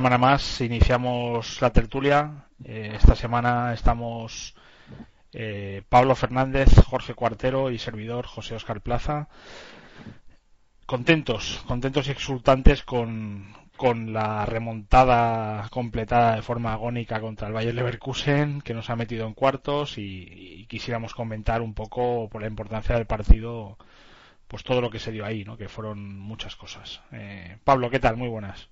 semana 0.00 0.16
más 0.16 0.62
iniciamos 0.62 1.60
la 1.60 1.74
tertulia. 1.74 2.46
Eh, 2.64 2.92
esta 2.94 3.14
semana 3.14 3.74
estamos 3.74 4.54
eh, 5.34 5.82
Pablo 5.90 6.14
Fernández, 6.14 6.70
Jorge 6.86 7.12
Cuartero 7.12 7.70
y 7.70 7.76
servidor 7.76 8.24
José 8.24 8.54
Oscar 8.54 8.80
Plaza. 8.80 9.28
Contentos, 10.86 11.62
contentos 11.66 12.08
y 12.08 12.12
exultantes 12.12 12.82
con, 12.82 13.54
con 13.76 14.14
la 14.14 14.46
remontada 14.46 15.68
completada 15.68 16.36
de 16.36 16.40
forma 16.40 16.72
agónica 16.72 17.20
contra 17.20 17.48
el 17.48 17.52
Bayern 17.52 17.76
Leverkusen, 17.76 18.62
que 18.62 18.72
nos 18.72 18.88
ha 18.88 18.96
metido 18.96 19.26
en 19.26 19.34
cuartos 19.34 19.98
y, 19.98 20.64
quisiéramos 20.70 21.12
comentar 21.12 21.60
un 21.60 21.74
poco 21.74 22.30
por 22.30 22.40
la 22.40 22.48
importancia 22.48 22.94
del 22.94 23.04
partido, 23.04 23.76
pues 24.48 24.64
todo 24.64 24.80
lo 24.80 24.88
que 24.88 24.98
se 24.98 25.12
dio 25.12 25.26
ahí, 25.26 25.44
¿no? 25.44 25.58
Que 25.58 25.68
fueron 25.68 26.18
muchas 26.18 26.56
cosas. 26.56 27.02
Eh, 27.12 27.58
Pablo, 27.64 27.90
¿qué 27.90 27.98
tal? 28.00 28.16
Muy 28.16 28.28
buenas. 28.28 28.70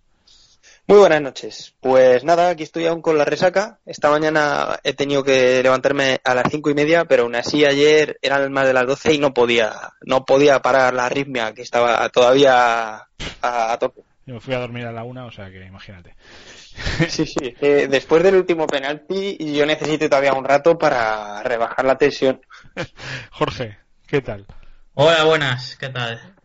Muy 0.88 0.98
buenas 0.98 1.20
noches. 1.20 1.74
Pues 1.80 2.24
nada, 2.24 2.48
aquí 2.48 2.62
estoy 2.62 2.86
aún 2.86 3.02
con 3.02 3.18
la 3.18 3.26
resaca. 3.26 3.78
Esta 3.84 4.08
mañana 4.08 4.80
he 4.82 4.94
tenido 4.94 5.22
que 5.22 5.62
levantarme 5.62 6.18
a 6.24 6.34
las 6.34 6.50
cinco 6.50 6.70
y 6.70 6.74
media, 6.74 7.04
pero 7.04 7.24
aún 7.24 7.34
así 7.34 7.66
ayer 7.66 8.18
eran 8.22 8.50
más 8.52 8.66
de 8.66 8.72
las 8.72 8.86
doce 8.86 9.12
y 9.12 9.18
no 9.18 9.34
podía, 9.34 9.92
no 10.00 10.24
podía 10.24 10.62
parar 10.62 10.94
la 10.94 11.04
arritmia 11.04 11.52
que 11.52 11.60
estaba 11.60 12.08
todavía 12.08 13.06
a, 13.42 13.76
tope. 13.78 14.00
Yo 14.24 14.34
me 14.34 14.40
fui 14.40 14.54
a 14.54 14.60
dormir 14.60 14.86
a 14.86 14.92
la 14.92 15.04
una, 15.04 15.26
o 15.26 15.30
sea 15.30 15.50
que 15.50 15.64
imagínate. 15.64 16.14
Sí, 17.08 17.26
sí. 17.26 17.54
Eh, 17.60 17.88
después 17.90 18.22
del 18.22 18.36
último 18.36 18.66
penalti, 18.66 19.36
yo 19.52 19.66
necesito 19.66 20.08
todavía 20.08 20.32
un 20.32 20.44
rato 20.44 20.78
para 20.78 21.42
rebajar 21.42 21.84
la 21.84 21.98
tensión. 21.98 22.40
Jorge, 23.32 23.78
¿qué 24.06 24.22
tal? 24.22 24.46
Hola, 24.94 25.24
buenas, 25.24 25.76
¿qué 25.76 25.88
tal? 25.88 26.37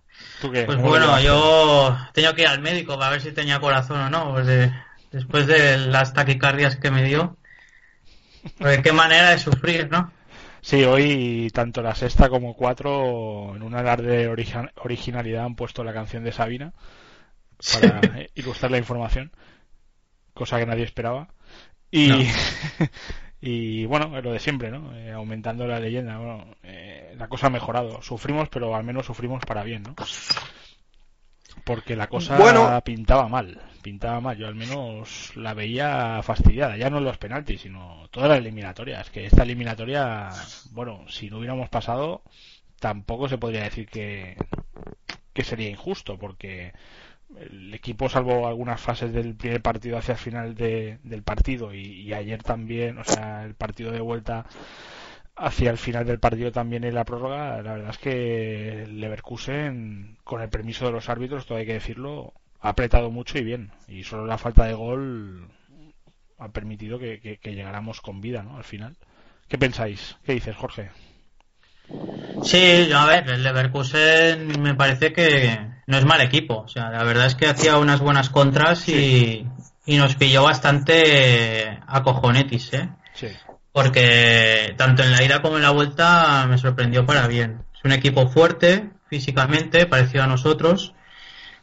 Pues 0.52 0.78
bueno, 0.78 1.20
yo 1.20 1.98
tengo 2.14 2.34
que 2.34 2.42
ir 2.42 2.48
al 2.48 2.62
médico 2.62 2.98
para 2.98 3.12
ver 3.12 3.22
si 3.22 3.32
tenía 3.32 3.60
corazón 3.60 4.00
o 4.00 4.10
no, 4.10 4.32
pues 4.34 4.72
después 5.12 5.48
de 5.48 5.78
las 5.78 6.14
taquicardias 6.14 6.76
que 6.76 6.92
me 6.92 7.04
dio. 7.04 7.38
Pues 8.58 8.82
qué 8.82 8.92
manera 8.92 9.30
de 9.30 9.40
sufrir, 9.40 9.90
¿no? 9.90 10.12
Sí, 10.62 10.84
hoy 10.84 11.50
tanto 11.54 11.82
la 11.82 11.96
sexta 11.96 12.30
como 12.30 12.56
cuatro, 12.56 13.54
en 13.56 13.64
una 13.64 13.84
de 13.98 14.28
originalidad, 14.28 15.46
han 15.46 15.56
puesto 15.56 15.84
la 15.84 15.94
canción 15.94 16.24
de 16.24 16.32
Sabina 16.32 16.74
para 17.74 18.02
ilustrar 18.36 18.72
la 18.72 18.78
información, 18.78 19.32
cosa 20.34 20.60
que 20.60 20.66
nadie 20.66 20.84
esperaba. 20.84 21.28
Y, 21.92 22.12
Y 23.46 23.86
bueno, 23.88 24.22
lo 24.22 24.32
de 24.32 24.40
siempre, 24.40 24.72
¿no? 24.72 24.96
Eh, 24.96 25.12
aumentando 25.12 25.68
la 25.68 25.78
leyenda. 25.78 26.18
Bueno, 26.18 26.46
eh, 26.64 27.14
la 27.18 27.28
cosa 27.28 27.48
ha 27.48 27.50
mejorado. 27.50 28.02
Sufrimos, 28.02 28.48
pero 28.48 28.74
al 28.74 28.86
menos 28.86 29.06
sufrimos 29.06 29.44
para 29.46 29.66
bien, 29.66 29.84
¿no? 29.84 29.96
Porque 31.66 31.98
la 31.98 32.08
cosa 32.08 32.80
pintaba 32.86 33.28
mal. 33.28 33.60
Pintaba 33.82 34.22
mal. 34.22 34.38
Yo 34.38 34.48
al 34.48 34.56
menos 34.56 35.36
la 35.36 35.54
veía 35.54 36.22
fastidiada. 36.24 36.78
Ya 36.78 36.90
no 36.90 37.00
en 37.00 37.04
los 37.04 37.18
penaltis, 37.18 37.60
sino 37.60 38.08
toda 38.12 38.30
la 38.30 38.38
eliminatoria. 38.38 39.02
Es 39.02 39.10
que 39.10 39.26
esta 39.26 39.44
eliminatoria, 39.44 40.30
bueno, 40.72 41.04
si 41.10 41.30
no 41.30 41.40
hubiéramos 41.40 41.68
pasado, 41.68 42.24
tampoco 42.80 43.28
se 43.28 43.38
podría 43.38 43.64
decir 43.64 43.90
que, 43.90 44.38
que 45.34 45.44
sería 45.44 45.70
injusto, 45.70 46.18
porque 46.18 46.72
el 47.40 47.74
equipo, 47.74 48.10
salvo 48.10 48.48
algunas 48.48 48.80
fases 48.80 49.14
del 49.14 49.36
primer 49.36 49.62
partido 49.62 49.98
hacia 49.98 50.14
el 50.14 50.18
final 50.18 50.56
del 50.56 51.24
partido 51.24 51.74
y, 51.74 52.14
ayer 52.14 52.44
también, 52.44 52.98
o 52.98 53.04
sea, 53.04 53.44
el 53.46 53.56
partido 53.56 53.92
de 53.92 54.02
vuelta 54.02 54.46
hacia 55.36 55.72
el 55.72 55.78
final 55.78 56.06
del 56.06 56.20
partido 56.20 56.52
también 56.52 56.84
en 56.84 56.94
la 56.96 57.06
prórroga, 57.06 57.62
la 57.62 57.74
verdad 57.74 57.90
es 57.90 57.98
que 57.98 58.86
Leverkusen, 58.88 60.18
con 60.24 60.42
el 60.42 60.50
permiso 60.50 60.86
de 60.86 60.92
los 60.92 61.10
árbitros, 61.10 61.46
todo 61.46 61.58
hay 61.58 61.66
que 61.66 61.74
decirlo, 61.74 62.34
ha 62.62 62.70
apretado 62.70 63.10
mucho 63.12 63.38
y 63.38 63.44
bien. 63.44 63.72
Y 63.88 64.04
solo 64.04 64.26
la 64.26 64.38
falta 64.38 64.66
de 64.66 64.74
gol 64.74 65.48
ha 66.38 66.50
permitido 66.50 67.00
que, 67.00 67.40
que 67.42 67.56
llegáramos 67.56 68.02
con 68.02 68.22
vida, 68.22 68.44
¿no? 68.44 68.58
Al 68.58 68.64
final. 68.64 68.96
¿Qué 69.48 69.58
pensáis? 69.58 70.18
¿Qué 70.24 70.34
dices, 70.34 70.56
Jorge? 70.56 70.92
Sí, 72.44 72.90
a 72.94 73.06
ver, 73.06 73.30
el 73.30 73.44
Leverkusen 73.44 74.62
me 74.62 74.76
parece 74.76 75.14
que 75.14 75.60
no 75.88 75.98
es 75.98 76.06
mal 76.06 76.22
equipo. 76.22 76.60
O 76.60 76.68
sea, 76.68 76.90
la 76.90 77.04
verdad 77.04 77.26
es 77.26 77.36
que 77.36 77.48
hacía 77.48 77.78
unas 77.78 78.00
buenas 78.00 78.30
contras 78.30 78.88
y, 78.90 79.48
nos 79.86 80.16
pilló 80.16 80.44
bastante 80.44 81.80
a 81.86 82.04
cojonetis, 82.04 82.74
¿eh? 82.74 82.90
Sí. 83.14 83.28
Porque 83.72 84.76
tanto 84.78 85.04
en 85.04 85.12
la 85.12 85.24
ida 85.24 85.42
como 85.42 85.58
en 85.58 85.64
la 85.64 85.72
vuelta 85.72 86.46
me 86.48 86.58
sorprendió 86.58 87.06
para 87.06 87.28
bien. 87.28 87.64
Es 87.76 87.84
un 87.84 87.92
equipo 87.92 88.28
fuerte 88.28 88.90
físicamente, 89.10 89.86
parecido 89.86 90.24
a 90.24 90.28
nosotros, 90.28 90.94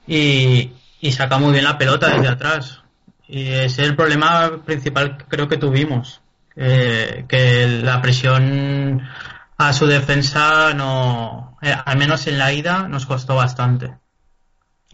y, 0.06 0.72
saca 1.12 1.38
muy 1.38 1.52
bien 1.52 1.64
la 1.64 1.78
pelota 1.78 2.10
desde 2.10 2.28
atrás. 2.28 2.82
Y 3.26 3.46
ese 3.48 3.82
es 3.82 3.88
el 3.88 3.96
problema 3.96 4.62
principal 4.64 5.16
que 5.16 5.24
creo 5.24 5.48
que 5.48 5.56
tuvimos. 5.56 6.20
que 6.54 7.80
la 7.82 8.02
presión 8.02 9.02
a 9.60 9.74
su 9.74 9.86
defensa 9.86 10.72
no, 10.72 11.58
eh, 11.60 11.74
al 11.84 11.98
menos 11.98 12.26
en 12.26 12.38
la 12.38 12.50
ida 12.50 12.88
nos 12.88 13.04
costó 13.04 13.34
bastante. 13.34 13.94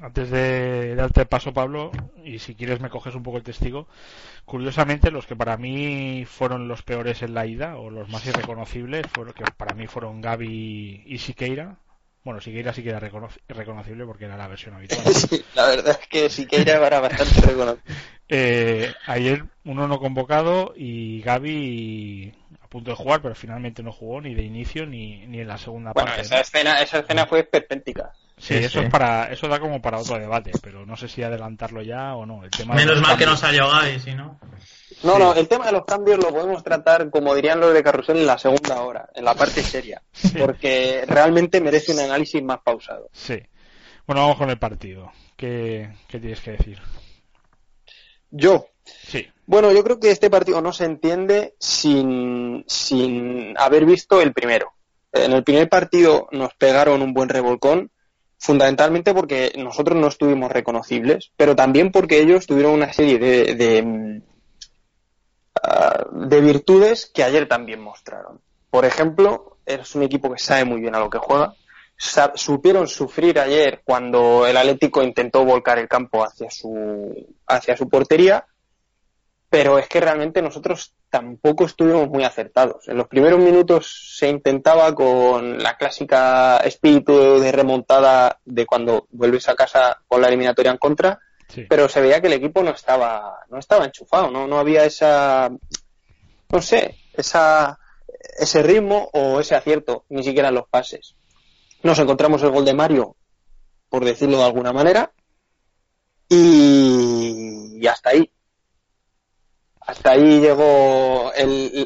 Antes 0.00 0.28
de 0.28 0.97
darte 0.97 1.25
paso, 1.25 1.54
Pablo, 1.54 1.93
y 2.25 2.41
si 2.41 2.56
quieres 2.56 2.81
me 2.81 2.91
coges 2.91 3.15
un 3.15 3.22
poco 3.22 3.37
el 3.37 3.44
testigo, 3.44 3.87
curiosamente 4.44 5.12
los 5.12 5.25
que 5.25 5.37
para 5.37 5.56
mí 5.56 6.25
fueron 6.27 6.66
los 6.66 6.82
peores 6.82 7.22
en 7.22 7.32
la 7.32 7.47
ida, 7.47 7.77
o 7.77 7.91
los 7.91 8.09
más 8.09 8.27
irreconocibles, 8.27 9.06
fueron, 9.06 9.34
que 9.34 9.44
para 9.56 9.75
mí 9.75 9.87
fueron 9.87 10.21
Gaby 10.21 11.04
y 11.06 11.19
Siqueira. 11.19 11.77
Bueno, 12.26 12.41
Siqueira 12.41 12.72
sí 12.72 12.82
que 12.82 12.88
era 12.88 12.98
reconocible 12.98 14.04
porque 14.04 14.25
era 14.25 14.37
la 14.37 14.48
versión 14.48 14.75
habitual. 14.75 15.04
Sí, 15.14 15.44
la 15.54 15.69
verdad 15.69 15.97
es 16.00 16.09
que 16.09 16.28
Siqueira 16.28 16.84
era 16.84 16.98
bastante 16.98 17.41
reconocible. 17.41 17.94
Eh, 18.28 18.92
ayer 19.06 19.44
uno 19.64 19.87
no 19.87 20.00
convocado 20.00 20.75
y 20.75 21.22
Gaby 21.22 22.34
punto 22.69 22.91
de 22.91 22.97
jugar, 22.97 23.22
pero 23.22 23.36
finalmente 23.36 23.84
no 23.84 23.92
jugó 23.92 24.20
ni 24.20 24.34
de 24.34 24.42
inicio 24.42 24.84
ni, 24.84 25.25
ni 25.28 25.41
en 25.41 25.47
la 25.47 25.59
segunda 25.59 25.94
parte. 25.94 26.22
Esa 26.22 26.41
escena, 26.41 26.82
esa 26.82 26.98
escena 26.98 27.25
fue 27.26 27.44
perpéntica. 27.44 28.12
Sí, 28.38 28.54
eso 28.54 28.80
es 28.80 28.91
para, 28.91 29.32
eso 29.32 29.48
da 29.48 29.58
como 29.58 29.80
para 29.80 29.98
otro 29.98 30.19
debate, 30.19 30.52
pero 30.62 30.84
no 30.84 30.97
sé 30.97 31.08
si 31.08 31.22
adelantarlo 31.22 31.80
ya 31.82 32.14
o 32.14 32.26
no. 32.26 32.44
El 32.44 32.50
tema 32.50 32.74
Menos 32.74 33.00
mal 33.00 33.16
que 33.16 33.24
no 33.24 33.36
salió 33.36 33.69
Gaby, 33.69 33.98
si 33.98 34.14
no. 34.14 34.38
No, 35.02 35.19
no, 35.19 35.34
el 35.34 35.48
tema 35.48 35.66
de 35.66 35.72
los 35.72 35.84
cambios 35.84 36.19
lo 36.19 36.28
podemos 36.30 36.62
tratar, 36.62 37.08
como 37.10 37.34
dirían 37.34 37.60
los 37.60 37.72
de 37.72 37.82
Carrusel, 37.82 38.19
en 38.19 38.26
la 38.26 38.38
segunda 38.38 38.82
hora, 38.82 39.08
en 39.14 39.24
la 39.24 39.34
parte 39.34 39.62
seria, 39.62 40.02
porque 40.38 41.04
realmente 41.06 41.60
merece 41.60 41.92
un 41.92 42.00
análisis 42.00 42.42
más 42.42 42.58
pausado. 42.62 43.08
Sí. 43.12 43.41
Bueno, 44.06 44.22
vamos 44.22 44.36
con 44.36 44.50
el 44.50 44.58
partido. 44.58 45.12
¿Qué, 45.36 45.91
qué 46.06 46.20
tienes 46.20 46.41
que 46.41 46.53
decir? 46.53 46.78
Yo. 48.30 48.68
Sí. 48.84 49.27
Bueno, 49.47 49.72
yo 49.72 49.83
creo 49.83 49.98
que 49.98 50.10
este 50.10 50.30
partido 50.30 50.60
no 50.60 50.72
se 50.72 50.84
entiende 50.84 51.54
sin, 51.59 52.65
sin 52.68 53.54
haber 53.59 53.84
visto 53.84 54.21
el 54.21 54.33
primero. 54.33 54.72
En 55.12 55.33
el 55.33 55.42
primer 55.42 55.68
partido 55.68 56.28
nos 56.33 56.54
pegaron 56.54 57.03
un 57.03 57.15
buen 57.15 57.28
revolcón, 57.28 57.91
fundamentalmente 58.38 59.15
porque 59.15 59.53
nosotros 59.56 59.98
no 59.98 60.09
estuvimos 60.09 60.53
reconocibles, 60.53 61.33
pero 61.36 61.56
también 61.56 61.91
porque 61.91 62.21
ellos 62.21 62.47
tuvieron 62.47 62.72
una 62.72 62.92
serie 62.92 63.18
de, 63.18 63.54
de, 63.54 64.22
ah, 65.62 66.06
de 66.12 66.41
virtudes 66.41 67.10
que 67.12 67.24
ayer 67.24 67.48
también 67.48 67.80
mostraron. 67.80 68.41
Por 68.71 68.84
ejemplo, 68.84 69.59
es 69.65 69.94
un 69.94 70.03
equipo 70.03 70.30
que 70.30 70.38
sabe 70.38 70.65
muy 70.65 70.80
bien 70.80 70.94
a 70.94 71.00
lo 71.00 71.10
que 71.10 71.18
juega. 71.18 71.54
supieron 72.34 72.86
sufrir 72.86 73.38
ayer 73.38 73.80
cuando 73.84 74.47
el 74.47 74.56
Atlético 74.56 75.03
intentó 75.03 75.44
volcar 75.44 75.78
el 75.78 75.88
campo 75.88 76.22
hacia 76.22 76.50
su, 76.50 77.15
hacia 77.47 77.77
su 77.77 77.88
portería 77.88 78.47
pero 79.48 79.78
es 79.78 79.89
que 79.89 80.01
realmente 80.01 80.43
nosotros 80.43 80.95
tampoco 81.09 81.65
estuvimos 81.66 82.09
muy 82.09 82.25
acertados. 82.25 82.89
En 82.89 82.97
los 82.97 83.07
primeros 83.07 83.39
minutos 83.39 84.16
se 84.16 84.28
intentaba 84.28 84.95
con 84.95 85.63
la 85.63 85.77
clásica 85.77 86.59
espíritu 86.59 87.39
de 87.39 87.53
remontada 87.53 88.41
de 88.45 88.66
cuando 88.66 89.07
vuelves 89.10 89.48
a 89.48 89.54
casa 89.54 90.03
con 90.09 90.21
la 90.21 90.28
eliminatoria 90.28 90.72
en 90.72 90.78
contra, 90.78 91.21
pero 91.69 91.89
se 91.89 92.01
veía 92.01 92.21
que 92.21 92.27
el 92.27 92.33
equipo 92.33 92.63
no 92.63 92.71
estaba, 92.72 93.39
no 93.48 93.59
estaba 93.59 93.84
enchufado, 93.84 94.31
no, 94.31 94.48
no 94.48 94.59
había 94.59 94.84
esa, 94.84 95.48
no 96.51 96.60
sé, 96.60 96.97
esa, 97.13 97.78
ese 98.39 98.63
ritmo 98.65 99.09
o 99.13 99.39
ese 99.39 99.54
acierto, 99.54 100.04
ni 100.09 100.25
siquiera 100.25 100.48
en 100.48 100.57
los 100.57 100.69
pases. 100.69 101.15
Nos 101.84 101.98
encontramos 102.01 102.43
el 102.43 102.51
gol 102.51 102.65
de 102.65 102.75
Mario, 102.75 103.15
por 103.89 104.04
decirlo 104.04 104.39
de 104.39 104.45
alguna 104.45 104.72
manera, 104.72 105.13
y 106.28 107.87
hasta 107.87 108.10
ahí 108.10 108.28
hasta 109.86 110.10
ahí 110.10 110.41
llegó 110.41 111.30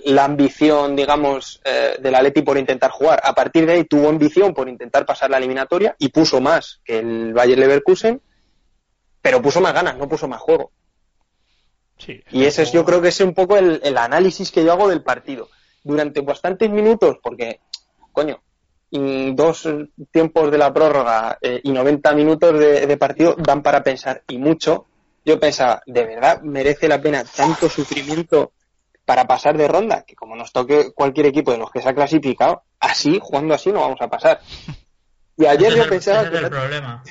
la 0.07 0.25
ambición, 0.25 0.97
digamos, 0.97 1.61
eh, 1.65 1.97
del 2.01 2.15
Atleti 2.15 2.41
por 2.41 2.57
intentar 2.57 2.91
jugar. 2.91 3.21
A 3.23 3.35
partir 3.35 3.67
de 3.67 3.75
ahí 3.75 3.85
tuvo 3.85 4.09
ambición 4.09 4.55
por 4.55 4.71
intentar 4.71 5.05
pasar 5.05 5.31
la 5.31 5.37
eliminatoria 5.37 5.95
y 5.99 6.09
puso 6.09 6.41
más 6.41 6.81
que 6.83 6.99
el 6.99 7.35
Bayer 7.35 7.59
Leverkusen, 7.59 8.23
pero 9.21 9.43
puso 9.43 9.61
más 9.61 9.75
ganas, 9.75 9.99
no 9.99 10.09
puso 10.09 10.27
más 10.29 10.41
juego. 10.41 10.73
Sí, 11.99 12.25
y 12.31 12.45
ese 12.45 12.63
es, 12.63 12.73
yo 12.73 12.87
creo 12.87 13.03
que 13.03 13.09
es 13.09 13.21
un 13.21 13.35
poco 13.35 13.59
el, 13.59 13.99
análisis 13.99 14.51
que 14.51 14.65
yo 14.65 14.73
hago 14.73 14.89
del 14.89 15.03
partido. 15.03 15.51
Durante 15.85 16.23
bastantes 16.23 16.71
minutos, 16.71 17.19
porque, 17.23 17.61
coño, 18.13 18.43
dos 18.91 19.69
tiempos 20.11 20.51
de 20.51 20.57
la 20.57 20.73
prórroga 20.73 21.39
eh, 21.43 21.61
y 21.63 21.71
90 21.71 22.15
minutos 22.15 22.59
de 22.59 22.97
partido 22.97 23.37
dan 23.37 23.63
para 23.63 23.83
pensar 23.83 24.23
y 24.27 24.39
mucho 24.39 24.87
yo 25.25 25.39
pensaba, 25.39 25.83
¿de 25.87 26.05
verdad 26.05 26.41
merece 26.43 26.89
la 26.89 27.01
pena 27.01 27.25
tanto 27.25 27.69
sufrimiento 27.69 28.53
para 29.05 29.27
pasar 29.27 29.57
de 29.57 29.69
ronda? 29.69 30.05
Que 30.07 30.15
como 30.15 30.37
nos 30.37 30.53
toque 30.53 30.93
cualquier 30.93 31.27
equipo 31.27 31.53
de 31.53 31.59
los 31.59 31.71
que 31.71 31.83
se 31.83 31.89
ha 31.89 31.95
clasificado, 31.95 32.63
así, 32.79 33.19
jugando 33.21 33.55
así, 33.55 33.71
no 33.71 33.81
vamos 33.81 34.01
a 34.01 34.09
pasar. 34.09 34.41
Y 35.37 35.47
ayer 35.47 35.75
yo 35.75 35.89
pensaba 35.89 36.31
que... 36.31 36.39
problema. 36.49 37.03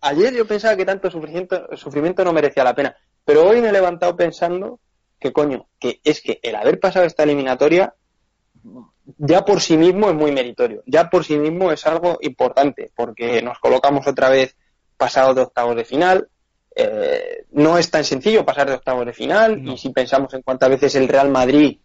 Ayer 0.00 0.32
yo 0.32 0.46
pensaba 0.46 0.76
que 0.76 0.84
tanto 0.84 1.10
sufrimiento, 1.10 1.76
sufrimiento 1.76 2.24
no 2.24 2.32
merecía 2.32 2.64
la 2.64 2.74
pena. 2.74 2.96
Pero 3.24 3.46
hoy 3.46 3.60
me 3.60 3.68
he 3.68 3.72
levantado 3.72 4.16
pensando 4.16 4.80
que, 5.18 5.32
coño, 5.32 5.68
que 5.78 6.00
es 6.04 6.20
que 6.22 6.38
el 6.42 6.54
haber 6.54 6.78
pasado 6.78 7.04
esta 7.04 7.24
eliminatoria 7.24 7.94
ya 9.16 9.44
por 9.44 9.60
sí 9.60 9.76
mismo 9.76 10.08
es 10.08 10.14
muy 10.14 10.32
meritorio. 10.32 10.82
Ya 10.86 11.08
por 11.10 11.24
sí 11.24 11.36
mismo 11.36 11.72
es 11.72 11.86
algo 11.86 12.18
importante, 12.20 12.90
porque 12.94 13.42
nos 13.42 13.58
colocamos 13.58 14.06
otra 14.06 14.28
vez 14.28 14.56
pasados 14.96 15.36
de 15.36 15.42
octavos 15.42 15.76
de 15.76 15.84
final. 15.84 16.28
Eh, 16.80 17.44
no 17.52 17.76
es 17.76 17.90
tan 17.90 18.04
sencillo 18.04 18.44
pasar 18.44 18.68
de 18.68 18.76
octavos 18.76 19.04
de 19.04 19.12
final, 19.12 19.66
y 19.66 19.76
si 19.76 19.88
pensamos 19.90 20.32
en 20.32 20.42
cuántas 20.42 20.70
veces 20.70 20.94
el 20.94 21.08
Real 21.08 21.28
Madrid 21.28 21.76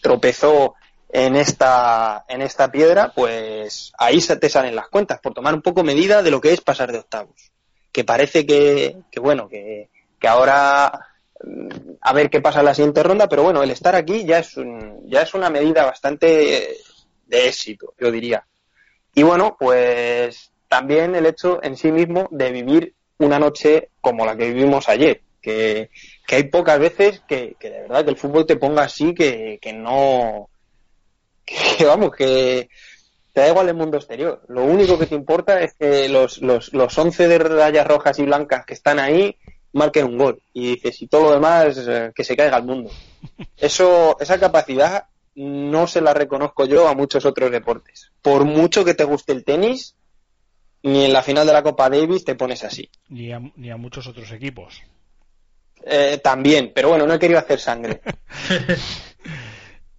tropezó 0.00 0.74
en 1.08 1.34
esta, 1.34 2.24
en 2.28 2.42
esta 2.42 2.70
piedra, 2.70 3.12
pues 3.12 3.92
ahí 3.98 4.20
se 4.20 4.36
te 4.36 4.48
salen 4.48 4.76
las 4.76 4.86
cuentas, 4.86 5.18
por 5.20 5.34
tomar 5.34 5.52
un 5.52 5.62
poco 5.62 5.82
medida 5.82 6.22
de 6.22 6.30
lo 6.30 6.40
que 6.40 6.52
es 6.52 6.60
pasar 6.60 6.92
de 6.92 6.98
octavos. 6.98 7.50
Que 7.90 8.04
parece 8.04 8.46
que, 8.46 8.96
que 9.10 9.18
bueno, 9.18 9.48
que, 9.48 9.90
que 10.20 10.28
ahora 10.28 10.92
a 12.00 12.12
ver 12.12 12.30
qué 12.30 12.40
pasa 12.40 12.60
en 12.60 12.66
la 12.66 12.74
siguiente 12.74 13.02
ronda, 13.02 13.28
pero 13.28 13.42
bueno, 13.42 13.64
el 13.64 13.70
estar 13.72 13.96
aquí 13.96 14.24
ya 14.24 14.38
es, 14.38 14.56
un, 14.56 15.02
ya 15.08 15.22
es 15.22 15.34
una 15.34 15.50
medida 15.50 15.84
bastante 15.84 16.76
de 17.26 17.48
éxito, 17.48 17.94
yo 17.98 18.12
diría. 18.12 18.46
Y 19.12 19.24
bueno, 19.24 19.56
pues 19.58 20.52
también 20.68 21.16
el 21.16 21.26
hecho 21.26 21.60
en 21.64 21.76
sí 21.76 21.90
mismo 21.90 22.28
de 22.30 22.52
vivir 22.52 22.95
una 23.18 23.38
noche 23.38 23.90
como 24.00 24.24
la 24.26 24.36
que 24.36 24.52
vivimos 24.52 24.88
ayer, 24.88 25.20
que, 25.40 25.90
hay 26.28 26.44
pocas 26.44 26.78
veces 26.78 27.22
que, 27.26 27.56
de 27.60 27.70
verdad 27.82 28.04
que 28.04 28.10
el 28.10 28.16
fútbol 28.16 28.46
te 28.46 28.56
ponga 28.56 28.82
así, 28.82 29.14
que, 29.14 29.58
que 29.60 29.72
no, 29.72 30.48
que 31.44 31.84
vamos, 31.84 32.10
que 32.10 32.68
te 33.32 33.40
da 33.40 33.48
igual 33.48 33.68
el 33.68 33.74
mundo 33.74 33.98
exterior. 33.98 34.42
Lo 34.48 34.64
único 34.64 34.98
que 34.98 35.06
te 35.06 35.14
importa 35.14 35.60
es 35.60 35.74
que 35.74 36.08
los, 36.08 36.40
los, 36.40 36.72
los 36.72 36.98
11 36.98 37.28
de 37.28 37.38
rayas 37.38 37.86
rojas 37.86 38.18
y 38.18 38.24
blancas 38.24 38.64
que 38.64 38.74
están 38.74 38.98
ahí 38.98 39.36
marquen 39.72 40.06
un 40.06 40.18
gol. 40.18 40.42
Y 40.52 40.74
dices, 40.74 41.02
y 41.02 41.06
todo 41.06 41.24
lo 41.24 41.32
demás, 41.32 41.76
eh, 41.86 42.12
que 42.14 42.24
se 42.24 42.36
caiga 42.36 42.56
al 42.56 42.64
mundo. 42.64 42.90
Eso, 43.56 44.16
esa 44.20 44.40
capacidad 44.40 45.04
no 45.34 45.86
se 45.86 46.00
la 46.00 46.14
reconozco 46.14 46.64
yo 46.64 46.88
a 46.88 46.94
muchos 46.94 47.26
otros 47.26 47.50
deportes. 47.50 48.10
Por 48.22 48.46
mucho 48.46 48.84
que 48.84 48.94
te 48.94 49.04
guste 49.04 49.32
el 49.32 49.44
tenis, 49.44 49.94
ni 50.86 51.04
en 51.04 51.12
la 51.12 51.22
final 51.22 51.46
de 51.46 51.52
la 51.52 51.62
Copa 51.62 51.90
Davis 51.90 52.24
te 52.24 52.34
pones 52.34 52.64
así. 52.64 52.88
Ni 53.08 53.32
a, 53.32 53.40
ni 53.56 53.70
a 53.70 53.76
muchos 53.76 54.06
otros 54.06 54.30
equipos. 54.32 54.82
Eh, 55.84 56.18
también, 56.22 56.72
pero 56.74 56.88
bueno, 56.90 57.06
no 57.06 57.14
he 57.14 57.18
querido 57.18 57.38
hacer 57.38 57.60
sangre. 57.60 58.00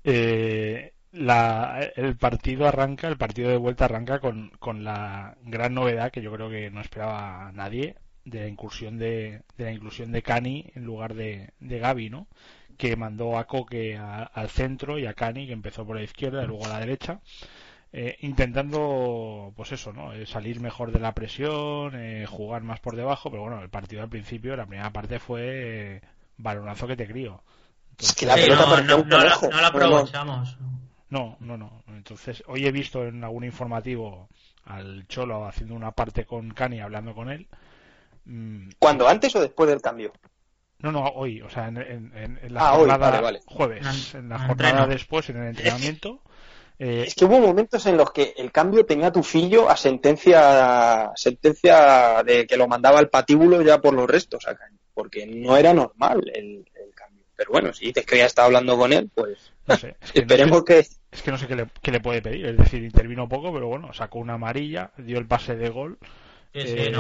Eh, 0.10 0.94
la, 1.12 1.92
el 1.98 2.16
partido 2.16 2.66
arranca, 2.66 3.10
el 3.10 3.18
partido 3.18 3.50
de 3.50 3.58
vuelta 3.58 3.84
arranca 3.84 4.22
con, 4.22 4.52
con 4.58 4.86
la 4.86 5.36
gran 5.44 5.74
novedad 5.74 6.12
que 6.12 6.22
yo 6.22 6.32
creo 6.32 6.50
que 6.50 6.72
no 6.72 6.80
esperaba 6.80 7.52
nadie, 7.54 7.96
de 8.24 8.40
la 8.40 8.48
incursión 8.48 8.98
de, 8.98 9.42
de 9.58 9.66
la 9.66 9.74
inclusión 9.74 10.14
de 10.14 10.22
Cani 10.22 10.66
en 10.76 10.86
lugar 10.86 11.14
de, 11.14 11.50
de 11.60 11.80
Gaby, 11.80 12.10
¿no? 12.10 12.28
Que 12.78 12.96
mandó 12.96 13.38
a 13.38 13.48
Coque 13.48 13.98
al 13.98 14.50
centro 14.50 14.98
y 14.98 15.06
a 15.08 15.14
Cani 15.14 15.46
que 15.46 15.52
empezó 15.52 15.86
por 15.86 15.98
la 15.98 16.04
izquierda 16.04 16.42
y 16.42 16.48
luego 16.48 16.66
a 16.66 16.70
la 16.70 16.80
derecha. 16.80 17.20
Eh, 17.94 18.18
intentando 18.20 19.54
pues 19.56 19.72
eso 19.72 19.94
no 19.94 20.12
eh, 20.12 20.26
salir 20.26 20.60
mejor 20.60 20.92
de 20.92 21.00
la 21.00 21.14
presión 21.14 21.94
eh, 21.96 22.26
jugar 22.28 22.62
más 22.62 22.82
por 22.82 22.98
debajo 22.98 23.32
pero 23.32 23.44
bueno 23.44 23.62
el 23.62 23.70
partido 23.70 24.02
al 24.02 24.10
principio 24.10 24.58
la 24.58 24.66
primera 24.66 24.92
parte 24.92 25.20
fue 25.20 26.02
balonazo 26.36 26.86
que 26.86 26.98
te 26.98 27.08
crío. 27.08 27.42
La 28.22 28.36
no, 28.36 28.82
no, 28.82 29.04
no, 29.04 29.62
la 29.62 29.68
aprovechamos. 29.68 30.58
No 31.10 31.38
no 31.40 31.58
no. 31.58 31.84
Entonces 31.88 32.44
hoy 32.48 32.66
he 32.66 32.72
visto 32.72 33.06
en 33.06 33.24
algún 33.24 33.46
informativo 33.46 34.28
al 34.66 35.08
Cholo 35.08 35.46
haciendo 35.46 35.74
una 35.74 35.92
parte 35.92 36.26
con 36.26 36.52
Cani 36.52 36.82
hablando 36.82 37.16
con 37.16 37.30
él. 37.30 37.48
Mm, 38.26 38.72
¿Cuándo? 38.78 39.08
¿Antes 39.08 39.36
o 39.36 39.42
después 39.42 39.70
del 39.70 39.82
cambio? 39.82 40.12
No, 40.80 40.92
no, 40.92 41.04
hoy, 41.08 41.42
o 41.42 41.50
sea, 41.50 41.70
en, 41.70 42.40
la 42.50 42.70
ah, 42.70 42.76
jornada 42.76 43.40
jueves, 43.48 44.14
en 44.14 44.30
la 44.30 44.38
jornada 44.38 44.86
después, 44.86 45.28
en 45.30 45.38
el 45.38 45.48
entrenamiento. 45.48 46.22
Eh, 46.80 47.06
es 47.08 47.16
que 47.16 47.26
hubo 47.26 47.40
momentos 47.40 47.86
en 47.88 47.98
los 47.98 48.12
que 48.12 48.36
el 48.38 48.52
cambio 48.52 48.86
tenía 48.86 49.12
tu 49.12 49.24
fillo 49.24 49.68
a 49.68 49.76
sentencia 49.76 51.12
sentencia 51.16 52.22
de 52.24 52.46
que 52.46 52.56
lo 52.56 52.68
mandaba 52.68 53.00
al 53.00 53.10
patíbulo 53.10 53.62
ya 53.64 53.82
por 53.82 53.94
los 53.96 54.08
restos 54.08 54.48
acá, 54.48 54.70
porque 54.94 55.26
no 55.26 55.58
era 55.58 55.74
normal 55.74 56.22
el, 56.34 56.64
cambio. 56.94 57.24
Pero 57.36 57.52
bueno, 57.52 57.74
si 57.74 57.88
dices 57.88 58.06
que 58.06 58.18
ya 58.18 58.26
está 58.26 58.46
hablando 58.46 58.78
con 58.78 58.94
él, 58.94 59.10
pues 59.14 59.52
esperemos 60.14 60.64
que... 60.64 60.80
Es 60.80 61.22
que 61.24 61.32
no 61.32 61.38
sé 61.38 61.48
qué 61.48 61.56
le, 61.56 61.68
qué 61.82 61.92
le 61.92 62.00
puede 62.00 62.22
pedir, 62.22 62.46
es 62.46 62.58
decir, 62.58 62.84
intervino 62.84 63.28
poco, 63.28 63.52
pero 63.52 63.68
bueno, 63.68 63.92
sacó 63.94 64.20
una 64.20 64.34
amarilla, 64.34 64.92
dio 64.98 65.18
el 65.18 65.26
pase 65.26 65.56
de 65.56 65.70
gol. 65.70 65.98
Eh, 66.54 66.92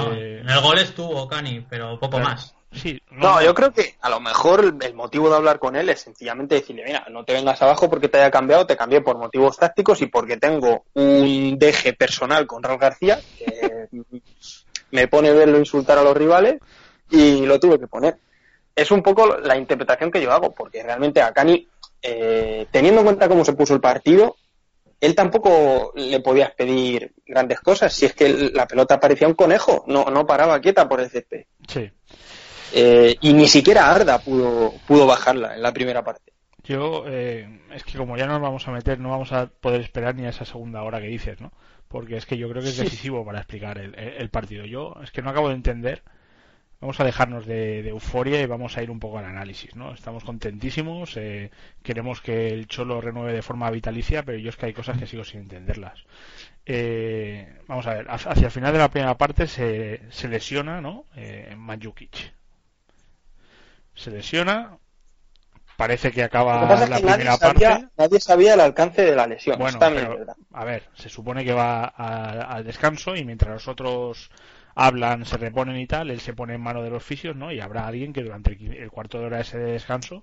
en 0.41 0.49
el 0.49 0.61
gol 0.61 0.79
estuvo 0.79 1.27
Cani, 1.27 1.65
pero 1.69 1.99
poco 1.99 2.19
más. 2.19 2.56
Sí, 2.77 3.01
no, 3.11 3.41
yo 3.41 3.53
creo 3.53 3.71
que 3.71 3.95
a 4.01 4.09
lo 4.09 4.19
mejor 4.19 4.75
el, 4.81 4.93
motivo 4.93 5.29
de 5.29 5.35
hablar 5.35 5.59
con 5.59 5.75
él 5.75 5.89
es 5.89 6.01
sencillamente 6.01 6.55
decirle, 6.55 6.83
mira, 6.85 7.05
no 7.09 7.23
te 7.23 7.33
vengas 7.33 7.61
abajo 7.61 7.89
porque 7.89 8.09
te 8.09 8.17
haya 8.17 8.31
cambiado, 8.31 8.65
te 8.65 8.77
cambié 8.77 9.01
por 9.01 9.17
motivos 9.17 9.57
tácticos 9.57 10.01
y 10.01 10.07
porque 10.07 10.37
tengo 10.37 10.85
un 10.93 11.57
deje 11.57 11.93
personal 11.93 12.45
con 12.45 12.63
Raúl 12.63 12.79
García 12.79 13.19
que 13.37 13.87
me 14.91 15.07
pone 15.07 15.31
verlo 15.31 15.57
insultar 15.57 15.97
a 15.97 16.03
los 16.03 16.15
rivales 16.15 16.59
y 17.09 17.45
lo 17.45 17.59
tuve 17.59 17.79
que 17.79 17.87
poner. 17.87 18.17
Es 18.75 18.91
un 18.91 19.01
poco 19.01 19.37
la 19.37 19.57
interpretación 19.57 20.11
que 20.11 20.21
yo 20.21 20.31
hago, 20.31 20.53
porque 20.53 20.83
realmente 20.83 21.21
a 21.21 21.33
Cani, 21.33 21.67
eh, 22.01 22.67
teniendo 22.71 23.01
en 23.01 23.05
cuenta 23.05 23.27
cómo 23.27 23.43
se 23.43 23.53
puso 23.53 23.73
el 23.73 23.81
partido, 23.81 24.35
él 24.99 25.15
tampoco 25.15 25.93
le 25.95 26.19
podías 26.19 26.51
pedir 26.51 27.13
grandes 27.25 27.59
cosas. 27.61 27.93
Si 27.93 28.05
es 28.05 28.13
que 28.13 28.29
la 28.53 28.67
pelota 28.67 28.99
parecía 28.99 29.27
un 29.27 29.35
conejo, 29.35 29.83
no, 29.87 30.05
no 30.05 30.25
paraba 30.25 30.59
quieta 30.59 30.87
por 30.87 31.01
el 31.01 31.09
césped. 31.09 31.45
Sí. 31.67 31.91
Eh, 32.73 33.15
y 33.21 33.33
ni 33.33 33.47
siquiera 33.47 33.89
Arda 33.89 34.19
pudo, 34.19 34.73
pudo 34.87 35.05
bajarla 35.05 35.55
en 35.55 35.61
la 35.61 35.73
primera 35.73 36.03
parte. 36.03 36.33
Yo, 36.63 37.05
eh, 37.07 37.61
es 37.73 37.83
que 37.83 37.97
como 37.97 38.17
ya 38.17 38.27
nos 38.27 38.41
vamos 38.41 38.67
a 38.67 38.71
meter, 38.71 38.99
no 38.99 39.09
vamos 39.09 39.31
a 39.31 39.47
poder 39.47 39.81
esperar 39.81 40.15
ni 40.15 40.25
a 40.25 40.29
esa 40.29 40.45
segunda 40.45 40.83
hora 40.83 40.99
que 40.99 41.07
dices, 41.07 41.39
¿no? 41.39 41.51
Porque 41.87 42.17
es 42.17 42.25
que 42.25 42.37
yo 42.37 42.49
creo 42.49 42.61
que 42.61 42.69
es 42.69 42.77
decisivo 42.77 43.25
para 43.25 43.39
explicar 43.39 43.77
el, 43.77 43.95
el 43.95 44.29
partido. 44.29 44.65
Yo 44.65 44.95
es 45.01 45.11
que 45.11 45.21
no 45.21 45.29
acabo 45.29 45.47
de 45.47 45.55
entender 45.55 46.03
vamos 46.79 46.99
a 46.99 47.03
dejarnos 47.03 47.45
de, 47.45 47.87
euforia 47.87 48.41
y 48.41 48.45
vamos 48.45 48.77
a 48.77 48.83
ir 48.83 48.91
un 48.91 48.99
poco 48.99 49.17
al 49.17 49.25
análisis, 49.25 49.75
¿no? 49.75 49.93
Estamos 49.93 50.23
contentísimos, 50.23 51.17
eh, 51.17 51.51
queremos 51.83 52.21
que 52.21 52.49
el 52.49 52.67
Cholo 52.67 53.01
renueve 53.01 53.33
de 53.33 53.41
forma 53.41 53.71
vitalicia, 53.71 54.23
pero 54.23 54.37
yo 54.37 54.49
es 54.49 54.57
que 54.57 54.67
hay 54.67 54.73
cosas 54.73 54.97
que 54.97 55.07
sigo 55.07 55.23
sin 55.23 55.41
entenderlas. 55.41 56.05
Eh, 56.65 57.61
vamos 57.67 57.87
a 57.87 57.95
ver, 57.95 58.07
hacia 58.09 58.45
el 58.45 58.51
final 58.51 58.73
de 58.73 58.79
la 58.79 58.91
primera 58.91 59.17
parte 59.17 59.47
se, 59.47 60.01
se 60.09 60.27
lesiona, 60.27 60.81
¿no? 60.81 61.05
Eh, 61.15 61.55
Manjukic. 61.57 62.36
Se 63.97 64.11
lesiona, 64.11 64.77
parece 65.75 66.11
que 66.11 66.23
acaba 66.23 66.65
la 66.65 66.97
primera 66.97 67.37
parte. 67.37 67.87
Nadie 67.97 68.19
sabía 68.19 68.53
el 68.53 68.61
alcance 68.61 69.01
de 69.01 69.15
la 69.15 69.27
lesión. 69.27 69.59
Bueno, 69.59 69.79
a 70.53 70.63
ver, 70.63 70.83
se 70.93 71.09
supone 71.09 71.43
que 71.43 71.53
va 71.53 71.83
al 71.85 72.63
descanso 72.63 73.15
y 73.15 73.25
mientras 73.25 73.53
los 73.53 73.67
otros 73.67 74.29
hablan, 74.79 75.25
se 75.25 75.37
reponen 75.37 75.77
y 75.77 75.87
tal, 75.87 76.11
él 76.11 76.19
se 76.19 76.33
pone 76.33 76.53
en 76.53 76.61
mano 76.61 76.83
de 76.83 76.91
los 76.91 77.03
fisios, 77.03 77.35
¿no? 77.35 77.51
Y 77.51 77.59
habrá 77.59 77.87
alguien 77.87 78.13
que 78.13 78.21
durante 78.21 78.51
el, 78.51 78.91
cuarto 78.91 79.19
de 79.19 79.25
hora 79.25 79.39
ese 79.39 79.57
de 79.57 79.71
descanso 79.71 80.21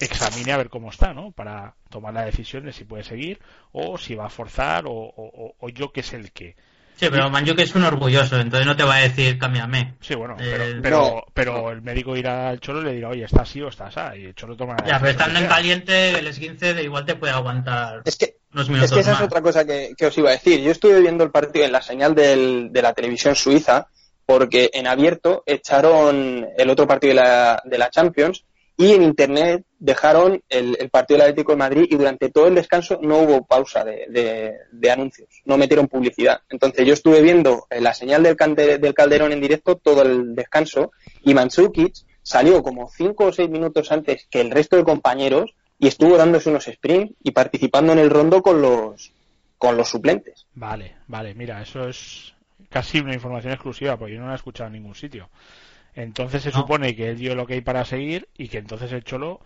examine 0.00 0.52
a 0.52 0.56
ver 0.56 0.70
cómo 0.70 0.88
está, 0.88 1.12
¿no? 1.12 1.32
Para 1.32 1.74
tomar 1.90 2.14
la 2.14 2.24
decisión 2.24 2.64
de 2.64 2.72
si 2.72 2.84
puede 2.84 3.04
seguir 3.04 3.40
o 3.72 3.98
si 3.98 4.14
va 4.14 4.26
a 4.26 4.30
forzar 4.30 4.84
o, 4.86 5.54
yo 5.74 5.92
que 5.92 6.00
es 6.00 6.14
el 6.14 6.32
que. 6.32 6.56
Sí, 6.96 7.08
pero 7.10 7.30
que 7.56 7.62
es 7.62 7.74
un 7.74 7.84
orgulloso, 7.84 8.38
entonces 8.38 8.66
no 8.66 8.76
te 8.76 8.84
va 8.84 8.96
a 8.96 9.00
decir 9.00 9.38
cámbiame. 9.38 9.94
Sí, 10.00 10.14
bueno, 10.14 10.36
pero, 10.82 11.24
pero, 11.32 11.70
el 11.70 11.80
médico 11.80 12.14
irá 12.14 12.50
al 12.50 12.60
cholo 12.60 12.82
y 12.82 12.84
le 12.84 12.92
dirá, 12.92 13.08
oye, 13.08 13.24
está 13.24 13.42
así 13.42 13.62
o 13.62 13.68
está 13.68 13.86
así, 13.86 14.20
y 14.20 14.24
el 14.26 14.34
cholo 14.34 14.54
toma 14.54 14.76
la 14.76 14.86
Ya, 14.86 14.98
pero 14.98 15.12
estando 15.12 15.38
en 15.40 15.46
caliente, 15.46 16.18
el 16.18 16.26
esguince 16.26 16.74
de 16.74 16.82
igual 16.82 17.06
te 17.06 17.14
puede 17.14 17.32
aguantar 17.32 18.02
es 18.04 18.16
que, 18.16 18.36
unos 18.52 18.68
minutos 18.68 18.90
Es 18.90 18.94
que 18.94 19.00
esa 19.00 19.14
es 19.14 19.20
otra 19.22 19.40
cosa 19.40 19.64
que, 19.64 19.94
os 20.04 20.18
iba 20.18 20.28
a 20.28 20.32
decir. 20.32 20.60
Yo 20.60 20.70
estuve 20.70 21.00
viendo 21.00 21.24
el 21.24 21.30
partido 21.30 21.64
en 21.64 21.72
la 21.72 21.80
señal 21.80 22.14
de 22.14 22.70
la 22.82 22.92
televisión 22.92 23.34
suiza, 23.34 23.88
porque 24.26 24.70
en 24.72 24.86
abierto 24.86 25.42
echaron 25.46 26.46
el 26.56 26.70
otro 26.70 26.86
partido 26.86 27.14
de 27.14 27.20
la, 27.20 27.62
de 27.64 27.78
la 27.78 27.90
Champions 27.90 28.44
y 28.80 28.94
en 28.94 29.02
Internet 29.02 29.66
dejaron 29.78 30.42
el, 30.48 30.88
partido 30.88 31.18
del 31.18 31.28
Atlético 31.28 31.52
de 31.52 31.58
Madrid 31.58 31.86
y 31.90 31.96
durante 31.96 32.30
todo 32.30 32.46
el 32.46 32.54
descanso 32.54 32.98
no 33.02 33.18
hubo 33.18 33.44
pausa 33.44 33.84
de, 33.84 34.56
de, 34.72 34.90
anuncios, 34.90 35.28
no 35.44 35.58
metieron 35.58 35.86
publicidad. 35.86 36.40
Entonces 36.48 36.86
yo 36.86 36.94
estuve 36.94 37.20
viendo 37.20 37.66
la 37.68 37.92
señal 37.92 38.22
del, 38.22 38.36
del 38.80 38.94
Calderón 38.94 39.32
en 39.32 39.40
directo 39.42 39.76
todo 39.76 40.00
el 40.00 40.34
descanso 40.34 40.92
y 41.22 41.34
Mandzukic 41.34 41.92
salió 42.22 42.62
como 42.62 42.88
cinco 42.88 43.26
o 43.26 43.32
seis 43.34 43.50
minutos 43.50 43.92
antes 43.92 44.26
que 44.30 44.40
el 44.40 44.50
resto 44.50 44.76
de 44.76 44.84
compañeros 44.84 45.54
y 45.78 45.86
estuvo 45.86 46.16
dándose 46.16 46.48
unos 46.48 46.64
sprints 46.64 47.14
y 47.22 47.32
participando 47.32 47.92
en 47.92 47.98
el 47.98 48.08
rondo 48.08 48.40
con 48.40 48.62
los 48.62 49.12
con 49.58 49.76
los 49.76 49.90
suplentes. 49.90 50.46
Vale, 50.54 50.96
vale, 51.06 51.34
mira, 51.34 51.60
eso 51.60 51.86
es 51.86 52.32
casi 52.70 53.00
una 53.00 53.12
información 53.12 53.52
exclusiva 53.52 53.98
porque 53.98 54.14
yo 54.14 54.20
no 54.20 54.28
la 54.28 54.32
he 54.32 54.36
escuchado 54.36 54.68
en 54.68 54.72
ningún 54.72 54.94
sitio. 54.94 55.28
Entonces 55.94 56.42
se 56.42 56.50
supone 56.50 56.94
que 56.94 57.10
él 57.10 57.18
dio 57.18 57.34
lo 57.34 57.46
que 57.46 57.54
hay 57.54 57.60
para 57.60 57.84
seguir 57.84 58.28
y 58.36 58.48
que 58.48 58.58
entonces 58.58 58.92
el 58.92 59.04
Cholo 59.04 59.40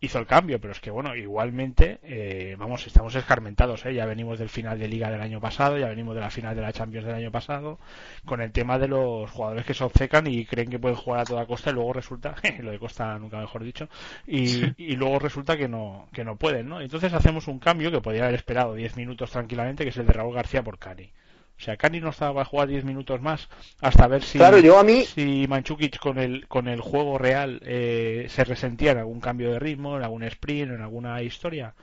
hizo 0.00 0.18
el 0.18 0.26
cambio, 0.26 0.60
pero 0.60 0.72
es 0.72 0.80
que 0.80 0.90
bueno, 0.90 1.16
igualmente, 1.16 1.98
eh, 2.02 2.54
vamos, 2.58 2.86
estamos 2.86 3.14
escarmentados, 3.14 3.84
¿eh? 3.84 3.94
ya 3.94 4.06
venimos 4.06 4.38
del 4.38 4.48
final 4.48 4.78
de 4.78 4.86
liga 4.86 5.10
del 5.10 5.20
año 5.20 5.40
pasado, 5.40 5.76
ya 5.76 5.88
venimos 5.88 6.14
de 6.14 6.20
la 6.20 6.30
final 6.30 6.54
de 6.54 6.62
la 6.62 6.72
Champions 6.72 7.06
del 7.06 7.16
año 7.16 7.32
pasado, 7.32 7.78
con 8.24 8.40
el 8.40 8.52
tema 8.52 8.78
de 8.78 8.88
los 8.88 9.28
jugadores 9.30 9.64
que 9.64 9.74
se 9.74 9.82
obcecan 9.82 10.26
y 10.28 10.44
creen 10.44 10.70
que 10.70 10.78
pueden 10.78 10.96
jugar 10.96 11.20
a 11.20 11.24
toda 11.24 11.46
costa 11.46 11.70
y 11.70 11.72
luego 11.72 11.92
resulta, 11.92 12.36
lo 12.60 12.70
de 12.70 12.78
costa 12.78 13.18
nunca 13.18 13.38
mejor 13.38 13.64
dicho, 13.64 13.88
y, 14.26 14.62
y 14.76 14.94
luego 14.94 15.18
resulta 15.18 15.56
que 15.56 15.68
no, 15.68 16.08
que 16.12 16.24
no 16.24 16.36
pueden, 16.36 16.68
¿no? 16.68 16.80
Entonces 16.80 17.12
hacemos 17.12 17.48
un 17.48 17.58
cambio 17.58 17.90
que 17.90 18.00
podría 18.00 18.24
haber 18.24 18.36
esperado 18.36 18.74
10 18.74 18.96
minutos 18.96 19.30
tranquilamente, 19.30 19.82
que 19.82 19.90
es 19.90 19.96
el 19.96 20.06
de 20.06 20.12
Raúl 20.12 20.34
García 20.34 20.62
por 20.62 20.78
Cani. 20.78 21.10
O 21.58 21.60
sea, 21.60 21.76
Cani 21.76 22.00
no 22.00 22.10
estaba 22.10 22.42
a 22.42 22.44
jugar 22.44 22.68
10 22.68 22.84
minutos 22.84 23.20
más 23.20 23.48
hasta 23.80 24.06
ver 24.06 24.22
si, 24.22 24.38
claro, 24.38 24.58
yo 24.60 24.78
a 24.78 24.84
mí... 24.84 25.04
si 25.04 25.46
Manchukic 25.48 25.98
con 25.98 26.18
el, 26.18 26.46
con 26.46 26.68
el 26.68 26.80
juego 26.80 27.18
real 27.18 27.60
eh, 27.64 28.26
se 28.28 28.44
resentía 28.44 28.92
en 28.92 28.98
algún 28.98 29.20
cambio 29.20 29.50
de 29.52 29.58
ritmo, 29.58 29.96
en 29.96 30.04
algún 30.04 30.22
sprint, 30.22 30.70
en 30.72 30.82
alguna 30.82 31.20
historia. 31.22 31.74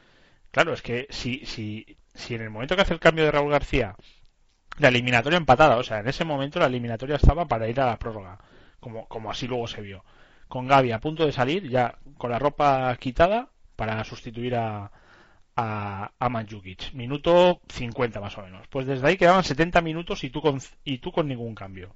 Claro, 0.52 0.74
es 0.74 0.82
que 0.82 1.08
si, 1.10 1.46
si, 1.46 1.98
si 2.14 2.36
en 2.36 2.42
el 2.42 2.50
momento 2.50 2.76
que 2.76 2.84
hace 2.84 2.94
el 2.94 3.02
cambio 3.02 3.26
de 3.26 3.32
Raúl 3.32 3.52
García, 3.52 3.96
la 4.78 4.88
eliminatoria 4.88 5.38
empatada, 5.38 5.76
o 5.78 5.84
sea, 5.84 6.00
en 6.00 6.08
ese 6.08 6.24
momento 6.24 6.60
la 6.60 6.68
eliminatoria 6.68 7.18
estaba 7.18 7.46
para 7.46 7.68
ir 7.68 7.80
a 7.82 7.88
la 7.88 8.00
prórroga, 8.00 8.40
como, 8.80 9.08
como 9.08 9.30
así 9.30 9.46
luego 9.46 9.68
se 9.68 9.82
vio. 9.82 10.06
Con 10.48 10.68
Gaby 10.68 10.94
a 10.94 11.00
punto 11.02 11.26
de 11.26 11.34
salir, 11.34 11.70
ya 11.70 11.96
con 12.18 12.32
la 12.32 12.40
ropa 12.40 12.96
quitada, 12.98 13.50
para 13.76 14.02
sustituir 14.06 14.56
a, 14.56 14.92
a, 15.56 16.12
a 16.18 16.30
Manjukic. 16.30 16.94
Minuto 16.94 17.62
50 17.70 18.20
más 18.20 18.38
o 18.38 18.42
menos. 18.42 18.68
Pues 18.70 18.86
desde 18.86 19.08
ahí 19.08 19.18
quedaban 19.18 19.44
70 19.44 19.82
minutos 19.82 20.24
y 20.24 20.30
tú 20.30 20.42
con, 20.42 20.62
y 20.84 20.98
tú 21.00 21.12
con 21.12 21.28
ningún 21.28 21.56
cambio. 21.56 21.96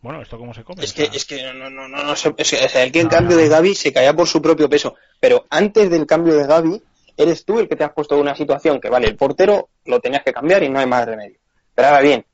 Bueno, 0.00 0.20
¿esto 0.20 0.38
cómo 0.38 0.52
se 0.52 0.64
come? 0.64 0.84
Es 0.84 0.92
que, 0.92 1.04
es 1.04 1.24
que 1.24 1.42
no, 1.42 1.70
no, 1.70 1.88
no, 1.88 1.88
no, 1.88 2.16
sé, 2.16 2.34
es 2.36 2.50
que, 2.50 2.64
o 2.64 2.68
sea, 2.68 2.82
el 2.82 2.92
que 2.92 3.00
el 3.00 3.08
cambio 3.08 3.38
de 3.38 3.48
Gaby 3.48 3.74
se 3.74 3.92
caía 3.92 4.14
por 4.14 4.28
su 4.28 4.42
propio 4.42 4.68
peso. 4.68 4.96
Pero 5.18 5.46
antes 5.48 5.88
del 5.88 6.06
cambio 6.06 6.34
de 6.34 6.46
Gaby, 6.46 6.82
eres 7.16 7.44
tú 7.44 7.58
el 7.58 7.68
que 7.68 7.76
te 7.76 7.84
has 7.84 7.92
puesto 7.92 8.14
en 8.14 8.20
una 8.20 8.34
situación 8.34 8.80
que, 8.80 8.90
vale, 8.90 9.08
el 9.08 9.16
portero 9.16 9.70
lo 9.86 10.00
tenías 10.00 10.22
que 10.22 10.32
cambiar 10.32 10.62
y 10.62 10.68
no 10.68 10.78
hay 10.78 10.86
más 10.86 11.06
remedio. 11.06 11.38
Pero 11.74 11.88
ahora 11.88 12.02
bien, 12.02 12.26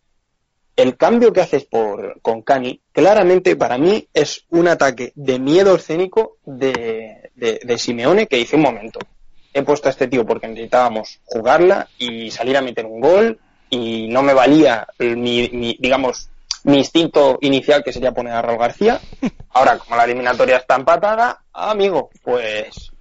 el 0.75 0.97
cambio 0.97 1.33
que 1.33 1.43
haces 1.43 1.65
por, 1.65 2.21
con 2.23 2.43
Cani, 2.43 2.81
claramente 2.91 3.55
para 3.55 3.79
mí 3.79 4.09
es 4.13 4.47
un 4.51 4.67
ataque 4.67 5.13
de 5.15 5.39
miedo 5.39 5.77
escénico 5.77 6.39
de, 6.45 7.31
de, 7.37 7.61
de 7.63 7.79
Simeone 7.79 8.27
que 8.27 8.41
hice 8.41 8.57
un 8.57 8.63
momento 8.63 8.99
he 9.53 9.63
puesto 9.63 9.89
a 9.89 9.91
este 9.91 10.07
tío 10.09 10.25
porque 10.27 10.49
necesitábamos 10.49 11.21
jugarla 11.25 11.89
y 11.99 12.31
salir 12.31 12.57
a 12.57 12.63
meter 12.63 12.87
un 12.87 13.01
gol 13.01 13.39
y 13.69 14.09
no 14.09 14.23
me 14.23 14.33
valía 14.35 14.87
mi, 14.99 15.49
mi, 15.53 15.77
digamos, 15.79 16.29
mi 16.65 16.79
instinto 16.79 17.39
inicial 17.41 17.83
que 17.85 17.93
sería 17.93 18.13
poner 18.13 18.35
a 18.35 18.43
Raúl 18.43 18.59
García. 18.59 19.01
Ahora, 19.53 19.79
como 19.79 19.97
la 19.97 20.05
eliminatoria 20.05 20.57
está 20.59 20.77
empatada, 20.77 21.41
amigo, 21.53 22.11
pues... 22.23 22.93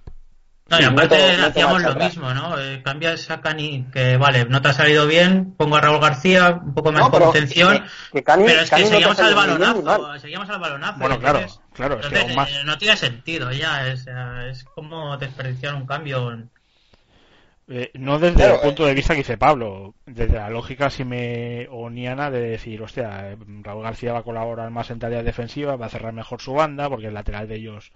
No, 0.68 0.80
y 0.80 0.84
aparte 0.84 1.16
hacíamos 1.34 1.82
lo 1.82 1.96
mismo, 1.96 2.32
¿no? 2.32 2.56
Eh, 2.56 2.80
cambias 2.84 3.28
a 3.28 3.40
Cani, 3.40 3.86
que 3.92 4.16
vale, 4.16 4.44
no 4.44 4.62
te 4.62 4.68
ha 4.68 4.72
salido 4.72 5.04
bien, 5.08 5.52
pongo 5.56 5.74
a 5.74 5.80
Raúl 5.80 5.98
García, 6.00 6.60
un 6.64 6.74
poco 6.74 6.92
más 6.92 7.00
No, 7.00 7.06
de 7.06 7.12
pero 7.12 7.24
contención, 7.24 7.78
que- 8.12 8.18
que 8.18 8.24
Cani- 8.24 8.44
pero 8.46 8.60
es 8.60 8.70
que 8.70 8.76
Cani 8.76 8.82
no 8.84 8.88
te 8.90 8.94
seguíamos 8.94 9.18
al 9.18 9.34
bien 9.34 9.36
balonazo, 9.58 10.18
seguíamos 10.20 10.48
al 10.50 10.60
balonazo. 10.60 10.98
Bueno, 11.00 11.14
y 11.16 11.18
claro, 11.18 11.40
claro, 11.72 11.98
es 12.00 12.08
que 12.08 12.18
aún 12.18 12.34
más... 12.34 12.50
eh, 12.50 12.62
no 12.64 12.78
tiene 12.78 12.96
sentido 12.96 13.52
ya, 13.52 13.88
es, 13.88 14.06
eh, 14.06 14.50
es 14.50 14.64
como 14.74 15.16
desperdiciar 15.16 15.74
un 15.74 15.86
cambio. 15.86 16.48
Eh, 17.68 17.90
no 17.94 18.18
desde 18.18 18.36
Claro, 18.36 18.54
el 18.56 18.60
punto 18.60 18.84
de 18.84 18.94
vista 18.94 19.14
que 19.14 19.18
dice 19.20 19.38
Pablo, 19.38 19.94
desde 20.04 20.34
la 20.34 20.50
lógica 20.50 20.90
simeoniana 20.90 22.28
de 22.30 22.40
decir, 22.40 22.82
hostia, 22.82 23.30
eh, 23.30 23.36
Raúl 23.62 23.84
García 23.84 24.12
va 24.12 24.20
a 24.20 24.24
colaborar 24.24 24.70
más 24.70 24.90
en 24.90 24.98
tareas 24.98 25.24
defensivas, 25.24 25.80
va 25.80 25.86
a 25.86 25.90
cerrar 25.90 26.12
mejor 26.12 26.40
su 26.40 26.52
banda, 26.52 26.88
porque 26.88 27.06
el 27.06 27.14
lateral 27.14 27.46
de 27.46 27.54
ellos, 27.56 27.92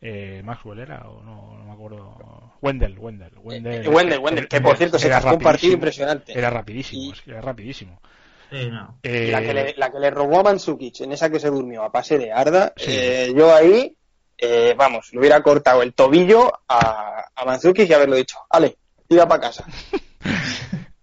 eh, 0.00 0.42
Maxwell 0.44 0.78
era, 0.78 1.08
o 1.08 1.24
no, 1.24 1.56
no 1.58 1.64
me 1.64 1.72
acuerdo, 1.72 2.52
Wendell, 2.62 2.96
Wendell, 2.98 3.32
Wendell, 3.42 3.84
Eh, 3.84 3.88
Wendell, 3.88 4.18
Wendell, 4.20 4.48
que 4.48 4.60
por 4.60 4.76
cierto 4.76 4.98
se 4.98 5.08
era 5.08 5.18
un 5.32 5.38
partido 5.40 5.72
impresionante. 5.72 6.38
Era 6.38 6.50
rapidísimo, 6.50 7.02
Y- 7.02 7.10
es 7.10 7.20
que 7.22 7.30
era 7.32 7.40
rapidísimo. 7.40 8.00
Sí, 8.50 8.70
no. 8.70 8.98
Eh, 9.02 9.28
La 9.32 9.40
que, 9.42 9.52
le, 9.54 9.74
la 9.76 9.90
que 9.90 9.98
le 9.98 10.10
robó 10.10 10.40
a 10.40 10.42
Mandzukic, 10.44 11.00
en 11.00 11.12
esa 11.12 11.30
que 11.30 11.40
se 11.40 11.50
durmió 11.50 11.82
a 11.82 11.90
pase 11.92 12.18
de 12.18 12.32
Arda, 12.32 12.72
Sí. 12.76 12.90
eh, 12.90 13.32
yo 13.36 13.54
ahí, 13.54 13.96
eh, 14.38 14.74
vamos, 14.76 15.12
le 15.12 15.18
hubiera 15.20 15.42
cortado 15.42 15.82
el 15.82 15.94
tobillo 15.94 16.52
a, 16.68 17.24
a 17.34 17.44
Mandzukic 17.44 17.88
y 17.88 17.92
haberlo 17.92 18.16
dicho, 18.16 18.38
vale, 18.50 18.76
tira 19.08 19.26
para 19.26 19.40
casa. 19.42 19.64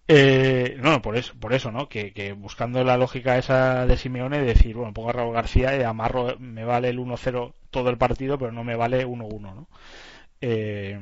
Eh, 0.06 0.76
no, 0.82 1.02
por 1.02 1.16
eso, 1.16 1.34
por 1.40 1.54
eso, 1.54 1.72
¿no? 1.72 1.88
Que, 1.88 2.12
que 2.12 2.34
buscando 2.34 2.84
la 2.84 2.98
lógica 2.98 3.38
esa 3.38 3.86
de 3.86 3.96
Simeone, 3.96 4.42
decir, 4.42 4.76
bueno, 4.76 4.94
pongo 4.94 5.10
a 5.10 5.14
Raúl 5.14 5.34
García 5.34 5.76
y 5.78 5.82
amarro, 5.82 6.36
me 6.40 6.66
vale 6.66 6.90
el 6.90 7.00
1-0 7.00 7.54
todo 7.72 7.90
el 7.90 7.98
partido, 7.98 8.38
pero 8.38 8.52
no 8.52 8.66
me 8.66 8.76
vale 8.76 9.08
1-1, 9.08 9.40
¿no? 9.40 9.68
Eh, 10.42 11.00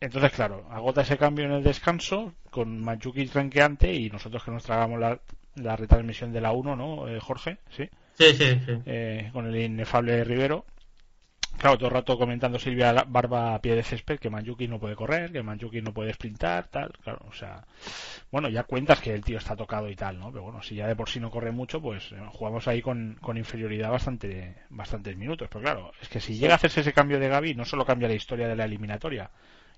entonces, 0.00 0.32
claro, 0.32 0.66
agota 0.70 1.02
ese 1.02 1.18
cambio 1.18 1.44
en 1.44 1.52
el 1.52 1.62
descanso 1.62 2.32
con 2.50 2.80
Manchukic 2.80 3.32
renqueante 3.34 3.92
y 3.92 4.08
nosotros 4.08 4.42
que 4.42 4.50
nos 4.50 4.64
tragamos 4.64 4.98
la, 4.98 5.20
la 5.60 5.76
retransmisión 5.76 6.32
de 6.32 6.40
la 6.40 6.52
1, 6.52 6.76
¿no, 6.76 7.08
eh, 7.08 7.20
Jorge? 7.20 7.58
Sí. 7.76 7.88
Sí, 8.18 8.34
sí, 8.34 8.60
sí. 8.66 8.72
Eh, 8.86 9.30
con 9.32 9.46
el 9.46 9.56
inefable 9.56 10.22
Rivero. 10.24 10.64
Claro, 11.58 11.76
todo 11.76 11.88
el 11.88 11.94
rato 11.94 12.18
comentando 12.18 12.58
Silvia 12.58 13.04
Barba 13.06 13.54
a 13.54 13.60
pie 13.60 13.74
de 13.74 13.82
césped 13.82 14.18
que 14.18 14.30
Manjuki 14.30 14.66
no 14.66 14.78
puede 14.78 14.96
correr, 14.96 15.30
que 15.30 15.42
Manjuki 15.42 15.82
no 15.82 15.92
puede 15.92 16.14
sprintar, 16.14 16.68
tal, 16.68 16.90
claro, 17.04 17.20
o 17.28 17.34
sea, 17.34 17.66
bueno, 18.30 18.48
ya 18.48 18.62
cuentas 18.62 19.00
que 19.00 19.12
el 19.12 19.22
tío 19.22 19.36
está 19.36 19.56
tocado 19.56 19.90
y 19.90 19.94
tal, 19.94 20.18
¿no? 20.18 20.30
Pero 20.30 20.44
bueno, 20.44 20.62
si 20.62 20.74
ya 20.76 20.86
de 20.86 20.96
por 20.96 21.10
sí 21.10 21.20
no 21.20 21.30
corre 21.30 21.50
mucho, 21.50 21.82
pues 21.82 22.12
eh, 22.12 22.16
jugamos 22.32 22.66
ahí 22.66 22.80
con, 22.80 23.18
con 23.20 23.36
inferioridad 23.36 23.90
bastante, 23.90 24.54
bastantes 24.70 25.18
minutos. 25.18 25.48
Pero 25.52 25.62
claro, 25.62 25.92
es 26.00 26.08
que 26.08 26.20
si 26.20 26.38
llega 26.38 26.54
a 26.54 26.56
hacerse 26.56 26.80
ese 26.80 26.94
cambio 26.94 27.20
de 27.20 27.28
Gaby, 27.28 27.54
no 27.54 27.66
solo 27.66 27.84
cambia 27.84 28.08
la 28.08 28.14
historia 28.14 28.48
de 28.48 28.56
la 28.56 28.64
eliminatoria. 28.64 29.30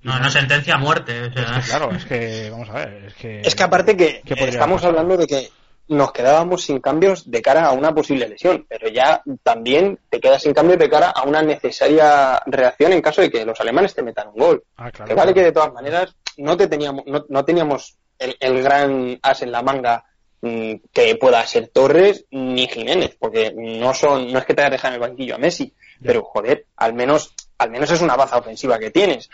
No, 0.03 0.19
no 0.21 0.31
sentencia 0.31 0.75
a 0.75 0.79
muerte. 0.79 1.21
O 1.23 1.33
sea, 1.33 1.59
es 1.59 1.65
que, 1.65 1.71
claro, 1.71 1.91
es 1.93 2.05
que, 2.05 2.49
vamos 2.51 2.69
a 2.71 2.75
ver, 2.75 3.05
es 3.07 3.15
que... 3.15 3.41
Es 3.41 3.55
que 3.57 3.63
aparte 3.65 3.97
que 3.97 4.21
¿Qué 4.25 4.37
podría 4.37 4.51
estamos 4.51 4.83
pasar? 4.83 4.91
hablando 4.91 5.17
de 5.17 5.27
que 5.27 5.49
nos 5.89 6.13
quedábamos 6.13 6.63
sin 6.65 6.81
cambios 6.81 7.31
de 7.31 7.43
cara 7.43 7.67
a 7.67 7.73
una 7.73 7.95
posible 7.95 8.29
lesión, 8.29 8.67
pero 8.69 8.89
ya 8.89 9.23
también 9.43 9.99
te 10.09 10.21
quedas 10.21 10.43
sin 10.43 10.55
cambios 10.55 10.79
de 10.79 10.89
cara 10.89 11.11
a 11.11 11.25
una 11.25 11.43
necesaria 11.43 12.41
reacción 12.47 12.93
en 12.93 13.03
caso 13.03 13.21
de 13.21 13.31
que 13.31 13.45
los 13.45 13.61
alemanes 13.61 13.95
te 13.95 14.03
metan 14.03 14.29
un 14.29 14.41
gol. 14.41 14.65
Ah, 14.77 14.91
claro, 14.91 15.09
que 15.09 15.15
vale 15.15 15.33
claro. 15.33 15.35
que 15.35 15.43
de 15.43 15.53
todas 15.53 15.73
maneras 15.73 16.15
no 16.39 16.57
te 16.57 16.67
teníamos, 16.67 17.05
no, 17.07 17.25
no 17.29 17.45
teníamos 17.45 17.97
el, 18.19 18.37
el 18.41 18.63
gran 18.63 19.19
as 19.23 19.43
en 19.43 19.53
la 19.53 19.63
manga 19.63 20.05
mm, 20.41 20.75
que 20.93 21.17
pueda 21.17 21.45
ser 21.47 21.69
Torres 21.69 22.25
ni 22.31 22.67
Jiménez, 22.69 23.17
porque 23.19 23.53
no 23.55 23.93
son, 23.93 24.33
no 24.33 24.39
es 24.39 24.45
que 24.45 24.55
te 24.55 24.63
hayas 24.63 24.73
dejado 24.73 24.95
en 24.95 25.03
el 25.03 25.09
banquillo 25.09 25.35
a 25.35 25.39
Messi, 25.39 25.73
pero 26.03 26.23
joder, 26.23 26.67
al 26.77 26.95
menos, 26.95 27.35
al 27.59 27.71
menos 27.71 27.91
es 27.91 28.01
una 28.01 28.17
baza 28.17 28.39
ofensiva 28.39 28.79
que 28.79 28.91
tienes. 28.91 29.29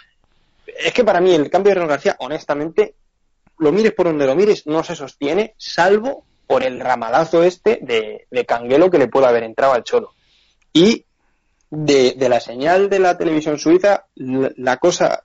Es 0.66 0.92
que 0.92 1.04
para 1.04 1.20
mí 1.20 1.34
el 1.34 1.50
cambio 1.50 1.70
de 1.70 1.76
Real 1.76 1.88
García, 1.88 2.16
honestamente, 2.18 2.94
lo 3.58 3.72
mires 3.72 3.92
por 3.92 4.06
donde 4.06 4.26
lo 4.26 4.34
mires, 4.34 4.66
no 4.66 4.84
se 4.84 4.94
sostiene, 4.94 5.54
salvo 5.56 6.24
por 6.48 6.64
el 6.64 6.80
ramalazo 6.80 7.44
este 7.44 7.78
de, 7.82 8.26
de 8.30 8.46
Canguelo 8.46 8.90
que 8.90 8.98
le 8.98 9.06
puede 9.06 9.26
haber 9.26 9.44
entrado 9.44 9.74
al 9.74 9.84
Cholo. 9.84 10.14
Y 10.72 11.04
de, 11.70 12.16
la 12.28 12.40
señal 12.40 12.88
de 12.88 12.98
la 12.98 13.18
televisión 13.18 13.58
suiza, 13.58 14.06
la, 14.14 14.50
la 14.56 14.78
cosa 14.78 15.24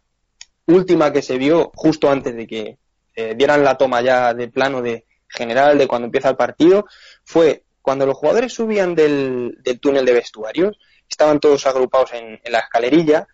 última 0.67 1.13
que 1.13 1.21
se 1.21 1.37
vio 1.37 1.71
justo 1.75 2.11
antes 2.11 2.35
de 2.35 2.45
que 2.45 2.77
eh, 3.15 3.35
dieran 3.37 3.63
la 3.63 3.77
toma 3.77 4.01
ya 4.01 4.33
de 4.33 4.49
plano 4.49 4.81
de 4.81 5.05
general 5.29 5.77
de 5.77 5.87
cuando 5.87 6.07
empieza 6.07 6.29
el 6.29 6.35
partido, 6.35 6.85
fue 7.23 7.63
cuando 7.81 8.05
los 8.05 8.17
jugadores 8.17 8.53
subían 8.53 8.93
del, 8.93 9.57
del 9.63 9.79
túnel 9.79 10.05
de 10.05 10.13
vestuarios, 10.13 10.77
estaban 11.09 11.39
todos 11.39 11.65
agrupados 11.65 12.13
en, 12.13 12.39
en 12.43 12.51
la 12.51 12.59
escalerilla, 12.59 13.27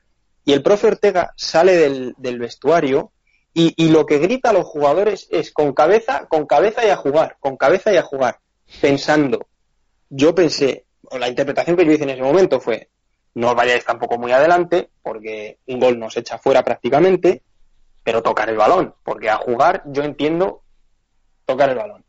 y 0.45 0.53
el 0.53 0.61
profe 0.61 0.87
Ortega 0.87 1.33
sale 1.35 1.75
del, 1.75 2.13
del 2.17 2.37
vestuario 2.37 3.11
y, 3.75 3.89
lo 3.89 4.05
que 4.05 4.19
grita 4.19 4.51
a 4.51 4.53
los 4.53 4.65
jugadores 4.65 5.27
es 5.31 5.51
con 5.51 5.73
cabeza, 5.73 6.27
con 6.27 6.45
cabeza 6.45 6.85
y 6.85 6.89
a 6.89 6.95
jugar, 6.95 7.37
con 7.39 7.57
cabeza 7.57 7.91
y 7.91 7.97
a 7.97 8.03
jugar, 8.03 8.39
pensando. 8.81 9.47
Yo 10.09 10.33
pensé, 10.33 10.85
o 11.03 11.17
la 11.17 11.27
interpretación 11.27 11.75
que 11.75 11.85
yo 11.85 11.91
hice 11.91 12.03
en 12.03 12.11
ese 12.11 12.21
momento 12.21 12.59
fue, 12.59 12.89
no 13.35 13.49
os 13.49 13.55
vayáis 13.55 13.83
tampoco 13.85 14.17
muy 14.17 14.31
adelante, 14.31 14.89
porque 15.01 15.57
un 15.67 15.79
gol 15.79 15.99
nos 15.99 16.15
echa 16.17 16.37
fuera 16.37 16.63
prácticamente, 16.63 17.43
pero 18.03 18.23
tocar 18.23 18.49
el 18.49 18.57
balón, 18.57 18.95
porque 19.03 19.29
a 19.29 19.37
jugar 19.37 19.83
yo 19.87 20.03
entiendo 20.03 20.63
tocar 21.45 21.69
el 21.69 21.75
balón. 21.77 22.05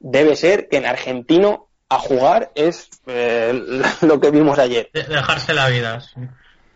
Debe 0.00 0.36
ser 0.36 0.68
que 0.68 0.78
en 0.78 0.86
argentino 0.86 1.68
a 1.88 1.98
jugar 1.98 2.52
es 2.54 2.90
eh, 3.06 3.52
lo 4.02 4.20
que 4.20 4.30
vimos 4.30 4.58
ayer. 4.58 4.90
de- 4.92 5.04
dejarse 5.04 5.54
la 5.54 5.68
vida. 5.68 6.00
sí. 6.00 6.20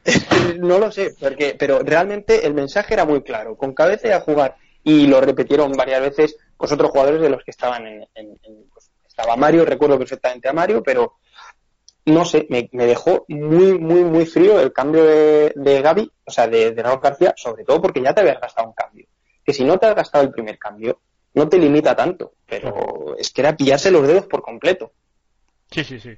no 0.58 0.78
lo 0.78 0.90
sé, 0.90 1.14
porque, 1.18 1.54
pero 1.58 1.80
realmente 1.80 2.46
el 2.46 2.54
mensaje 2.54 2.94
era 2.94 3.04
muy 3.04 3.22
claro, 3.22 3.56
con 3.56 3.72
cabeza 3.74 4.08
y 4.08 4.10
a 4.12 4.20
jugar. 4.20 4.56
Y 4.84 5.06
lo 5.06 5.20
repitieron 5.20 5.72
varias 5.72 6.00
veces 6.00 6.36
pues 6.56 6.72
otros 6.72 6.90
jugadores 6.90 7.20
de 7.20 7.28
los 7.30 7.42
que 7.44 7.50
estaban 7.52 7.86
en, 7.86 8.02
en- 8.14 8.38
en- 8.42 8.68
pues, 8.72 8.90
estaba 9.06 9.36
Mario, 9.36 9.64
recuerdo 9.64 9.98
perfectamente 9.98 10.48
a 10.48 10.52
Mario, 10.52 10.82
pero 10.82 11.14
no 12.06 12.24
sé, 12.24 12.46
me, 12.50 12.68
me 12.72 12.86
dejó 12.86 13.24
muy, 13.28 13.78
muy, 13.78 14.02
muy 14.04 14.26
frío 14.26 14.58
el 14.60 14.72
cambio 14.72 15.04
de, 15.04 15.52
de 15.54 15.82
Gaby, 15.82 16.10
o 16.24 16.30
sea, 16.30 16.48
de, 16.48 16.72
de 16.72 16.82
Raúl 16.82 17.00
García, 17.00 17.32
sobre 17.36 17.64
todo 17.64 17.80
porque 17.80 18.02
ya 18.02 18.12
te 18.12 18.22
habías 18.22 18.40
gastado 18.40 18.68
un 18.68 18.74
cambio. 18.74 19.06
Que 19.44 19.52
si 19.52 19.64
no 19.64 19.78
te 19.78 19.86
has 19.86 19.94
gastado 19.94 20.24
el 20.24 20.30
primer 20.32 20.58
cambio, 20.58 21.00
no 21.34 21.48
te 21.48 21.58
limita 21.58 21.94
tanto, 21.94 22.32
pero 22.46 23.16
es 23.16 23.30
que 23.30 23.40
era 23.40 23.56
pillarse 23.56 23.90
los 23.90 24.06
dedos 24.06 24.26
por 24.26 24.42
completo. 24.42 24.92
Sí, 25.70 25.84
sí, 25.84 26.00
sí. 26.00 26.10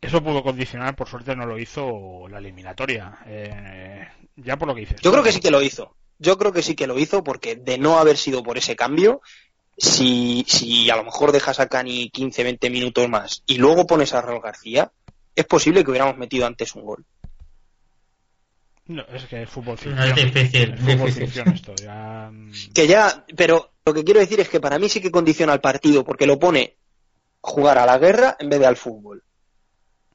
Eso 0.00 0.22
pudo 0.22 0.42
condicionar, 0.42 0.96
por 0.96 1.08
suerte 1.08 1.36
no 1.36 1.46
lo 1.46 1.58
hizo 1.58 2.26
la 2.28 2.38
eliminatoria. 2.38 3.18
Eh, 3.26 4.06
ya 4.36 4.56
por 4.56 4.68
lo 4.68 4.74
que 4.74 4.80
dices. 4.80 5.00
Yo 5.00 5.12
creo 5.12 5.22
que 5.22 5.32
sí 5.32 5.40
que 5.40 5.50
lo 5.50 5.62
hizo. 5.62 5.94
Yo 6.18 6.36
creo 6.38 6.52
que 6.52 6.62
sí 6.62 6.74
que 6.74 6.86
lo 6.86 6.98
hizo 6.98 7.24
porque 7.24 7.56
de 7.56 7.78
no 7.78 7.98
haber 7.98 8.16
sido 8.16 8.42
por 8.42 8.58
ese 8.58 8.76
cambio, 8.76 9.22
si, 9.76 10.44
si 10.46 10.90
a 10.90 10.96
lo 10.96 11.04
mejor 11.04 11.32
dejas 11.32 11.60
a 11.60 11.68
Cani 11.68 12.10
15, 12.10 12.44
20 12.44 12.70
minutos 12.70 13.08
más 13.08 13.42
y 13.46 13.58
luego 13.58 13.86
pones 13.86 14.12
a 14.12 14.20
Raúl 14.20 14.42
García, 14.42 14.92
es 15.34 15.46
posible 15.46 15.82
que 15.82 15.90
hubiéramos 15.90 16.18
metido 16.18 16.46
antes 16.46 16.74
un 16.74 16.84
gol. 16.84 17.04
No, 18.86 19.02
es 19.12 19.24
que 19.26 19.42
es 19.42 19.48
fútbol 19.48 19.78
ficción. 19.78 20.08
es 20.08 20.16
difícil. 20.16 20.74
Es 20.74 20.80
fútbol 20.80 21.12
ficción 21.12 21.48
esto. 21.48 21.74
Ya... 21.76 22.28
Mm. 22.30 22.52
Que 22.74 22.86
ya, 22.88 23.24
pero 23.36 23.72
lo 23.84 23.94
que 23.94 24.04
quiero 24.04 24.20
decir 24.20 24.40
es 24.40 24.48
que 24.48 24.60
para 24.60 24.78
mí 24.78 24.88
sí 24.88 25.00
que 25.00 25.12
condiciona 25.12 25.52
el 25.52 25.60
partido 25.60 26.04
porque 26.04 26.26
lo 26.26 26.38
pone 26.38 26.76
jugar 27.40 27.78
a 27.78 27.86
la 27.86 27.98
guerra 27.98 28.36
en 28.38 28.50
vez 28.50 28.58
de 28.58 28.66
al 28.66 28.76
fútbol. 28.76 29.22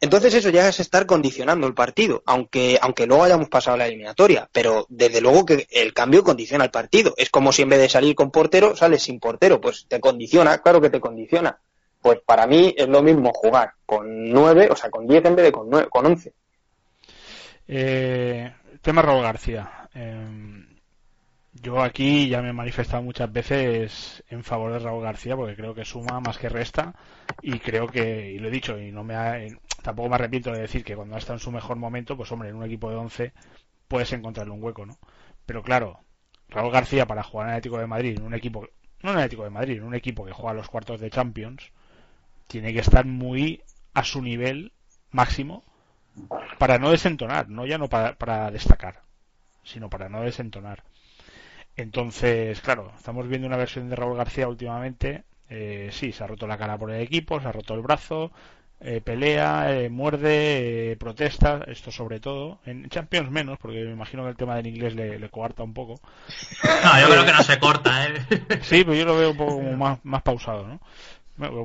Entonces 0.02 0.34
eso 0.34 0.50
ya 0.50 0.68
es 0.68 0.80
estar 0.80 1.06
condicionando 1.06 1.68
el 1.68 1.74
partido, 1.74 2.22
aunque, 2.26 2.78
aunque 2.82 3.08
luego 3.08 3.24
hayamos 3.24 3.50
pasado 3.50 3.78
la 3.78 3.88
eliminatoria, 3.88 4.50
pero 4.52 4.86
desde 4.90 5.22
luego 5.22 5.46
que 5.46 5.68
el 5.72 5.94
cambio 5.94 6.24
condiciona 6.24 6.66
el 6.66 6.72
partido. 6.72 7.14
Es 7.18 7.30
como 7.30 7.52
si 7.52 7.62
en 7.62 7.70
vez 7.70 7.80
de 7.80 7.90
salir 7.90 8.14
con 8.14 8.30
portero, 8.30 8.76
sales 8.76 9.04
sin 9.04 9.20
portero, 9.20 9.62
pues 9.62 9.86
te 9.88 10.00
condiciona, 10.00 10.58
claro 10.60 10.82
que 10.82 10.90
te 10.90 11.00
condiciona. 11.00 11.58
Pues 12.02 12.20
para 12.26 12.46
mí 12.46 12.74
es 12.78 12.88
lo 12.88 13.02
mismo 13.02 13.32
jugar 13.34 13.74
con 13.86 14.30
nueve, 14.30 14.68
o 14.70 14.76
sea, 14.76 14.90
con 14.90 15.08
diez 15.08 15.24
en 15.26 15.36
vez 15.36 15.46
de 15.46 15.52
con, 15.52 15.70
nueve, 15.70 15.88
con 15.90 16.06
once. 16.06 16.34
Eh, 17.68 18.54
tema 18.82 19.02
Raúl 19.02 19.24
García. 19.24 19.90
Em, 19.94 20.68
yo 21.54 21.82
aquí 21.82 22.28
ya 22.28 22.42
me 22.42 22.50
he 22.50 22.54
manifestado 22.54 23.02
muchas 23.02 23.32
veces 23.32 24.24
en 24.30 24.44
favor 24.44 24.74
de 24.74 24.80
Raúl 24.80 25.04
García 25.04 25.36
porque 25.36 25.56
creo 25.56 25.74
que 25.74 25.86
suma 25.86 26.20
más 26.20 26.38
que 26.38 26.50
resta 26.50 26.94
y 27.42 27.60
creo 27.60 27.88
que, 27.88 28.32
y 28.32 28.40
lo 28.40 28.50
he 28.50 28.52
dicho, 28.52 28.78
y 28.78 28.92
no 28.92 29.04
me 29.04 29.16
tampoco 29.86 30.10
me 30.10 30.16
arrepiento 30.16 30.52
de 30.52 30.62
decir 30.62 30.84
que 30.84 30.96
cuando 30.96 31.16
está 31.16 31.34
en 31.34 31.40
su 31.40 31.52
mejor 31.52 31.78
momento, 31.78 32.18
pues 32.18 32.32
hombre, 32.32 32.50
en 32.50 32.56
un 32.56 32.64
equipo 32.64 32.90
de 32.90 32.96
11 32.96 33.34
puedes 33.88 34.12
encontrarle 34.14 34.52
un 34.52 34.64
hueco, 34.64 34.84
¿no? 34.84 34.98
Pero 35.46 35.62
claro, 35.62 36.00
Raúl 36.50 36.72
García 36.72 37.06
para 37.06 37.22
jugar 37.22 37.46
en 37.46 37.52
el 37.52 37.58
Atlético 37.58 37.78
de 37.78 37.86
Madrid, 37.86 38.18
en 38.18 38.24
un 38.24 38.34
equipo, 38.34 38.68
no 39.04 39.12
en 39.12 39.18
el 39.18 39.24
Atlético 39.24 39.44
de 39.44 39.52
Madrid, 39.52 39.78
en 39.78 39.84
un 39.84 39.94
equipo 39.94 40.26
que 40.26 40.34
juega 40.34 40.56
los 40.56 40.70
cuartos 40.70 41.00
de 41.00 41.12
Champions, 41.12 41.72
tiene 42.48 42.74
que 42.74 42.80
estar 42.80 43.06
muy 43.06 43.62
a 43.94 44.04
su 44.04 44.24
nivel 44.24 44.74
máximo 45.12 45.64
para 46.58 46.80
no 46.80 46.90
desentonar, 46.90 47.48
no 47.50 47.68
ya 47.68 47.78
no 47.78 47.88
para, 47.88 48.50
destacar, 48.50 49.04
sino 49.64 49.88
para 49.88 50.10
no 50.10 50.24
desentonar. 50.24 50.84
Entonces, 51.76 52.60
claro, 52.62 52.92
estamos 52.98 53.28
viendo 53.28 53.46
una 53.46 53.58
versión 53.58 53.88
de 53.88 53.96
Raúl 53.96 54.18
García 54.18 54.48
últimamente. 54.48 55.26
Eh, 55.48 55.90
sí, 55.92 56.12
se 56.12 56.24
ha 56.24 56.28
roto 56.28 56.48
la 56.48 56.58
cara 56.58 56.76
por 56.76 56.90
el 56.90 57.02
equipo, 57.02 57.40
se 57.40 57.48
ha 57.48 57.52
roto 57.52 57.76
el 57.76 57.82
brazo, 57.82 58.32
eh, 58.88 59.02
pelea, 59.02 59.76
eh, 59.76 59.90
muerde, 59.90 60.96
protesta, 61.00 61.62
esto 61.66 61.92
sobre 61.92 62.20
todo. 62.20 62.60
En 62.66 62.88
Champions 62.90 63.32
menos, 63.32 63.58
porque 63.60 63.84
me 63.84 63.92
imagino 63.92 64.24
que 64.24 64.30
el 64.30 64.36
tema 64.36 64.56
del 64.56 64.68
inglés 64.68 64.94
le, 64.94 65.18
le 65.18 65.30
coarta 65.30 65.64
un 65.64 65.74
poco. 65.74 66.00
No, 66.64 67.00
yo 67.02 67.08
creo 67.10 67.26
que 67.26 67.32
no 67.32 67.44
se 67.44 67.60
corta, 67.60 68.06
¿eh? 68.06 68.14
Sí, 68.62 68.84
pero 68.84 68.94
yo 68.94 69.06
lo 69.06 69.18
veo 69.18 69.32
un 69.32 69.38
poco 69.38 69.60
más, 69.62 69.98
más 70.04 70.22
pausado, 70.22 70.68
¿no? 70.68 70.80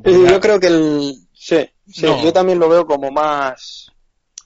Yo 0.04 0.40
creo 0.40 0.59
que 0.59 0.66
el... 0.68 1.14
Sí, 1.33 1.68
sí 1.87 2.06
yo 2.06 2.33
también 2.33 2.59
lo 2.59 2.68
veo 2.68 2.87
como 2.87 3.11
más 3.11 3.92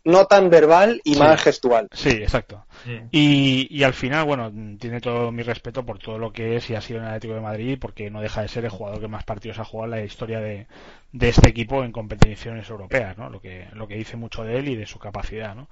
no 0.04 0.26
tan 0.26 0.50
verbal 0.50 1.00
y 1.02 1.16
más 1.16 1.42
gestual. 1.42 1.88
Sí, 1.92 2.10
exacto. 2.10 2.66
Y, 3.10 3.66
y, 3.70 3.82
al 3.82 3.94
final, 3.94 4.26
bueno, 4.26 4.52
tiene 4.78 5.00
todo 5.00 5.32
mi 5.32 5.42
respeto 5.42 5.84
por 5.84 5.98
todo 5.98 6.18
lo 6.18 6.32
que 6.32 6.56
es 6.56 6.68
y 6.68 6.74
ha 6.74 6.80
sido 6.82 6.98
en 6.98 7.06
el 7.06 7.10
Atlético 7.10 7.34
de 7.34 7.40
Madrid, 7.40 7.78
porque 7.80 8.10
no 8.10 8.20
deja 8.20 8.42
de 8.42 8.48
ser 8.48 8.64
el 8.64 8.70
jugador 8.70 9.00
que 9.00 9.08
más 9.08 9.24
partidos 9.24 9.58
ha 9.58 9.64
jugado 9.64 9.94
en 9.94 10.00
la 10.00 10.04
historia 10.04 10.40
de, 10.40 10.66
de 11.12 11.28
este 11.28 11.48
equipo 11.48 11.82
en 11.84 11.92
competiciones 11.92 12.68
europeas, 12.68 13.16
¿no? 13.16 13.30
Lo 13.30 13.40
que, 13.40 13.66
lo 13.72 13.88
que 13.88 13.96
dice 13.96 14.16
mucho 14.16 14.44
de 14.44 14.58
él 14.58 14.68
y 14.68 14.76
de 14.76 14.86
su 14.86 14.98
capacidad, 14.98 15.54
¿no? 15.54 15.68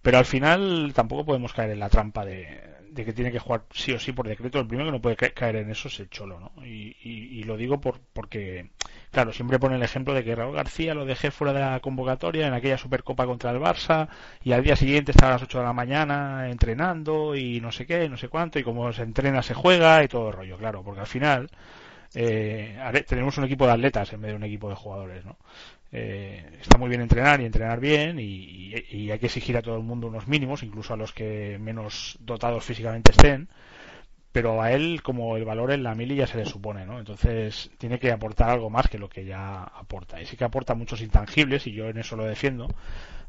Pero 0.00 0.18
al 0.18 0.26
final 0.26 0.92
tampoco 0.94 1.24
podemos 1.24 1.52
caer 1.52 1.70
en 1.70 1.80
la 1.80 1.88
trampa 1.88 2.24
de, 2.24 2.60
de 2.90 3.04
que 3.04 3.12
tiene 3.12 3.32
que 3.32 3.38
jugar 3.38 3.62
sí 3.72 3.92
o 3.92 3.98
sí 3.98 4.12
por 4.12 4.28
decreto. 4.28 4.60
El 4.60 4.66
primero 4.66 4.88
que 4.88 4.96
no 4.96 5.02
puede 5.02 5.16
caer 5.16 5.56
en 5.56 5.70
eso 5.70 5.88
es 5.88 5.98
el 6.00 6.10
Cholo, 6.10 6.38
¿no? 6.38 6.64
Y, 6.64 6.96
y, 7.02 7.40
y 7.40 7.42
lo 7.44 7.56
digo 7.56 7.80
por, 7.80 8.00
porque 8.12 8.70
Claro, 9.12 9.30
siempre 9.32 9.58
pone 9.58 9.76
el 9.76 9.82
ejemplo 9.82 10.14
de 10.14 10.24
que 10.24 10.34
Raúl 10.34 10.56
García 10.56 10.94
lo 10.94 11.04
dejé 11.04 11.30
fuera 11.30 11.52
de 11.52 11.60
la 11.60 11.80
convocatoria 11.80 12.46
en 12.46 12.54
aquella 12.54 12.78
Supercopa 12.78 13.26
contra 13.26 13.50
el 13.50 13.58
Barça 13.58 14.08
y 14.42 14.52
al 14.52 14.64
día 14.64 14.74
siguiente 14.74 15.12
estaba 15.12 15.32
a 15.32 15.34
las 15.34 15.42
8 15.42 15.58
de 15.58 15.64
la 15.64 15.74
mañana 15.74 16.48
entrenando 16.48 17.36
y 17.36 17.60
no 17.60 17.70
sé 17.72 17.84
qué, 17.86 18.08
no 18.08 18.16
sé 18.16 18.28
cuánto, 18.28 18.58
y 18.58 18.64
como 18.64 18.90
se 18.94 19.02
entrena 19.02 19.42
se 19.42 19.52
juega 19.52 20.02
y 20.02 20.08
todo 20.08 20.28
el 20.28 20.34
rollo, 20.34 20.56
claro, 20.56 20.82
porque 20.82 21.00
al 21.00 21.06
final 21.06 21.50
eh, 22.14 23.04
tenemos 23.06 23.36
un 23.36 23.44
equipo 23.44 23.66
de 23.66 23.72
atletas 23.72 24.12
en 24.14 24.22
vez 24.22 24.30
de 24.30 24.36
un 24.36 24.44
equipo 24.44 24.70
de 24.70 24.76
jugadores, 24.76 25.24
¿no? 25.26 25.36
Eh, 25.92 26.58
está 26.62 26.78
muy 26.78 26.88
bien 26.88 27.02
entrenar 27.02 27.42
y 27.42 27.44
entrenar 27.44 27.80
bien 27.80 28.18
y, 28.18 28.72
y, 28.90 29.10
hay 29.10 29.18
que 29.18 29.26
exigir 29.26 29.58
a 29.58 29.62
todo 29.62 29.76
el 29.76 29.82
mundo 29.82 30.06
unos 30.06 30.26
mínimos, 30.26 30.62
incluso 30.62 30.94
a 30.94 30.96
los 30.96 31.12
que 31.12 31.58
menos 31.60 32.16
dotados 32.20 32.64
físicamente 32.64 33.10
estén 33.10 33.48
pero 34.32 34.62
a 34.62 34.72
él 34.72 35.02
como 35.02 35.36
el 35.36 35.44
valor 35.44 35.72
en 35.72 35.82
la 35.82 35.94
mili 35.94 36.16
ya 36.16 36.26
se 36.26 36.38
le 36.38 36.46
supone, 36.46 36.86
¿no? 36.86 36.98
Entonces 36.98 37.70
tiene 37.78 37.98
que 37.98 38.10
aportar 38.10 38.50
algo 38.50 38.70
más 38.70 38.88
que 38.88 38.98
lo 38.98 39.08
que 39.08 39.24
ya 39.24 39.62
aporta. 39.62 40.20
Y 40.20 40.26
sí 40.26 40.36
que 40.36 40.44
aporta 40.44 40.74
muchos 40.74 41.02
intangibles 41.02 41.66
y 41.66 41.72
yo 41.72 41.88
en 41.88 41.98
eso 41.98 42.16
lo 42.16 42.24
defiendo, 42.24 42.68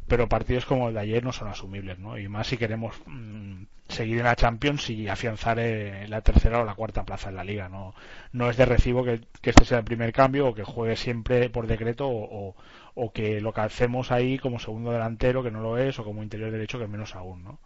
pero 0.08 0.30
partidos 0.30 0.66
como 0.66 0.88
el 0.88 0.96
de 0.96 1.02
ayer 1.02 1.24
no 1.24 1.34
son 1.34 1.50
asumibles, 1.50 2.00
¿no? 2.00 2.18
Y 2.18 2.28
más 2.30 2.48
si 2.48 2.58
queremos 2.58 2.96
mm, 3.06 3.63
seguir 3.88 4.20
en 4.20 4.26
la 4.26 4.36
Champions 4.36 4.89
y 4.89 5.08
afianzar 5.08 5.60
eh, 5.60 6.08
la 6.08 6.22
tercera 6.22 6.62
o 6.62 6.66
la 6.66 6.76
cuarta 6.76 7.04
plaza 7.04 7.30
en 7.30 7.36
la 7.36 7.44
liga, 7.44 7.70
¿no? 7.70 7.94
No 8.32 8.50
es 8.50 8.58
de 8.58 8.66
recibo 8.66 9.04
que, 9.04 9.22
este 9.44 9.66
sea 9.66 9.80
el 9.80 9.84
primer 9.84 10.13
cambio 10.13 10.48
o 10.48 10.56
que 10.56 10.63
juegue 10.63 10.96
siempre 10.96 11.50
por 11.50 11.68
decreto 11.68 12.08
o, 12.10 12.56
o, 12.96 13.12
que 13.12 13.42
lo 13.42 13.54
que 13.54 13.62
hacemos 13.62 14.12
ahí 14.12 14.39
como 14.39 14.60
segundo 14.60 14.92
delantero 14.92 15.44
que 15.44 15.52
no 15.52 15.62
lo 15.62 15.78
es 15.78 16.00
o 16.00 16.04
como 16.04 16.24
interior 16.24 16.52
derecho 16.52 16.80
que 16.80 16.88
menos 16.88 17.16
aún, 17.16 17.44
¿no? 17.44 17.60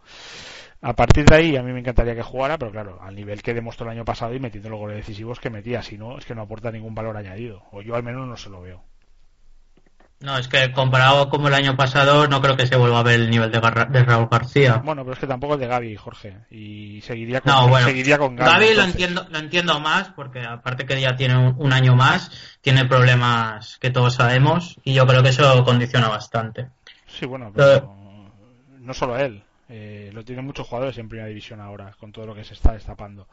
A 0.80 0.94
partir 0.94 1.24
de 1.24 1.34
ahí 1.34 1.56
a 1.56 1.62
mí 1.62 1.72
me 1.72 1.80
encantaría 1.80 2.14
que 2.14 2.22
jugara, 2.22 2.56
pero 2.56 2.70
claro, 2.70 2.98
al 3.02 3.14
nivel 3.14 3.42
que 3.42 3.52
demostró 3.52 3.86
el 3.86 3.96
año 3.96 4.04
pasado 4.04 4.34
y 4.34 4.38
metiendo 4.38 4.68
los 4.68 4.78
goles 4.78 4.96
decisivos 4.96 5.40
que 5.40 5.50
metía, 5.50 5.82
si 5.82 5.98
no, 5.98 6.18
es 6.18 6.24
que 6.24 6.36
no 6.36 6.42
aporta 6.42 6.70
ningún 6.70 6.94
valor 6.94 7.16
añadido, 7.16 7.64
o 7.72 7.82
yo 7.82 7.96
al 7.96 8.04
menos 8.04 8.28
no 8.28 8.36
se 8.36 8.48
lo 8.48 8.60
veo. 8.60 8.84
No, 10.20 10.36
es 10.36 10.48
que 10.48 10.72
comparado 10.72 11.28
con 11.30 11.46
el 11.46 11.54
año 11.54 11.76
pasado 11.76 12.26
no 12.26 12.40
creo 12.40 12.56
que 12.56 12.66
se 12.66 12.76
vuelva 12.76 13.00
a 13.00 13.02
ver 13.04 13.20
el 13.20 13.30
nivel 13.30 13.52
de, 13.52 13.60
Raúl 13.60 14.28
García. 14.28 14.82
Bueno, 14.84 15.04
pero 15.04 15.14
es 15.14 15.20
que 15.20 15.28
tampoco 15.28 15.54
es 15.54 15.60
de 15.60 15.68
Gaby, 15.68 15.96
Jorge, 15.96 16.38
y 16.50 17.00
seguiría 17.02 17.40
con, 17.40 17.52
seguiría 17.82 18.18
con 18.18 18.34
Gaby. 18.34 18.50
Gaby 18.50 18.74
lo 18.74 18.82
entiendo, 18.82 19.26
lo 19.30 19.38
entiendo 19.38 19.78
más, 19.78 20.08
porque 20.10 20.40
aparte 20.40 20.86
que 20.86 21.00
ya 21.00 21.14
tiene 21.14 21.36
un, 21.36 21.72
año 21.72 21.94
más, 21.94 22.58
tiene 22.62 22.84
problemas 22.84 23.78
que 23.78 23.90
todos 23.90 24.14
sabemos, 24.14 24.76
y 24.82 24.94
yo 24.94 25.06
creo 25.06 25.22
que 25.22 25.28
eso 25.28 25.64
condiciona 25.64 26.08
bastante. 26.08 26.68
Sí, 27.06 27.24
bueno, 27.24 27.52
pero 27.54 27.94
no 28.80 28.94
solo 28.94 29.16
él. 29.18 29.44
Eh, 29.68 30.10
lo 30.12 30.24
tienen 30.24 30.44
muchos 30.44 30.66
jugadores 30.66 30.96
en 30.98 31.08
primera 31.08 31.28
división 31.28 31.60
ahora, 31.60 31.94
con 31.98 32.12
todo 32.12 32.26
lo 32.26 32.34
que 32.34 32.44
se 32.44 32.54
está 32.54 32.72
destapando. 32.72 33.28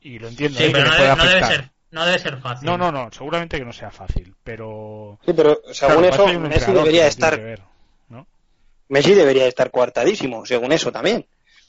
Y 0.00 0.18
lo 0.18 0.28
entiendo. 0.28 0.58
Sí, 0.58 0.64
¿eh? 0.64 0.70
pero 0.72 0.90
no, 0.90 1.26
debe, 1.26 1.44
ser, 1.44 1.70
no 1.90 2.04
debe 2.04 2.18
ser 2.18 2.38
fácil. 2.38 2.66
No, 2.66 2.76
no, 2.76 2.92
no, 2.92 3.10
seguramente 3.10 3.58
que 3.58 3.64
no 3.64 3.72
sea 3.72 3.90
fácil, 3.90 4.34
pero. 4.44 5.18
Sí, 5.24 5.32
pero 5.32 5.60
según 5.72 6.04
eso, 6.04 6.26
Messi 6.38 6.72
debería 6.72 7.06
estar. 7.06 7.40
Messi 8.88 9.14
debería 9.14 9.46
estar 9.46 9.72
cuartadísimo, 9.72 10.46
según 10.46 10.70
eso 10.70 10.92
también. 10.92 11.26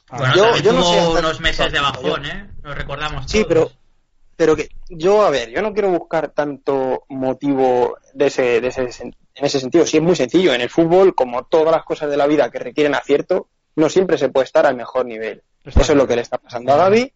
Bueno, 0.10 0.36
yo, 0.36 0.58
yo 0.58 0.72
no 0.72 0.84
sé 0.84 1.08
unos 1.08 1.40
meses 1.40 1.72
de 1.72 1.80
bajón, 1.80 2.26
¿eh? 2.26 2.50
Lo 2.62 2.76
recordamos. 2.76 3.30
Sí, 3.30 3.44
pero 3.48 3.72
pero 4.38 4.56
que 4.56 4.70
yo, 4.88 5.24
a 5.24 5.32
ver, 5.32 5.50
yo 5.50 5.64
no 5.64 5.74
quiero 5.74 5.90
buscar 5.90 6.30
tanto 6.30 7.06
motivo 7.10 7.98
de 8.14 8.28
ese, 8.28 8.62
de 8.62 8.68
ese, 8.68 8.84
en 9.02 9.16
ese 9.34 9.60
sentido. 9.60 9.86
Sí, 9.86 9.98
es 9.98 10.04
muy 10.04 10.16
sencillo. 10.16 10.54
En 10.54 10.62
el 10.62 10.70
fútbol, 10.70 11.16
como 11.16 11.46
todas 11.46 11.72
las 11.72 11.84
cosas 11.84 12.10
de 12.12 12.18
la 12.18 12.28
vida 12.28 12.52
que 12.52 12.60
requieren 12.60 12.94
acierto, 12.94 13.48
no 13.78 13.90
siempre 13.90 14.18
se 14.18 14.30
puede 14.30 14.46
estar 14.46 14.66
al 14.66 14.76
mejor 14.76 15.06
nivel. 15.06 15.44
Eso 15.64 15.82
es 15.82 15.96
lo 15.96 16.08
que 16.08 16.16
le 16.16 16.24
está 16.24 16.38
pasando 16.40 16.74
a 16.74 16.78
Gaby. 16.78 17.14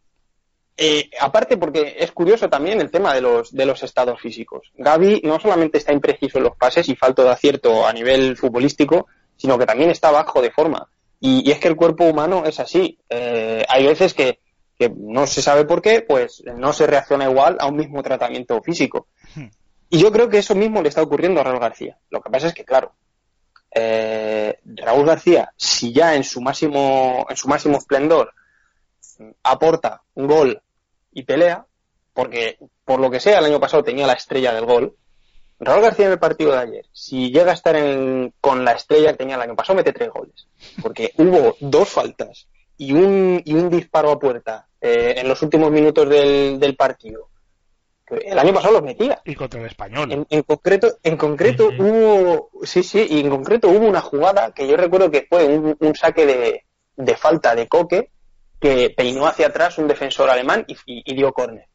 Eh, 0.77 1.09
aparte 1.19 1.57
porque 1.57 1.95
es 1.99 2.11
curioso 2.11 2.49
también 2.49 2.79
el 2.79 2.91
tema 2.91 3.13
de 3.13 3.21
los, 3.21 3.51
de 3.51 3.65
los 3.65 3.81
estados 3.83 4.21
físicos. 4.21 4.71
Gaby 4.75 5.21
no 5.23 5.39
solamente 5.39 5.79
está 5.79 5.91
impreciso 5.91 6.37
en 6.37 6.45
los 6.45 6.55
pases 6.55 6.87
y 6.87 6.95
falto 6.95 7.23
de 7.23 7.31
acierto 7.31 7.85
a 7.85 7.91
nivel 7.93 8.37
futbolístico, 8.37 9.07
sino 9.35 9.57
que 9.57 9.65
también 9.65 9.89
está 9.89 10.11
bajo 10.11 10.39
de 10.41 10.51
forma. 10.51 10.87
Y, 11.19 11.49
es 11.51 11.59
que 11.59 11.67
el 11.67 11.75
cuerpo 11.75 12.05
humano 12.05 12.43
es 12.45 12.59
así. 12.59 12.99
Eh, 13.09 13.65
hay 13.67 13.85
veces 13.85 14.13
que, 14.13 14.39
no 14.97 15.27
se 15.27 15.43
sabe 15.43 15.65
por 15.65 15.81
qué, 15.81 16.01
pues 16.01 16.43
no 16.57 16.73
se 16.73 16.87
reacciona 16.87 17.29
igual 17.29 17.57
a 17.59 17.67
un 17.67 17.75
mismo 17.75 18.01
tratamiento 18.01 18.59
físico. 18.63 19.07
Hmm. 19.35 19.49
Y 19.89 19.99
yo 19.99 20.11
creo 20.11 20.29
que 20.29 20.39
eso 20.39 20.55
mismo 20.55 20.81
le 20.81 20.89
está 20.89 21.03
ocurriendo 21.03 21.39
a 21.39 21.43
Raúl 21.43 21.59
García. 21.59 21.99
Lo 22.09 22.21
que 22.21 22.31
pasa 22.31 22.47
es 22.47 22.55
que, 22.55 22.65
claro, 22.65 22.93
eh, 23.73 24.59
Raúl 24.65 25.05
García, 25.05 25.53
si 25.55 25.93
ya 25.93 26.15
en 26.15 26.23
su 26.23 26.41
máximo, 26.41 27.25
en 27.29 27.37
su 27.37 27.47
máximo 27.47 27.77
esplendor 27.77 28.33
aporta 29.43 30.01
un 30.15 30.27
gol 30.27 30.61
y 31.11 31.23
pelea, 31.23 31.65
porque 32.13 32.57
por 32.83 32.99
lo 32.99 33.09
que 33.09 33.19
sea 33.19 33.39
el 33.39 33.45
año 33.45 33.59
pasado 33.59 33.83
tenía 33.83 34.07
la 34.07 34.13
estrella 34.13 34.53
del 34.53 34.65
gol, 34.65 34.95
Raúl 35.59 35.83
García 35.83 36.07
en 36.07 36.13
el 36.13 36.19
partido 36.19 36.51
de 36.51 36.57
ayer, 36.57 36.85
si 36.91 37.31
llega 37.31 37.51
a 37.51 37.55
estar 37.55 37.75
con 38.41 38.65
la 38.65 38.71
estrella 38.71 39.11
que 39.11 39.17
tenía 39.17 39.35
el 39.35 39.41
año 39.41 39.55
pasado, 39.55 39.77
mete 39.77 39.93
tres 39.93 40.09
goles, 40.09 40.47
porque 40.81 41.13
hubo 41.17 41.55
dos 41.59 41.87
faltas 41.87 42.47
y 42.77 42.93
un, 42.93 43.41
y 43.45 43.53
un 43.53 43.69
disparo 43.69 44.11
a 44.11 44.19
puerta 44.19 44.67
eh, 44.81 45.13
en 45.17 45.27
los 45.27 45.41
últimos 45.43 45.71
minutos 45.71 46.09
del, 46.09 46.59
del 46.59 46.75
partido 46.75 47.29
el 48.11 48.37
año 48.37 48.53
pasado 48.53 48.73
los 48.73 48.83
metía. 48.83 49.21
Y 49.25 49.35
contra 49.35 49.59
el 49.59 49.67
español. 49.67 50.25
En, 50.29 50.43
concreto, 50.43 50.97
en 51.03 51.17
concreto 51.17 51.69
hubo, 51.79 52.49
sí, 52.63 52.83
sí, 52.83 53.07
y 53.09 53.21
en 53.21 53.29
concreto 53.29 53.69
hubo 53.69 53.87
una 53.87 54.01
jugada 54.01 54.51
que 54.53 54.67
yo 54.67 54.75
recuerdo 54.75 55.09
que 55.09 55.25
fue 55.29 55.47
un, 55.47 55.95
saque 55.95 56.25
de, 56.25 56.65
de, 56.95 57.15
falta 57.15 57.55
de 57.55 57.67
Coque 57.67 58.11
que 58.59 58.93
peinó 58.95 59.27
hacia 59.27 59.47
atrás 59.47 59.77
un 59.77 59.87
defensor 59.87 60.29
alemán 60.29 60.65
y, 60.67 61.15
dio 61.15 61.31
córner. 61.31 61.67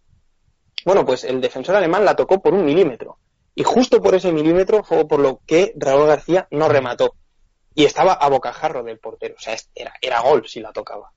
Bueno, 0.84 1.04
pues 1.04 1.24
el 1.24 1.40
defensor 1.40 1.74
alemán 1.74 2.04
la 2.04 2.14
tocó 2.14 2.40
por 2.40 2.54
un 2.54 2.64
milímetro. 2.64 3.18
Y 3.54 3.64
justo 3.64 4.02
por 4.02 4.14
ese 4.14 4.30
milímetro 4.30 4.84
fue 4.84 5.08
por 5.08 5.18
lo 5.18 5.40
que 5.46 5.72
Raúl 5.76 6.06
García 6.06 6.46
no 6.50 6.68
remató. 6.68 7.14
Y 7.74 7.84
estaba 7.84 8.12
a 8.12 8.28
bocajarro 8.28 8.84
del 8.84 8.98
portero. 8.98 9.34
O 9.36 9.40
sea, 9.40 9.56
era, 9.74 9.94
era 10.00 10.20
gol 10.20 10.46
si 10.46 10.60
la 10.60 10.72
tocaba. 10.72 11.10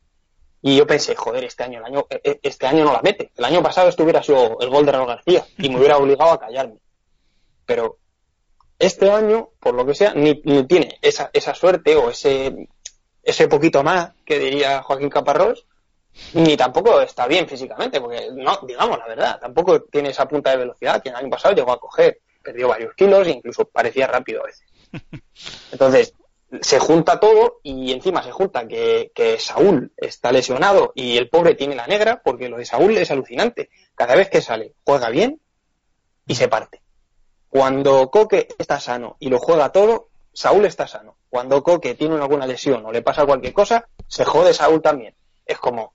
Y 0.61 0.75
yo 0.75 0.85
pensé, 0.85 1.15
joder, 1.15 1.43
este 1.45 1.63
año, 1.63 1.79
el 1.79 1.85
año, 1.85 2.05
e, 2.09 2.21
e, 2.23 2.39
este 2.43 2.67
año 2.67 2.83
no 2.83 2.91
la 2.91 3.01
mete. 3.01 3.31
El 3.37 3.45
año 3.45 3.63
pasado 3.63 3.87
esto 3.87 4.03
hubiera 4.03 4.21
sido 4.21 4.59
el 4.59 4.69
gol 4.69 4.85
de 4.85 4.91
Raúl 4.91 5.07
García 5.07 5.45
y 5.57 5.69
me 5.69 5.77
hubiera 5.77 5.97
obligado 5.97 6.31
a 6.31 6.39
callarme. 6.39 6.79
Pero 7.65 7.97
este 8.77 9.11
año, 9.11 9.49
por 9.59 9.73
lo 9.73 9.85
que 9.85 9.95
sea, 9.95 10.13
ni, 10.13 10.35
tiene 10.65 10.97
esa, 11.01 11.29
esa 11.33 11.53
suerte 11.53 11.95
o 11.95 12.09
ese, 12.09 12.67
ese 13.23 13.47
poquito 13.47 13.83
más 13.83 14.11
que 14.25 14.39
diría 14.39 14.81
Joaquín 14.81 15.09
Caparrós, 15.09 15.65
ni 16.33 16.57
tampoco 16.57 16.99
está 17.01 17.27
bien 17.27 17.47
físicamente, 17.47 18.01
porque 18.01 18.29
no, 18.33 18.59
digamos 18.65 18.97
la 18.97 19.07
verdad, 19.07 19.39
tampoco 19.39 19.81
tiene 19.83 20.09
esa 20.09 20.27
punta 20.27 20.51
de 20.51 20.57
velocidad 20.57 21.01
que 21.01 21.09
el 21.09 21.15
año 21.15 21.29
pasado 21.29 21.55
llegó 21.55 21.71
a 21.71 21.79
coger, 21.79 22.19
perdió 22.43 22.67
varios 22.67 22.93
kilos 22.95 23.27
e 23.27 23.31
incluso 23.31 23.65
parecía 23.65 24.07
rápido 24.07 24.41
a 24.41 24.47
veces. 24.47 24.67
Entonces, 25.71 26.13
se 26.61 26.79
junta 26.79 27.19
todo 27.19 27.59
y 27.63 27.91
encima 27.91 28.23
se 28.23 28.31
junta 28.31 28.67
que, 28.67 29.11
Saúl 29.39 29.91
está 29.97 30.31
lesionado 30.31 30.91
y 30.95 31.17
el 31.17 31.29
pobre 31.29 31.55
tiene 31.55 31.75
la 31.75 31.87
negra, 31.87 32.21
porque 32.23 32.49
lo 32.49 32.57
de 32.57 32.65
Saúl 32.65 32.97
es 32.97 33.11
alucinante. 33.11 33.69
Cada 33.95 34.15
vez 34.15 34.29
que 34.29 34.41
sale, 34.41 34.73
juega 34.83 35.09
bien 35.09 35.39
y 36.25 36.35
se 36.35 36.47
parte. 36.47 36.81
Cuando 37.49 38.09
Coque 38.09 38.47
está 38.57 38.79
sano 38.79 39.17
y 39.19 39.29
lo 39.29 39.39
juega 39.39 39.71
todo, 39.71 40.09
Saúl 40.33 40.65
está 40.65 40.87
sano. 40.87 41.17
Cuando 41.29 41.63
Coque 41.63 41.95
tiene 41.95 42.15
alguna 42.15 42.47
lesión 42.47 42.85
o 42.85 42.91
le 42.91 43.01
pasa 43.01 43.25
cualquier 43.25 43.53
cosa, 43.53 43.87
se 44.07 44.25
jode 44.25 44.53
Saúl 44.53 44.81
también. 44.81 45.15
Es 45.45 45.57
como, 45.57 45.93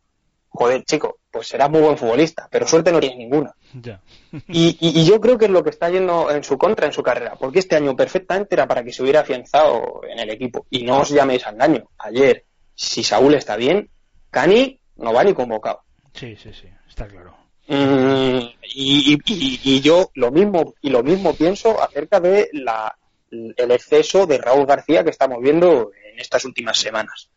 joder, 0.54 0.84
chico, 0.84 1.18
pues 1.30 1.48
serás 1.48 1.68
muy 1.68 1.80
buen 1.80 1.98
futbolista, 1.98 2.48
pero 2.50 2.66
suerte 2.66 2.92
no 2.92 3.00
tienes 3.00 3.18
ninguna. 3.18 3.54
y, 4.48 5.04
yo 5.04 5.20
creo 5.20 5.36
que 5.36 5.46
es 5.46 5.50
lo 5.50 5.64
que 5.64 5.70
está 5.70 5.90
yendo 5.90 6.30
en 6.30 6.44
su 6.44 6.56
contra 6.56 6.86
en 6.86 6.92
su 6.92 7.02
carrera, 7.02 7.34
porque 7.34 7.58
este 7.58 7.76
año 7.76 7.96
perfectamente 7.96 8.54
era 8.54 8.66
para 8.66 8.84
que 8.84 8.92
se 8.92 9.02
hubiera 9.02 9.20
afianzado 9.20 10.02
en 10.08 10.18
el 10.20 10.30
equipo. 10.30 10.66
Y 10.70 10.84
no 10.84 11.00
os 11.00 11.10
llaméis 11.10 11.46
al 11.46 11.58
daño. 11.58 11.90
Ayer, 11.98 12.44
si 12.74 13.02
Saúl 13.02 13.34
está 13.34 13.56
bien, 13.56 13.90
Cani 14.30 14.78
no 14.96 15.12
va 15.12 15.24
ni 15.24 15.34
convocado. 15.34 15.82
Sí, 16.14 16.36
sí, 16.36 16.52
sí, 16.52 16.68
está 16.88 17.08
claro. 17.08 17.36
Mm, 17.66 18.38
y, 18.74 19.18
y, 19.24 19.80
yo 19.80 20.10
lo 20.14 20.30
mismo 20.30 20.74
y 20.82 20.90
lo 20.90 21.02
mismo 21.02 21.34
pienso 21.34 21.82
acerca 21.82 22.20
de 22.20 22.48
la, 22.52 22.96
el 23.30 23.70
exceso 23.72 24.26
de 24.26 24.38
Raúl 24.38 24.66
García 24.66 25.02
que 25.02 25.10
estamos 25.10 25.40
viendo 25.40 25.90
en 26.12 26.20
estas 26.20 26.44
últimas 26.44 26.78
semanas 26.78 27.30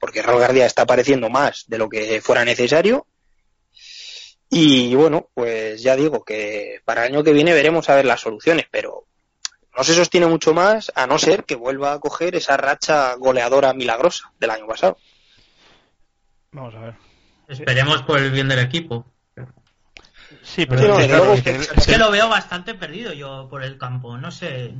porque 0.00 0.22
Raúl 0.22 0.40
García 0.40 0.66
está 0.66 0.82
apareciendo 0.82 1.28
más 1.30 1.64
de 1.68 1.78
lo 1.78 1.88
que 1.88 2.20
fuera 2.20 2.44
necesario. 2.44 3.06
Y 4.48 4.94
bueno, 4.94 5.28
pues 5.34 5.82
ya 5.82 5.96
digo 5.96 6.24
que 6.24 6.80
para 6.84 7.06
el 7.06 7.14
año 7.14 7.24
que 7.24 7.32
viene 7.32 7.52
veremos 7.52 7.88
a 7.88 7.96
ver 7.96 8.04
las 8.04 8.20
soluciones, 8.20 8.66
pero 8.70 9.06
no 9.76 9.84
se 9.84 9.94
sostiene 9.94 10.26
mucho 10.26 10.54
más 10.54 10.92
a 10.94 11.06
no 11.06 11.18
ser 11.18 11.44
que 11.44 11.54
vuelva 11.54 11.92
a 11.92 12.00
coger 12.00 12.34
esa 12.36 12.56
racha 12.56 13.14
goleadora 13.14 13.74
milagrosa 13.74 14.32
del 14.38 14.50
año 14.50 14.66
pasado. 14.66 14.96
Vamos 16.52 16.74
a 16.74 16.80
ver. 16.80 16.94
Esperemos 17.48 18.02
por 18.02 18.18
el 18.18 18.30
bien 18.30 18.48
del 18.48 18.60
equipo. 18.60 19.04
Sí, 20.42 20.66
pero 20.66 20.98
es, 20.98 21.42
que, 21.86 21.98
lo 21.98 22.10
veo 22.10 22.28
bastante 22.28 22.74
perdido 22.74 23.12
yo 23.12 23.48
por 23.48 23.62
el 23.62 23.78
campo. 23.78 24.16
No 24.16 24.30
sé, 24.30 24.74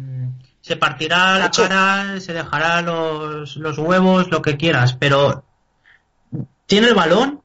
se 0.60 0.76
partirá 0.76 1.38
la 1.38 1.50
cara, 1.50 2.20
se 2.20 2.32
dejará 2.32 2.82
los, 2.82 3.56
los 3.56 3.78
huevos, 3.78 4.30
lo 4.30 4.42
que 4.42 4.56
quieras, 4.56 4.94
pero 4.94 5.44
tiene 6.66 6.88
el 6.88 6.94
balón 6.94 7.42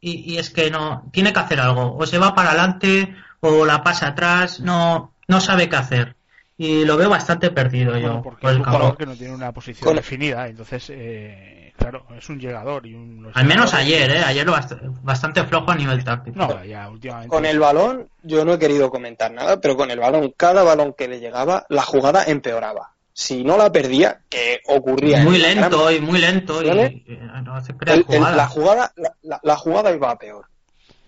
y, 0.00 0.38
es 0.38 0.50
que 0.50 0.70
no 0.70 1.08
tiene 1.12 1.32
que 1.32 1.40
hacer 1.40 1.60
algo. 1.60 1.96
O 1.96 2.06
se 2.06 2.18
va 2.18 2.34
para 2.34 2.50
adelante 2.50 3.14
o 3.40 3.64
la 3.64 3.82
pasa 3.82 4.08
atrás, 4.08 4.60
no, 4.60 5.14
no 5.28 5.40
sabe 5.40 5.68
qué 5.68 5.76
hacer 5.76 6.16
y 6.62 6.84
lo 6.84 6.98
veo 6.98 7.08
bastante 7.08 7.50
perdido 7.50 7.96
yo. 7.96 8.20
Porque 8.20 8.46
es 8.46 8.56
un 8.56 8.64
jugador 8.64 8.94
que 8.98 9.06
no 9.06 9.16
tiene 9.16 9.34
una 9.34 9.50
posición 9.50 9.96
definida, 9.96 10.46
entonces, 10.46 10.90
eh, 10.90 11.72
claro, 11.78 12.04
es 12.18 12.28
un 12.28 12.38
llegador. 12.38 12.86
y 12.86 12.92
un 12.92 13.30
Al 13.32 13.46
menos 13.46 13.72
ayer, 13.72 14.10
¿eh? 14.10 14.22
Ayer 14.22 14.44
lo 14.44 14.54
bastante 15.00 15.42
flojo 15.44 15.70
a 15.70 15.74
nivel 15.74 16.04
táctico. 16.04 16.38
No, 16.38 16.62
ya 16.62 16.90
últimamente. 16.90 17.30
Con 17.30 17.46
el 17.46 17.58
balón, 17.58 18.10
yo 18.22 18.44
no 18.44 18.52
he 18.52 18.58
querido 18.58 18.90
comentar 18.90 19.32
nada, 19.32 19.58
pero 19.58 19.74
con 19.74 19.90
el 19.90 20.00
balón, 20.00 20.34
cada 20.36 20.62
balón 20.62 20.92
que 20.92 21.08
le 21.08 21.18
llegaba, 21.18 21.64
la 21.70 21.80
jugada 21.80 22.24
empeoraba. 22.24 22.92
Si 23.14 23.42
no 23.42 23.56
la 23.56 23.72
perdía, 23.72 24.20
que 24.28 24.60
ocurría. 24.66 25.22
Muy 25.22 25.38
lento 25.38 25.90
y 25.90 25.98
muy 26.00 26.20
lento. 26.20 26.62
Y, 26.62 26.66
la 26.66 28.48
jugada, 28.48 28.92
la 29.22 29.56
jugada 29.56 29.92
iba 29.94 30.10
a 30.10 30.18
peor. 30.18 30.49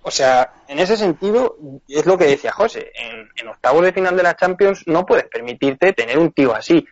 O 0.02 0.10
sea, 0.10 0.52
en 0.66 0.80
ese 0.80 0.96
sentido, 0.96 1.56
es 1.88 2.06
lo 2.06 2.18
que 2.18 2.26
decía 2.26 2.50
José, 2.50 2.90
en, 2.94 3.28
en, 3.36 3.48
octavos 3.48 3.84
de 3.84 3.92
final 3.92 4.16
de 4.16 4.24
la 4.24 4.36
Champions 4.36 4.82
no 4.86 5.06
puedes 5.06 5.26
permitirte 5.26 5.92
tener 5.92 6.18
un 6.18 6.32
tío 6.32 6.54
así. 6.54 6.84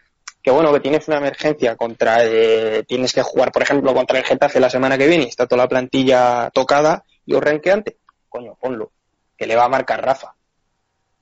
Que 0.43 0.51
bueno, 0.51 0.73
que 0.73 0.81
tienes 0.81 1.07
una 1.09 1.19
emergencia 1.19 1.77
contra, 1.77 2.25
eh, 2.25 2.85
tienes 2.87 3.13
que 3.13 3.23
jugar, 3.23 3.53
por 3.53 3.63
ejemplo, 3.63 3.93
contra 3.93 4.19
el 4.19 4.25
Getafe 4.25 4.61
la 4.61 4.71
semana 4.71 4.97
que 4.97 5.09
viene 5.09 5.25
y 5.25 5.29
está 5.29 5.47
toda 5.47 5.65
la 5.65 5.69
plantilla 5.69 6.51
tocada 6.55 7.05
y 7.27 7.35
os 7.35 7.43
renqueante. 7.43 7.99
Coño, 8.29 8.57
ponlo, 8.59 8.93
que 9.37 9.47
le 9.47 9.57
va 9.57 9.65
a 9.65 9.69
marcar 9.69 10.03
Rafa. 10.03 10.35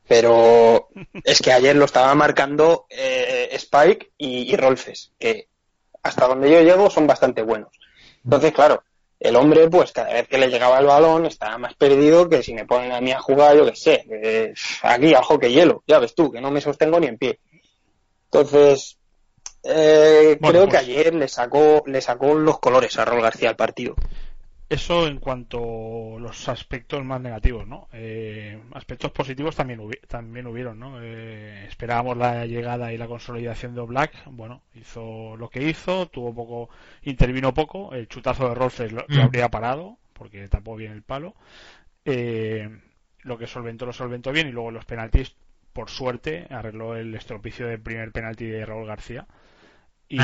Pero 0.07 0.88
es 1.24 1.40
que 1.40 1.53
ayer 1.53 1.74
lo 1.74 1.87
estaba 1.87 2.14
marcando 2.14 2.87
eh, 2.90 3.48
Spike 3.53 4.12
y, 4.18 4.53
y 4.53 4.57
Rolfes, 4.57 5.12
que 5.18 5.48
hasta 6.03 6.29
donde 6.29 6.51
yo 6.51 6.61
llego 6.61 6.90
son 6.90 7.07
bastante 7.07 7.42
buenos. 7.42 7.70
Entonces, 8.22 8.53
claro, 8.53 8.85
el 9.20 9.37
hombre, 9.37 9.68
pues 9.68 9.92
cada 9.92 10.12
vez 10.12 10.28
que 10.28 10.38
le 10.38 10.48
llegaba 10.48 10.78
el 10.78 10.87
balón, 10.87 11.26
estaba 11.26 11.59
más 11.59 11.74
perdido 11.74 12.28
que 12.28 12.42
si 12.42 12.54
me 12.54 12.64
ponen 12.64 12.92
a 12.92 13.00
mí 13.00 13.11
a 13.12 13.20
jugar, 13.20 13.57
yo 13.57 13.66
qué 13.66 13.76
sé, 13.76 14.54
aquí 14.83 15.14
al 15.14 15.24
hockey 15.24 15.52
hielo, 15.52 15.83
ya 15.87 15.98
ves 15.98 16.14
tú, 16.14 16.31
que 16.31 16.40
no 16.40 16.50
me 16.50 16.61
sostengo 16.61 17.00
ni 17.00 17.09
en 17.09 17.18
pie. 17.18 17.40
Entonces, 18.31 18.98
eh, 19.64 20.38
creo 20.40 20.64
que 20.66 20.70
pues 20.70 20.83
ayer 20.83 21.14
le 21.14 21.28
sacó, 21.28 21.83
le 21.87 22.00
sacó 22.00 22.35
los 22.35 22.61
colores 22.61 22.96
a 22.98 23.04
Rol 23.04 23.22
García 23.22 23.50
al 23.50 23.57
partido. 23.57 23.94
Eso 24.70 25.07
en 25.07 25.18
cuanto 25.18 26.18
a 26.18 26.20
los 26.20 26.46
aspectos 26.50 27.02
más 27.02 27.22
negativos, 27.22 27.66
¿no? 27.66 27.88
Eh, 27.90 28.61
aspectos 28.74 29.11
positivos 29.12 29.57
también, 29.57 29.81
también 30.07 30.46
hubieron, 30.46 30.78
¿no? 30.78 31.00
Eh, 31.00 31.64
esperábamos 31.66 32.18
la 32.18 32.44
llegada 32.44 32.92
y 32.92 32.98
la 32.98 33.07
consolidación 33.07 33.74
de 33.74 33.81
Black, 33.81 34.12
bueno, 34.26 34.62
hizo 34.74 35.37
lo 35.38 35.48
que 35.48 35.62
hizo, 35.62 36.09
tuvo 36.09 36.35
poco, 36.35 36.68
intervino 37.02 37.54
poco, 37.54 37.94
el 37.94 38.09
chutazo 38.09 38.50
de 38.50 38.54
Rolfes 38.54 38.92
lo, 38.92 39.07
mm. 39.09 39.20
habría 39.20 39.48
parado, 39.48 39.96
porque 40.12 40.46
tapó 40.48 40.76
bien 40.76 40.92
el 40.92 41.02
palo. 41.02 41.35
Eh, 42.04 42.68
lo 43.22 43.38
que 43.38 43.46
solventó 43.46 43.87
lo 43.87 43.94
solventó 43.94 44.33
bien 44.33 44.48
y 44.48 44.52
luego 44.52 44.70
los 44.70 44.85
penaltis, 44.85 45.35
por 45.72 45.88
suerte, 45.88 46.46
arregló 46.50 46.94
el 46.94 47.14
estropicio 47.14 47.66
del 47.66 47.81
primer 47.81 48.12
penalti 48.12 48.44
de 48.44 48.66
Raúl 48.66 48.87
García 48.87 49.26
y... 50.09 50.18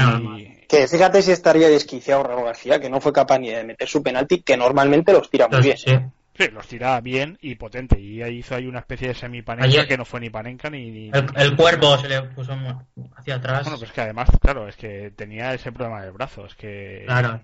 Que 0.67 0.89
fíjate 0.89 1.23
si 1.23 1.33
estaría 1.33 1.69
desquiciado 1.69 2.23
Raúl 2.23 2.45
García, 2.45 2.81
que 2.81 2.89
no 2.89 3.01
fue 3.01 3.13
capaz 3.13 3.39
ni 3.39 3.51
de 3.51 3.65
meter 3.65 3.89
su 3.89 4.03
penalti, 4.03 4.43
que 4.43 4.57
normalmente 4.57 5.13
los 5.13 5.31
tira 5.31 5.47
muy 5.49 5.61
bien. 5.61 5.77
Sí. 5.77 6.49
los 6.51 6.67
tira 6.67 7.01
bien 7.01 7.39
y 7.43 7.55
potente. 7.55 8.01
Y 8.01 8.23
ahí 8.23 8.39
hizo 8.39 8.55
ahí 8.55 8.67
una 8.67 8.81
especie 8.81 9.09
de 9.09 9.15
semipanenca 9.15 9.87
que 9.87 9.97
no 9.99 10.05
fue 10.05 10.21
ni 10.21 10.31
panenca 10.31 10.71
ni. 10.71 11.11
El, 11.13 11.57
cuerpo 11.57 11.99
se 11.99 12.09
le 12.09 12.23
puso 12.23 12.57
hacia 13.17 13.37
atrás. 13.37 13.63
Bueno, 13.65 13.79
pues 13.79 13.93
que 13.93 14.01
además, 14.01 14.29
claro, 14.41 14.67
es 14.67 14.77
que 14.77 15.13
tenía 15.15 15.55
ese 15.55 15.71
problema 15.71 16.03
del 16.03 16.13
brazo. 16.13 16.47
Es 16.47 16.55
que. 16.55 17.05
Claro. 17.07 17.41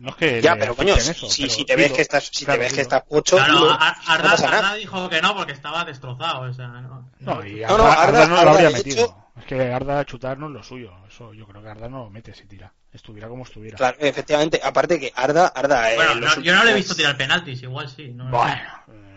No 0.00 0.10
es 0.10 0.16
que. 0.16 0.42
Ya, 0.42 0.56
pero 0.56 0.74
coño, 0.74 0.96
si, 0.96 1.64
te 1.64 1.76
ves 1.76 1.92
que 1.92 2.02
estás, 2.02 2.30
si 2.32 2.44
te 2.44 2.58
ves 2.58 2.72
que 2.72 2.80
estás 2.80 3.02
pocho. 3.04 3.36
Claro, 3.36 3.76
Arda, 4.06 4.74
dijo 4.74 5.08
que 5.08 5.22
no 5.22 5.36
porque 5.36 5.52
estaba 5.52 5.84
destrozado. 5.84 6.42
O 6.42 6.52
sea, 6.52 6.68
no, 6.68 7.10
no, 7.20 7.46
y 7.46 7.62
Arda, 7.62 8.26
no, 8.26 8.44
lo 8.44 8.50
habría 8.50 8.70
metido. 8.70 9.29
Es 9.40 9.46
que 9.46 9.72
Arda 9.72 10.04
chutar 10.04 10.38
no 10.38 10.46
es 10.46 10.52
lo 10.52 10.62
suyo. 10.62 10.92
Eso 11.08 11.32
yo 11.32 11.46
creo 11.46 11.62
que 11.62 11.68
Arda 11.68 11.88
no 11.88 12.04
lo 12.04 12.10
mete 12.10 12.34
si 12.34 12.46
tira. 12.46 12.72
Estuviera 12.92 13.26
como 13.28 13.44
estuviera. 13.44 13.78
Claro, 13.78 13.96
efectivamente. 14.00 14.60
Aparte 14.62 15.00
que 15.00 15.12
Arda, 15.14 15.48
Arda. 15.48 15.92
Eh, 15.92 15.96
bueno, 15.96 16.42
yo 16.42 16.54
no 16.54 16.64
le 16.64 16.72
he 16.72 16.74
visto 16.74 16.94
tirar 16.94 17.16
penaltis, 17.16 17.62
igual 17.62 17.88
sí. 17.88 18.08
No 18.08 18.28
bueno, 18.30 18.60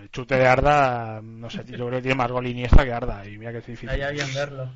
el 0.02 0.10
chute 0.12 0.36
de 0.36 0.48
Arda, 0.48 1.20
no 1.22 1.50
sé, 1.50 1.66
yo 1.66 1.88
creo 1.88 1.92
que 1.92 2.02
tiene 2.02 2.16
más 2.16 2.32
gol 2.32 2.48
Iniesta 2.48 2.86
que 2.86 2.94
Arda. 2.94 3.28
Y 3.28 3.38
mira 3.38 3.52
que 3.52 3.58
es 3.58 3.66
difícil. 3.66 3.90
Hay 3.90 4.14
bien 4.14 4.34
verlo. 4.34 4.72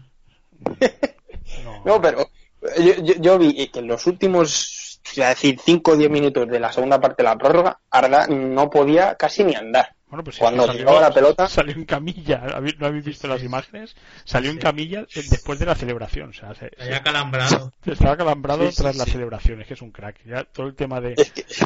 no, 1.86 2.02
pero 2.02 2.30
yo, 2.78 3.16
yo, 3.20 3.38
vi 3.38 3.68
que 3.70 3.80
en 3.80 3.88
los 3.88 4.06
últimos, 4.06 5.00
es 5.06 5.16
decir, 5.16 5.60
5 5.64 5.92
o 5.92 5.96
10 5.96 6.10
minutos 6.10 6.48
de 6.50 6.60
la 6.60 6.74
segunda 6.74 7.00
parte 7.00 7.24
de 7.24 7.30
la 7.30 7.38
prórroga, 7.38 7.80
Arda 7.90 8.28
no 8.28 8.70
podía 8.70 9.16
casi 9.16 9.46
ni 9.46 9.56
andar. 9.56 9.96
Bueno, 10.10 10.24
pues 10.24 10.38
cuando 10.38 10.66
salió, 10.66 11.02
la 11.02 11.12
pelota 11.12 11.50
salió 11.50 11.76
en 11.76 11.84
camilla. 11.84 12.42
¿No 12.80 12.88
habéis 12.88 13.04
visto 13.04 13.28
las 13.28 13.44
imágenes? 13.44 13.94
Salió 14.24 14.52
en 14.52 14.58
camilla 14.58 15.06
después 15.14 15.60
de 15.60 15.66
la 15.66 15.76
celebración. 15.76 16.30
O 16.30 16.34
sea, 16.34 16.56
se, 16.56 16.72
calambrado. 17.04 17.74
estaba 17.86 18.16
calambrado 18.16 18.70
tras 18.72 18.96
la 18.96 19.04
celebración. 19.04 19.60
Es 19.60 19.68
que 19.68 19.74
es 19.74 19.82
un 19.82 19.92
crack. 19.92 20.24
Ya 20.26 20.46
todo 20.46 20.68
el 20.68 20.76
tema 20.76 21.02
de 21.02 21.16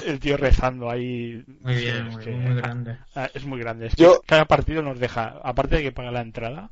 el 0.08 0.20
tío 0.20 0.38
rezando 0.38 0.90
ahí. 0.90 1.44
Muy 1.60 1.76
bien, 1.76 2.10
muy, 2.10 2.56
grande. 2.56 2.98
Ah, 3.14 3.30
es 3.32 3.46
muy 3.46 3.60
grande. 3.60 3.92
cada 4.26 4.46
partido 4.46 4.82
nos 4.82 5.00
deja, 5.00 5.40
aparte 5.44 5.76
de 5.76 5.84
que 5.84 5.92
paga 5.92 6.10
la 6.10 6.22
entrada, 6.22 6.72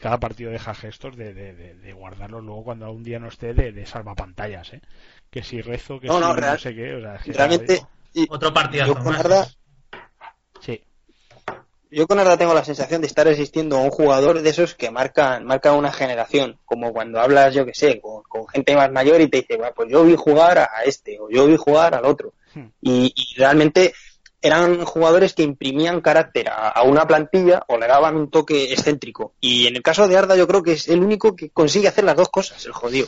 cada 0.00 0.18
partido 0.18 0.50
deja 0.50 0.74
gestos 0.74 1.16
de, 1.16 1.32
de, 1.32 1.74
de, 1.74 1.92
guardarlo 1.92 2.40
luego 2.40 2.64
cuando 2.64 2.90
un 2.90 3.04
día 3.04 3.20
no 3.20 3.28
esté 3.28 3.54
de, 3.54 3.70
de 3.70 3.86
salvapantallas, 3.86 4.72
¿eh? 4.72 4.80
Que 5.30 5.44
si 5.44 5.62
rezo, 5.62 6.00
que 6.00 6.08
si 6.08 6.12
no, 6.12 6.58
sé 6.58 6.74
qué. 6.74 6.96
O 6.96 7.00
sea, 7.00 7.20
realmente. 7.24 7.86
Otro 8.28 8.52
partido 8.52 8.86
Sí 10.60 10.82
yo 11.94 12.08
con 12.08 12.18
Arda 12.18 12.36
tengo 12.36 12.54
la 12.54 12.64
sensación 12.64 13.00
de 13.00 13.06
estar 13.06 13.28
existiendo 13.28 13.76
a 13.76 13.80
un 13.80 13.90
jugador 13.90 14.42
de 14.42 14.50
esos 14.50 14.74
que 14.74 14.90
marcan, 14.90 15.44
marca 15.44 15.72
una 15.72 15.92
generación, 15.92 16.58
como 16.64 16.92
cuando 16.92 17.20
hablas, 17.20 17.54
yo 17.54 17.64
que 17.64 17.74
sé, 17.74 18.00
con, 18.00 18.46
gente 18.48 18.74
más 18.74 18.90
mayor 18.90 19.20
y 19.20 19.28
te 19.28 19.38
dice, 19.38 19.58
pues 19.74 19.88
yo 19.90 20.04
vi 20.04 20.16
jugar 20.16 20.58
a 20.58 20.82
este 20.84 21.18
o 21.20 21.30
yo 21.30 21.46
vi 21.46 21.56
jugar 21.56 21.94
al 21.94 22.04
otro. 22.04 22.32
Hmm. 22.54 22.66
Y, 22.80 23.14
realmente 23.36 23.92
eran 24.42 24.84
jugadores 24.84 25.32
que 25.32 25.42
imprimían 25.42 26.02
carácter 26.02 26.50
a, 26.50 26.82
una 26.82 27.06
plantilla 27.06 27.62
o 27.68 27.78
le 27.78 27.86
daban 27.86 28.16
un 28.16 28.30
toque 28.30 28.72
excéntrico. 28.72 29.32
Y 29.40 29.66
en 29.68 29.76
el 29.76 29.82
caso 29.82 30.06
de 30.06 30.18
Arda 30.18 30.36
yo 30.36 30.46
creo 30.46 30.62
que 30.62 30.72
es 30.72 30.88
el 30.88 31.00
único 31.00 31.34
que 31.34 31.48
consigue 31.48 31.88
hacer 31.88 32.04
las 32.04 32.16
dos 32.16 32.28
cosas, 32.28 32.66
el 32.66 32.72
jodido. 32.72 33.06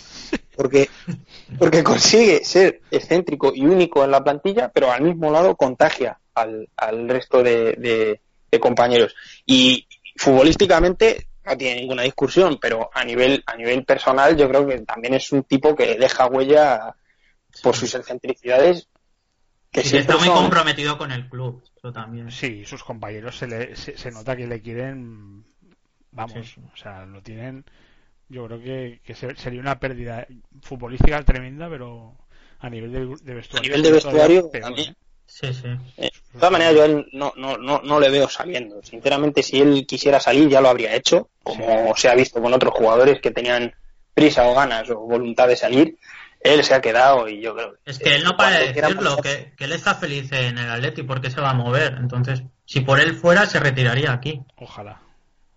Porque, 0.57 0.89
porque 1.59 1.85
consigue 1.85 2.43
ser 2.45 2.81
excéntrico 2.91 3.53
y 3.55 3.67
único 3.67 4.03
en 4.03 4.13
la 4.13 4.25
plantilla, 4.25 4.71
pero 4.73 4.91
al 4.91 5.03
mismo 5.03 5.31
lado 5.31 5.57
contagia 5.57 6.19
al, 6.35 6.71
al 6.77 7.09
resto 7.09 7.43
de 7.43 8.21
compañeros. 8.61 9.15
Y 9.45 9.87
futbolísticamente 10.17 11.29
no 11.45 11.57
tiene 11.57 11.81
ninguna 11.81 12.03
discusión, 12.03 12.59
pero 12.61 12.91
a 12.93 13.05
nivel, 13.05 13.43
a 13.47 13.57
nivel 13.57 13.85
personal 13.85 14.37
yo 14.37 14.49
creo 14.49 14.67
que 14.67 14.81
también 14.81 15.15
es 15.15 15.31
un 15.33 15.45
tipo 15.45 15.75
que 15.77 15.97
deja 15.97 16.27
huella 16.27 16.95
por 17.63 17.77
sus 17.77 17.95
excentricidades. 17.95 18.89
Que 19.71 19.81
está 19.81 20.17
muy 20.17 20.29
comprometido 20.29 20.97
con 20.97 21.13
el 21.13 21.29
club, 21.29 21.63
eso 21.77 21.93
también. 21.93 22.31
Sí, 22.31 22.65
sus 22.65 22.83
compañeros 22.83 23.37
se, 23.37 23.77
se, 23.77 24.11
nota 24.11 24.35
que 24.35 24.47
le 24.47 24.63
quieren, 24.63 25.45
vamos, 26.13 26.57
o 26.73 26.77
sea, 26.77 27.05
lo 27.05 27.23
tienen, 27.23 27.65
yo 28.29 28.47
creo 28.47 28.61
que, 28.61 29.01
que 29.05 29.15
sería 29.15 29.61
una 29.61 29.79
pérdida 29.79 30.27
futbolística 30.63 31.23
tremenda, 31.23 31.69
pero 31.69 32.17
a 32.61 32.71
nivel 32.71 32.93
de, 33.23 33.35
vestuario. 33.35 33.75
A 33.75 33.77
nivel 33.77 33.83
de 33.83 33.93
vestuario 33.93 34.49
también. 34.49 34.93
¿eh? 34.93 34.97
Sí, 35.27 35.53
sí. 35.53 35.69
Eh, 35.97 36.11
de 36.33 36.39
todas 36.39 36.53
maneras, 36.53 36.75
yo 36.75 36.83
a 36.83 36.87
él 36.87 37.07
no, 37.13 37.33
no, 37.37 37.59
no, 37.59 37.81
no 37.83 38.01
le 38.01 38.11
veo 38.11 38.29
saliendo. 38.29 38.83
Sinceramente, 38.83 39.43
si 39.43 39.61
él 39.61 39.87
quisiera 39.87 40.21
salir, 40.21 40.49
ya 40.49 40.61
lo 40.61 40.69
habría 40.69 40.95
hecho, 40.95 41.29
como 41.43 41.95
se 41.97 42.09
ha 42.09 42.15
visto 42.15 42.41
con 42.41 42.55
otros 42.55 42.75
jugadores 42.75 43.21
que 43.21 43.31
tenían 43.31 43.75
prisa 44.15 44.49
o 44.49 44.55
ganas 44.55 44.89
o 44.91 45.01
voluntad 45.01 45.49
de 45.49 45.57
salir. 45.57 45.99
Él 46.41 46.63
se 46.63 46.75
ha 46.75 46.81
quedado 46.81 47.29
y 47.29 47.41
yo 47.41 47.55
creo 47.55 47.75
Es 47.85 47.99
que 47.99 48.15
él 48.15 48.23
no 48.23 48.37
parece 48.37 48.73
decirlo, 48.73 49.17
que, 49.17 49.53
que, 49.57 49.65
él 49.65 49.73
está 49.73 49.97
feliz 49.97 50.31
en 50.33 50.59
el 50.59 50.71
Atleti 50.71 51.03
porque 51.03 51.31
se 51.31 51.41
va 51.41 51.51
a 51.51 51.55
mover. 51.55 51.97
Entonces, 51.99 52.43
si 52.65 52.81
por 52.81 53.01
él 53.01 53.17
fuera, 53.17 53.47
se 53.47 53.59
retiraría 53.59 54.13
aquí. 54.13 54.43
Ojalá. 54.57 55.01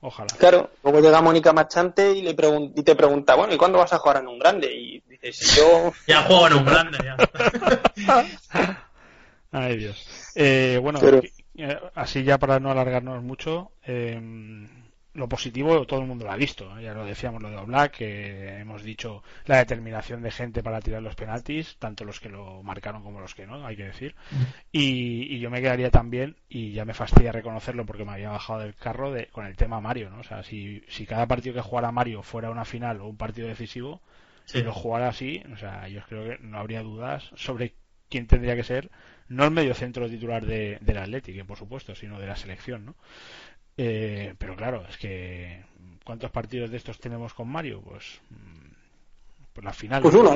Ojalá. 0.01 0.27
Claro, 0.37 0.71
luego 0.83 1.01
llega 1.01 1.21
Mónica 1.21 1.51
Machante 1.51 2.11
y, 2.13 2.21
le 2.21 2.35
y 2.75 2.83
te 2.83 2.95
pregunta, 2.95 3.35
bueno, 3.35 3.53
¿y 3.53 3.57
cuándo 3.57 3.79
vas 3.79 3.91
a 3.91 3.97
jugar 3.97 4.17
en 4.17 4.27
un 4.27 4.39
grande? 4.39 4.73
Y 4.73 5.01
dices, 5.01 5.55
yo... 5.57 5.91
ya 6.07 6.23
juego 6.23 6.47
en 6.47 6.53
un 6.53 6.65
grande, 6.65 6.97
ya. 7.03 7.17
Ay, 9.51 9.77
Dios. 9.77 10.31
Eh, 10.35 10.79
bueno, 10.81 10.99
eh, 11.55 11.79
así 11.95 12.23
ya 12.23 12.37
para 12.37 12.59
no 12.59 12.69
alargarnos 12.69 13.23
mucho, 13.23 13.71
em, 13.83 14.67
lo 15.13 15.27
positivo 15.27 15.85
todo 15.87 16.01
el 16.01 16.07
mundo 16.07 16.25
lo 16.25 16.31
ha 16.31 16.37
visto. 16.37 16.79
Ya 16.79 16.93
lo 16.93 17.03
decíamos 17.03 17.41
lo 17.41 17.49
de 17.49 17.57
Oblak, 17.57 17.97
que 17.97 18.59
hemos 18.59 18.83
dicho 18.83 19.23
la 19.45 19.57
determinación 19.57 20.21
de 20.21 20.31
gente 20.31 20.61
para 20.61 20.79
tirar 20.81 21.01
los 21.01 21.15
penaltis, 21.15 21.77
tanto 21.79 22.05
los 22.05 22.19
que 22.19 22.29
lo 22.29 22.61
marcaron 22.61 23.01
como 23.01 23.19
los 23.19 23.33
que 23.33 23.47
no, 23.47 23.65
hay 23.65 23.75
que 23.75 23.85
decir. 23.85 24.15
Y, 24.71 25.39
yo 25.39 25.49
me 25.49 25.61
quedaría 25.61 25.89
también, 25.89 26.37
y 26.47 26.71
ya 26.71 26.85
me 26.85 26.93
fastidia 26.93 27.31
reconocerlo 27.31 27.85
porque 27.85 28.05
me 28.05 28.11
había 28.13 28.29
bajado 28.29 28.59
del 28.59 28.75
carro 28.75 29.11
de, 29.11 29.27
con 29.27 29.45
el 29.45 29.55
tema 29.55 29.81
Mario, 29.81 30.11
¿no? 30.11 30.19
O 30.19 30.23
sea, 30.23 30.43
si, 30.43 30.83
si 30.87 31.05
cada 31.05 31.25
partido 31.27 31.55
que 31.55 31.61
jugara 31.61 31.91
Mario 31.91 32.21
fuera 32.21 32.51
una 32.51 32.65
final 32.65 33.01
o 33.01 33.07
un 33.07 33.17
partido 33.17 33.47
decisivo, 33.47 34.01
si 34.45 34.63
lo 34.63 34.73
jugara 34.73 35.09
así, 35.09 35.43
o 35.53 35.57
sea, 35.57 35.87
yo 35.87 36.01
creo 36.07 36.23
que 36.23 36.43
no 36.43 36.57
habría 36.57 36.81
dudas 36.81 37.29
sobre 37.35 37.75
quién 38.09 38.25
tendría 38.25 38.55
que 38.55 38.63
ser 38.63 38.89
no 39.29 39.45
el 39.45 39.51
medio 39.51 39.73
centro 39.73 40.09
titular 40.09 40.45
de, 40.45 40.77
del 40.81 40.97
Atlético, 40.97 41.45
por 41.45 41.57
supuesto, 41.57 41.95
sino 41.95 42.19
de 42.19 42.27
la 42.27 42.35
selección, 42.35 42.85
¿no? 42.85 42.95
Eh, 43.77 44.35
pero 44.37 44.55
claro, 44.55 44.85
es 44.89 44.97
que 44.97 45.63
¿cuántos 46.03 46.31
partidos 46.31 46.69
de 46.69 46.77
estos 46.77 46.99
tenemos 46.99 47.33
con 47.33 47.47
Mario? 47.47 47.81
Pues, 47.81 48.19
mm, 48.29 48.71
pues 49.53 49.63
la 49.63 49.73
final. 49.73 50.01
Pues 50.01 50.15
uno, 50.15 50.33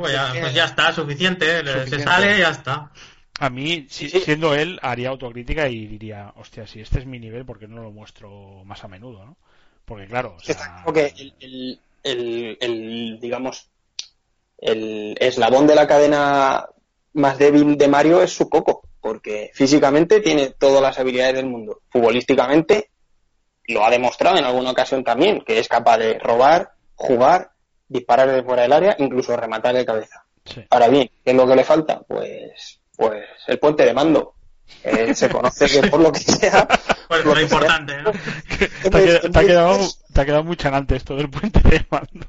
pues 0.00 0.12
ya, 0.12 0.32
pues 0.40 0.52
ya, 0.52 0.64
está, 0.64 0.92
suficiente, 0.92 1.64
se 1.86 2.02
sale 2.02 2.36
y 2.36 2.40
ya 2.40 2.50
está. 2.50 2.90
A 3.40 3.50
mí, 3.50 3.86
siendo 3.88 4.54
él, 4.54 4.78
haría 4.82 5.08
autocrítica 5.08 5.68
y 5.68 5.86
diría, 5.86 6.32
hostia, 6.36 6.66
si 6.66 6.80
este 6.80 7.00
es 7.00 7.06
mi 7.06 7.18
nivel, 7.18 7.44
¿por 7.44 7.58
qué 7.58 7.66
no 7.66 7.82
lo 7.82 7.90
muestro 7.90 8.62
más 8.64 8.84
a 8.84 8.88
menudo, 8.88 9.24
no? 9.24 9.36
Porque 9.84 10.06
claro, 10.06 10.36
el, 10.94 11.80
el, 12.02 12.58
el, 12.60 13.18
digamos, 13.20 13.68
el 14.58 15.16
eslabón 15.20 15.66
de 15.66 15.74
la 15.74 15.86
cadena 15.86 16.66
más 17.14 17.38
débil 17.38 17.76
de 17.76 17.88
Mario 17.88 18.22
es 18.22 18.32
su 18.32 18.48
coco, 18.48 18.82
porque 19.00 19.50
físicamente 19.54 20.20
tiene 20.20 20.50
todas 20.50 20.82
las 20.82 20.98
habilidades 20.98 21.36
del 21.36 21.46
mundo. 21.46 21.80
Futbolísticamente 21.90 22.90
lo 23.68 23.84
ha 23.84 23.90
demostrado 23.90 24.36
en 24.36 24.44
alguna 24.44 24.70
ocasión 24.70 25.02
también, 25.02 25.42
que 25.42 25.58
es 25.58 25.68
capaz 25.68 25.98
de 25.98 26.18
robar, 26.18 26.72
jugar, 26.94 27.50
disparar 27.88 28.30
de 28.30 28.42
fuera 28.42 28.62
del 28.62 28.72
área, 28.72 28.96
incluso 28.98 29.36
rematar 29.36 29.74
de 29.74 29.84
cabeza. 29.84 30.24
Ahora 30.70 30.88
bien, 30.88 31.10
¿qué 31.24 31.30
es 31.30 31.36
lo 31.36 31.46
que 31.46 31.56
le 31.56 31.64
falta? 31.64 32.00
Pues, 32.06 32.80
pues 32.96 33.24
el 33.46 33.58
puente 33.58 33.84
de 33.84 33.94
mando. 33.94 34.34
Eh, 34.82 35.14
se 35.14 35.28
conoce 35.28 35.66
que 35.66 35.88
por 35.88 36.00
lo 36.00 36.12
que 36.12 36.20
sea. 36.20 36.66
Pues 37.06 37.22
lo, 37.22 37.38
importante, 37.38 38.00
¿no? 38.00 38.12
te, 38.90 39.38
ha 39.38 39.42
quedado, 39.42 39.78
te 40.14 40.20
ha 40.22 40.24
quedado 40.24 40.42
muy 40.42 40.56
chanante 40.56 40.96
esto 40.96 41.14
del 41.14 41.28
puente 41.28 41.60
de 41.60 41.84
mando. 41.90 42.26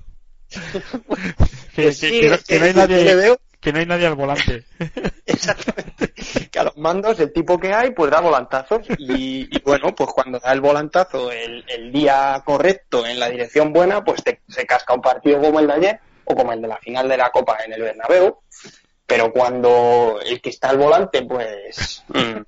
que, 1.75 2.59
no 2.59 2.65
hay 2.65 2.73
nadie, 2.73 3.37
que 3.65 3.73
no 3.73 3.79
hay 3.79 3.87
nadie 3.87 4.05
al 4.05 4.13
volante. 4.13 4.63
Exactamente. 5.25 6.13
Que 6.51 6.59
a 6.59 6.65
los 6.65 6.77
mandos, 6.77 7.19
el 7.19 7.33
tipo 7.33 7.59
que 7.59 7.73
hay, 7.73 7.89
pues 7.89 8.11
da 8.11 8.21
volantazos. 8.21 8.85
Y, 8.99 9.59
bueno, 9.61 9.95
pues 9.95 10.11
cuando 10.11 10.39
da 10.39 10.51
el 10.53 10.61
volantazo 10.61 11.31
el, 11.31 11.91
día 11.91 12.43
correcto 12.45 13.07
en 13.07 13.19
la 13.19 13.27
dirección 13.27 13.73
buena, 13.73 14.03
pues 14.03 14.23
te, 14.23 14.41
se 14.47 14.67
casca 14.67 14.93
un 14.93 15.01
partido 15.01 15.41
como 15.41 15.59
el 15.59 15.65
de 15.65 15.73
ayer 15.73 15.99
o 16.25 16.35
como 16.35 16.53
el 16.53 16.61
de 16.61 16.67
la 16.67 16.77
final 16.77 17.09
de 17.09 17.17
la 17.17 17.31
Copa 17.31 17.57
en 17.65 17.73
el 17.73 17.81
Bernabéu. 17.81 18.37
Pero 19.07 19.33
cuando 19.33 20.19
el 20.23 20.39
que 20.41 20.51
está 20.51 20.69
al 20.69 20.77
volante, 20.77 21.23
pues 21.23 22.03
mm, 22.09 22.41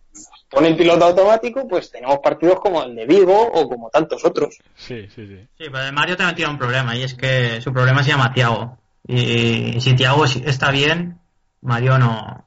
pone 0.52 0.68
el 0.68 0.78
piloto 0.78 1.06
automático, 1.06 1.68
pues 1.68 1.90
tenemos 1.90 2.20
partidos 2.20 2.60
como 2.60 2.84
el 2.84 2.96
de 2.96 3.08
Vigo 3.08 3.42
o 3.42 3.68
como 3.68 3.90
tantos 3.90 4.24
otros. 4.24 4.60
Sí, 4.76 5.08
sí, 5.16 5.26
sí. 5.26 5.48
Sí, 5.58 5.66
pero 5.72 5.92
Mario 5.94 6.16
también 6.16 6.36
tiene 6.36 6.52
un 6.52 6.60
problema 6.60 6.96
y 6.96 7.02
es 7.02 7.16
que 7.16 7.60
su 7.60 7.74
problema 7.74 8.04
se 8.04 8.12
llama 8.12 8.32
Tiago. 8.32 8.78
Y 9.08 9.80
si 9.80 9.96
Thiago 9.96 10.26
está 10.26 10.72
bien, 10.72 11.20
Mario 11.62 11.98
no, 11.98 12.46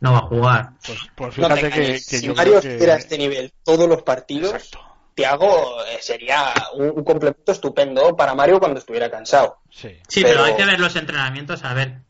no 0.00 0.12
va 0.12 0.18
a 0.18 0.26
jugar. 0.26 0.72
Pues, 0.84 0.98
pues 1.14 1.34
fíjate 1.34 1.70
que, 1.70 1.98
si 1.98 2.28
Mario 2.28 2.58
estuviera 2.58 2.94
a 2.94 2.98
este 2.98 3.16
nivel 3.16 3.52
todos 3.64 3.88
los 3.88 4.02
partidos, 4.02 4.70
Thiago 5.14 5.84
eh, 5.84 5.98
sería 6.00 6.52
un, 6.74 7.04
complemento 7.04 7.52
estupendo 7.52 8.16
para 8.16 8.34
Mario 8.34 8.58
cuando 8.58 8.78
estuviera 8.78 9.10
cansado. 9.10 9.58
Sí, 9.70 10.00
pero... 10.22 10.44
hay 10.44 10.56
que 10.56 10.64
ver 10.64 10.80
los 10.80 10.96
entrenamientos 10.96 11.64
a 11.64 11.74
ver 11.74 12.00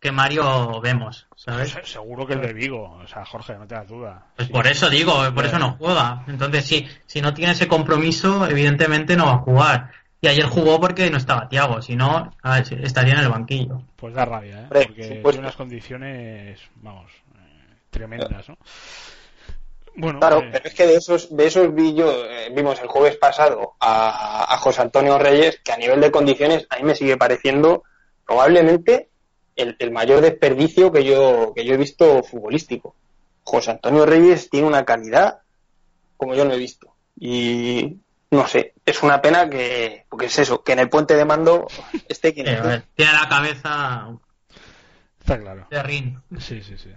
qué 0.00 0.12
Mario 0.12 0.80
vemos, 0.80 1.26
¿sabes? 1.36 1.72
Pues, 1.72 1.90
seguro 1.90 2.26
que 2.26 2.34
el 2.34 2.40
de 2.40 2.52
Vigo, 2.52 2.98
o 3.02 3.06
sea, 3.06 3.24
Jorge, 3.24 3.54
no 3.54 3.66
te 3.66 3.74
das 3.74 3.88
duda. 3.88 4.26
Pues 4.36 4.48
por 4.48 4.66
eso 4.66 4.88
digo, 4.88 5.14
por 5.34 5.44
eso 5.44 5.58
no 5.58 5.76
juega. 5.78 6.24
Entonces, 6.26 6.64
si, 6.64 6.88
si 7.06 7.20
no 7.20 7.34
tiene 7.34 7.52
ese 7.52 7.68
compromiso, 7.68 8.46
evidentemente 8.46 9.16
no 9.16 9.26
va 9.26 9.32
a 9.34 9.38
jugar. 9.38 9.90
Y 10.20 10.26
ayer 10.26 10.46
jugó 10.46 10.80
porque 10.80 11.10
no 11.10 11.16
estaba 11.16 11.48
Tiago, 11.48 11.80
si 11.80 11.94
no, 11.94 12.32
estaría 12.82 13.14
en 13.14 13.20
el 13.20 13.28
banquillo. 13.28 13.82
Pues 13.96 14.14
da 14.14 14.24
rabia, 14.24 14.62
¿eh? 14.62 14.66
Porque 14.68 15.20
pues... 15.22 15.36
unas 15.36 15.54
condiciones, 15.54 16.60
vamos, 16.76 17.10
eh, 17.36 17.74
tremendas, 17.90 18.48
¿no? 18.48 18.58
Bueno, 19.94 20.18
claro, 20.18 20.40
eh, 20.40 20.50
pero 20.52 20.64
es 20.64 20.74
que 20.74 20.86
de 20.86 20.96
esos, 20.96 21.36
de 21.36 21.46
esos 21.46 21.68
eh, 21.76 22.52
vimos 22.54 22.80
el 22.80 22.88
jueves 22.88 23.16
pasado 23.16 23.74
a, 23.80 24.56
José 24.58 24.82
Antonio 24.82 25.18
Reyes, 25.18 25.60
que 25.64 25.72
a 25.72 25.76
nivel 25.76 26.00
de 26.00 26.10
condiciones 26.10 26.66
a 26.70 26.76
mí 26.78 26.82
me 26.82 26.94
sigue 26.96 27.16
pareciendo 27.16 27.84
probablemente 28.26 29.08
el, 29.54 29.76
el, 29.78 29.90
mayor 29.92 30.20
desperdicio 30.20 30.90
que 30.90 31.04
yo, 31.04 31.52
que 31.54 31.64
yo 31.64 31.74
he 31.74 31.78
visto 31.78 32.22
futbolístico. 32.24 32.94
José 33.44 33.72
Antonio 33.72 34.04
Reyes 34.04 34.50
tiene 34.50 34.66
una 34.66 34.84
calidad 34.84 35.38
como 36.16 36.34
yo 36.34 36.44
no 36.44 36.52
he 36.52 36.58
visto. 36.58 36.94
Y 37.18 37.96
no 38.30 38.46
sé, 38.46 38.74
es 38.84 39.02
una 39.02 39.22
pena 39.22 39.48
que, 39.48 40.04
porque 40.08 40.26
es 40.26 40.38
eso, 40.38 40.62
que 40.62 40.72
en 40.72 40.80
el 40.80 40.90
puente 40.90 41.14
de 41.14 41.24
mando 41.24 41.66
esté 42.08 42.34
quien 42.34 42.46
Tiene 42.94 43.12
la 43.12 43.28
cabeza 43.28 44.08
Está 45.28 45.40
claro. 45.42 45.66
de 45.70 45.82
ring. 45.82 46.18
Sí, 46.38 46.62
sí, 46.62 46.78
sí. 46.78 46.88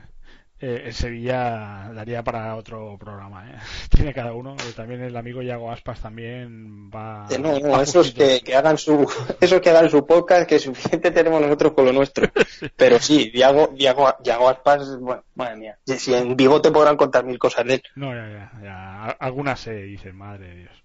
eh, 0.61 0.83
en 0.85 0.93
Sevilla 0.93 1.91
daría 1.93 2.23
para 2.23 2.55
otro 2.55 2.97
programa. 2.97 3.45
¿eh? 3.49 3.55
Tiene 3.89 4.13
cada 4.13 4.31
uno. 4.31 4.55
También 4.73 5.01
el 5.01 5.17
amigo 5.17 5.41
Yago 5.41 5.69
Aspas 5.69 5.99
también 5.99 6.89
va. 6.89 7.27
no, 7.37 7.59
no, 7.59 7.81
esos 7.81 8.11
que, 8.11 8.39
que, 8.39 8.55
hagan 8.55 8.77
su, 8.77 9.05
esos 9.41 9.59
que 9.59 9.69
hagan 9.69 9.89
su 9.89 10.05
podcast, 10.05 10.47
que 10.47 10.59
suficiente 10.59 11.11
tenemos 11.11 11.41
nosotros 11.41 11.73
con 11.73 11.85
lo 11.87 11.91
nuestro. 11.91 12.29
Pero 12.77 12.99
sí, 12.99 13.31
Yago, 13.33 13.73
Yago, 13.75 14.15
Yago 14.23 14.47
Aspas, 14.47 14.97
bueno, 14.97 15.25
madre 15.35 15.57
mía. 15.57 15.77
Si 15.85 16.13
en 16.13 16.37
Vigo 16.37 16.61
te 16.61 16.71
podrán 16.71 16.95
contar 16.95 17.25
mil 17.25 17.37
cosas 17.37 17.65
de 17.65 17.73
él. 17.73 17.83
No, 17.95 18.15
ya, 18.15 18.29
ya, 18.29 18.51
ya. 18.63 19.05
Algunas 19.19 19.59
se 19.59 19.73
dicen, 19.73 20.15
madre 20.15 20.47
de 20.47 20.55
Dios. 20.55 20.83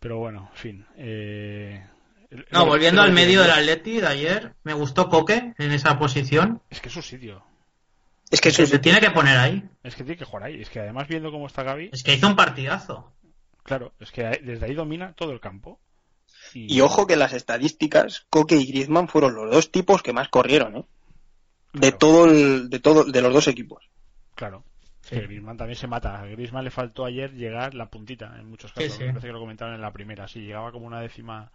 Pero 0.00 0.18
bueno, 0.18 0.48
en 0.52 0.58
fin. 0.58 0.86
Eh... 0.96 1.86
No, 2.52 2.64
volviendo 2.64 3.02
al 3.02 3.12
medio 3.12 3.42
del 3.42 3.50
Atleti 3.50 4.00
de 4.00 4.06
ayer, 4.06 4.54
me 4.62 4.72
gustó 4.72 5.08
Coque 5.08 5.52
en 5.58 5.72
esa 5.72 5.98
posición. 5.98 6.62
Es 6.70 6.80
que 6.80 6.88
es 6.88 6.94
su 6.94 7.02
sitio. 7.02 7.44
Es 8.30 8.40
que 8.40 8.52
se 8.52 8.78
tiene 8.78 9.00
que 9.00 9.10
poner 9.10 9.36
ahí. 9.36 9.68
Es 9.82 9.96
que 9.96 10.04
tiene 10.04 10.16
que 10.16 10.24
jugar 10.24 10.44
ahí. 10.44 10.62
Es 10.62 10.70
que 10.70 10.78
además 10.78 11.08
viendo 11.08 11.32
cómo 11.32 11.48
está 11.48 11.64
Gaby. 11.64 11.90
Es 11.92 12.04
que 12.04 12.14
hizo 12.14 12.28
un 12.28 12.36
partidazo. 12.36 13.12
Claro, 13.64 13.92
es 13.98 14.12
que 14.12 14.22
desde 14.42 14.66
ahí 14.66 14.74
domina 14.74 15.12
todo 15.14 15.32
el 15.32 15.40
campo. 15.40 15.80
Y, 16.54 16.80
ojo 16.80 17.06
que 17.06 17.16
las 17.16 17.32
estadísticas, 17.32 18.26
Coque 18.30 18.56
y 18.56 18.66
Griezmann 18.66 19.08
fueron 19.08 19.34
los 19.34 19.50
dos 19.50 19.70
tipos 19.70 20.02
que 20.02 20.12
más 20.12 20.28
corrieron, 20.28 20.76
¿eh? 20.76 20.84
De 21.72 21.92
todo 21.92 22.24
el, 22.24 22.70
de 22.70 22.80
todo, 22.80 23.04
de 23.04 23.20
los 23.20 23.32
dos 23.32 23.48
equipos. 23.48 23.88
Claro. 24.34 24.64
Que 25.10 25.20
Griezmann 25.22 25.56
también 25.56 25.76
se 25.76 25.86
mata. 25.86 26.20
A 26.20 26.26
Griezmann 26.26 26.64
le 26.64 26.70
faltó 26.70 27.04
ayer 27.04 27.34
llegar 27.34 27.74
la 27.74 27.90
puntita 27.90 28.36
en 28.38 28.48
muchos 28.48 28.72
casos. 28.72 28.98
Me 29.00 29.08
parece 29.08 29.26
que 29.26 29.32
lo 29.32 29.40
comentaron 29.40 29.74
en 29.74 29.80
la 29.80 29.92
primera. 29.92 30.28
Sí, 30.28 30.40
llegaba 30.40 30.70
como 30.70 30.86
una 30.86 31.00
décima 31.00 31.50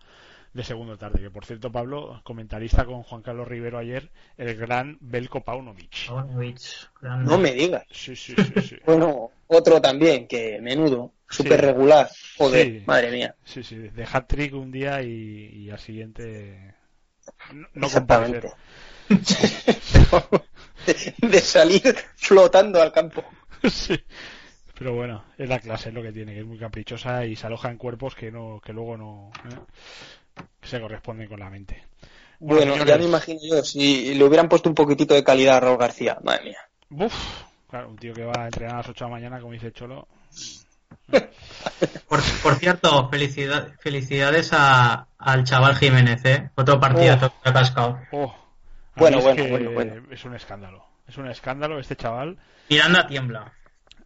de 0.55 0.63
segundo 0.63 0.97
tarde. 0.97 1.21
Que 1.21 1.29
por 1.29 1.45
cierto, 1.45 1.71
Pablo, 1.71 2.21
comentarista 2.23 2.85
con 2.85 3.03
Juan 3.03 3.21
Carlos 3.21 3.47
Rivero 3.47 3.77
ayer, 3.77 4.09
el 4.37 4.55
gran 4.55 4.97
Belko 5.01 5.41
Paunovic. 5.41 6.09
No 7.01 7.37
me 7.37 7.53
digas. 7.53 7.83
Sí, 7.91 8.15
sí, 8.15 8.33
sí, 8.61 8.77
bueno, 8.85 9.31
otro 9.47 9.81
también, 9.81 10.27
que 10.27 10.59
menudo, 10.61 11.11
súper 11.29 11.61
regular. 11.61 12.09
Joder, 12.37 12.83
madre 12.85 13.11
mía. 13.11 13.35
Sí, 13.43 13.63
sí, 13.63 13.75
de 13.75 14.07
hat 14.11 14.27
trick 14.27 14.53
un 14.53 14.71
día 14.71 15.01
y, 15.01 15.69
al 15.69 15.79
siguiente. 15.79 16.75
No, 17.73 17.87
Exactamente. 17.87 18.51
de, 21.21 21.39
salir 21.39 21.95
flotando 22.15 22.81
al 22.81 22.91
campo. 22.91 23.23
Sí. 23.69 23.99
Pero 24.77 24.93
bueno, 24.93 25.23
es 25.37 25.47
la 25.47 25.59
clase, 25.59 25.91
lo 25.91 26.01
que 26.01 26.11
tiene, 26.11 26.33
que 26.33 26.41
es 26.41 26.45
muy 26.45 26.57
caprichosa 26.57 27.25
y 27.25 27.37
se 27.37 27.47
aloja 27.47 27.71
en 27.71 27.77
cuerpos 27.77 28.13
que 28.13 28.29
no 28.29 28.59
que 28.63 28.73
luego 28.73 28.97
no. 28.97 29.31
¿eh? 29.49 30.43
se 30.61 30.81
corresponden 30.81 31.27
con 31.27 31.39
la 31.39 31.49
mente. 31.49 31.83
Bueno, 32.39 32.83
ya 32.83 32.97
me 32.97 33.05
imagino 33.05 33.39
yo, 33.41 33.63
si 33.63 34.13
le 34.13 34.23
hubieran 34.23 34.49
puesto 34.49 34.67
un 34.67 34.75
poquitito 34.75 35.13
de 35.13 35.23
calidad 35.23 35.57
a 35.57 35.59
Raúl 35.61 35.77
García, 35.77 36.17
madre 36.23 36.43
mía. 36.43 36.59
Uf, 36.89 37.13
claro, 37.69 37.89
un 37.89 37.95
tío 37.95 38.13
que 38.13 38.25
va 38.25 38.43
a 38.43 38.45
entrenar 38.45 38.75
a 38.75 38.77
las 38.79 38.89
8 38.89 39.05
de 39.05 39.09
la 39.09 39.15
mañana, 39.15 39.39
como 39.39 39.53
dice 39.53 39.71
Cholo. 39.71 40.07
por, 42.07 42.55
cierto, 42.55 43.09
felicidades 43.09 44.51
al 44.51 45.43
chaval 45.43 45.75
Jiménez, 45.75 46.25
¿eh? 46.25 46.49
Otro 46.55 46.79
partido 46.79 47.15
oh. 47.15 47.19
que 47.41 47.49
ha 47.49 47.53
cascado. 47.53 47.99
Oh. 48.11 48.35
Bueno, 48.97 49.21
bueno, 49.21 49.71
bueno, 49.71 50.03
Es 50.11 50.23
un 50.25 50.35
escándalo. 50.35 50.85
Es 51.07 51.17
un 51.17 51.27
escándalo 51.27 51.79
este 51.79 51.95
chaval. 51.95 52.37
Miranda 52.69 53.05
tiembla 53.07 53.53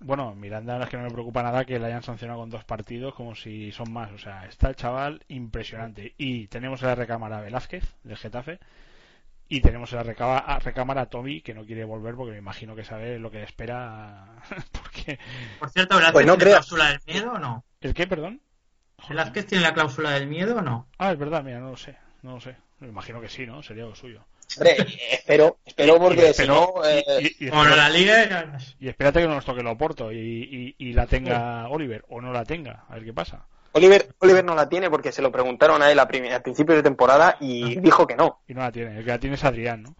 bueno, 0.01 0.33
Miranda 0.33 0.81
es 0.81 0.89
que 0.89 0.97
no 0.97 1.03
me 1.03 1.11
preocupa 1.11 1.43
nada 1.43 1.65
que 1.65 1.77
le 1.77 1.87
hayan 1.87 2.03
sancionado 2.03 2.39
con 2.39 2.49
dos 2.49 2.63
partidos 2.63 3.13
como 3.13 3.35
si 3.35 3.71
son 3.71 3.91
más. 3.91 4.11
O 4.11 4.17
sea, 4.17 4.45
está 4.45 4.69
el 4.69 4.75
chaval 4.75 5.23
impresionante. 5.27 6.13
Y 6.17 6.47
tenemos 6.47 6.81
en 6.81 6.87
la 6.89 6.95
recámara 6.95 7.41
Velázquez, 7.41 7.83
del 8.03 8.17
Getafe. 8.17 8.59
Y 9.49 9.61
tenemos 9.61 9.91
en 9.91 9.97
la 9.97 10.03
recámara, 10.59 11.01
a 11.01 11.05
Tommy, 11.07 11.41
que 11.41 11.53
no 11.53 11.65
quiere 11.65 11.83
volver 11.83 12.15
porque 12.15 12.31
me 12.31 12.37
imagino 12.37 12.75
que 12.75 12.85
sabe 12.85 13.19
lo 13.19 13.31
que 13.31 13.39
le 13.39 13.43
espera. 13.45 14.27
porque... 14.71 15.19
Por 15.59 15.69
cierto, 15.69 15.95
¿Velázquez 15.95 16.13
pues 16.13 16.37
tiene 16.37 16.51
la 16.51 16.51
cláusula 16.51 16.89
del 16.89 17.01
miedo 17.05 17.31
o 17.33 17.39
no? 17.39 17.65
¿El 17.81 17.93
qué, 17.93 18.07
perdón? 18.07 18.41
¿Velázquez 19.09 19.47
tiene 19.47 19.63
la 19.63 19.73
cláusula 19.73 20.11
del 20.11 20.27
miedo 20.27 20.57
o 20.57 20.61
no? 20.61 20.87
Ah, 20.97 21.11
es 21.11 21.17
verdad, 21.17 21.43
mira, 21.43 21.59
no 21.59 21.71
lo 21.71 21.77
sé. 21.77 21.97
No 22.21 22.35
lo 22.35 22.41
sé. 22.41 22.55
Me 22.79 22.87
imagino 22.87 23.19
que 23.19 23.29
sí, 23.29 23.45
¿no? 23.45 23.63
Sería 23.63 23.85
lo 23.85 23.95
suyo. 23.95 24.23
Hombre, 24.57 24.77
espero, 25.11 25.59
espero 25.65 25.99
porque 25.99 26.33
si 26.33 26.47
no. 26.47 26.73
Eh... 26.85 27.03
Y, 27.39 27.49
la 27.49 27.89
liga. 27.89 28.57
Y 28.79 28.87
espérate 28.87 29.21
que 29.21 29.27
no 29.27 29.35
nos 29.35 29.45
toque 29.45 29.61
el 29.61 29.67
Oporto 29.67 30.11
y, 30.11 30.75
y, 30.77 30.93
la 30.93 31.05
tenga 31.05 31.67
Oliver 31.69 32.03
o 32.09 32.19
no 32.19 32.33
la 32.33 32.43
tenga, 32.43 32.85
a 32.89 32.95
ver 32.95 33.05
qué 33.05 33.13
pasa. 33.13 33.45
Oliver, 33.73 34.09
Oliver 34.19 34.43
no 34.43 34.55
la 34.55 34.67
tiene 34.67 34.89
porque 34.89 35.11
se 35.11 35.21
lo 35.21 35.31
preguntaron 35.31 35.81
a 35.81 35.91
él 35.91 35.99
a 35.99 36.03
al 36.03 36.41
principio 36.41 36.75
de 36.75 36.81
temporada 36.81 37.37
y 37.39 37.79
dijo 37.79 38.07
que 38.07 38.15
no. 38.15 38.41
Y 38.47 38.53
no 38.55 38.61
la 38.61 38.71
tiene, 38.71 38.97
el 38.97 39.05
que 39.05 39.11
la 39.11 39.19
tiene 39.19 39.35
es 39.35 39.43
Adrián, 39.43 39.83
¿no? 39.83 39.95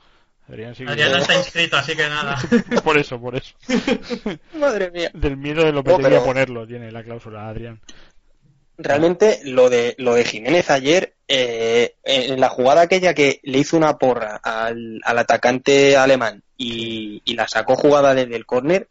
Adrián, 0.47 0.73
sí 0.73 0.83
Adrián 0.87 1.11
no 1.11 1.19
está 1.19 1.37
inscrito, 1.37 1.77
así 1.77 1.95
que 1.95 2.09
nada. 2.09 2.35
por 2.83 2.97
eso, 2.97 3.21
por 3.21 3.35
eso. 3.35 3.53
Madre 4.59 4.89
mía. 4.89 5.11
Del 5.13 5.37
miedo 5.37 5.63
de 5.63 5.71
lo 5.71 5.83
que 5.83 5.91
no, 5.91 6.23
ponerlo, 6.23 6.65
tiene 6.65 6.91
la 6.91 7.03
cláusula 7.03 7.47
Adrián 7.47 7.79
realmente 8.79 9.41
lo 9.43 9.69
de 9.69 9.93
lo 9.97 10.15
de 10.15 10.23
Jiménez 10.23 10.71
ayer 10.71 11.13
eh, 11.27 11.95
en 12.03 12.39
la 12.39 12.47
jugada 12.47 12.81
aquella 12.81 13.13
que 13.13 13.41
le 13.43 13.59
hizo 13.59 13.75
una 13.75 13.97
porra 13.97 14.37
al, 14.37 15.01
atacante 15.03 15.97
alemán 15.97 16.43
y, 16.57 17.21
la 17.35 17.47
sacó 17.47 17.75
jugada 17.75 18.15
desde 18.15 18.35
el 18.35 18.45
córner 18.45 18.87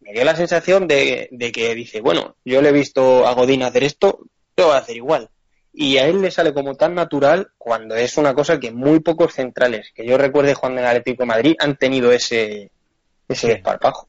me 0.00 0.12
dio 0.12 0.24
la 0.24 0.34
sensación 0.34 0.88
de, 0.88 1.28
que 1.52 1.74
dice 1.74 2.00
bueno 2.00 2.36
yo 2.44 2.62
le 2.62 2.70
he 2.70 2.72
visto 2.72 3.26
a 3.26 3.34
Godín 3.34 3.62
hacer 3.62 3.84
esto 3.84 4.20
lo 4.56 4.66
voy 4.66 4.74
a 4.74 4.78
hacer 4.78 4.96
igual 4.96 5.28
y 5.74 5.98
a 5.98 6.06
él 6.06 6.22
le 6.22 6.30
sale 6.30 6.54
como 6.54 6.74
tan 6.74 6.94
natural 6.94 7.50
cuando 7.58 7.96
es 7.96 8.16
una 8.16 8.34
cosa 8.34 8.58
que 8.58 8.72
muy 8.72 9.00
pocos 9.00 9.34
centrales 9.34 9.92
que 9.94 10.06
yo 10.06 10.16
recuerde 10.16 10.54
Juan 10.54 10.74
del 10.74 10.86
Atlético 10.86 11.22
de 11.22 11.26
Madrid 11.26 11.56
han 11.58 11.76
tenido 11.76 12.12
ese 12.12 12.70
ese 13.28 13.48
desparpajo 13.48 14.08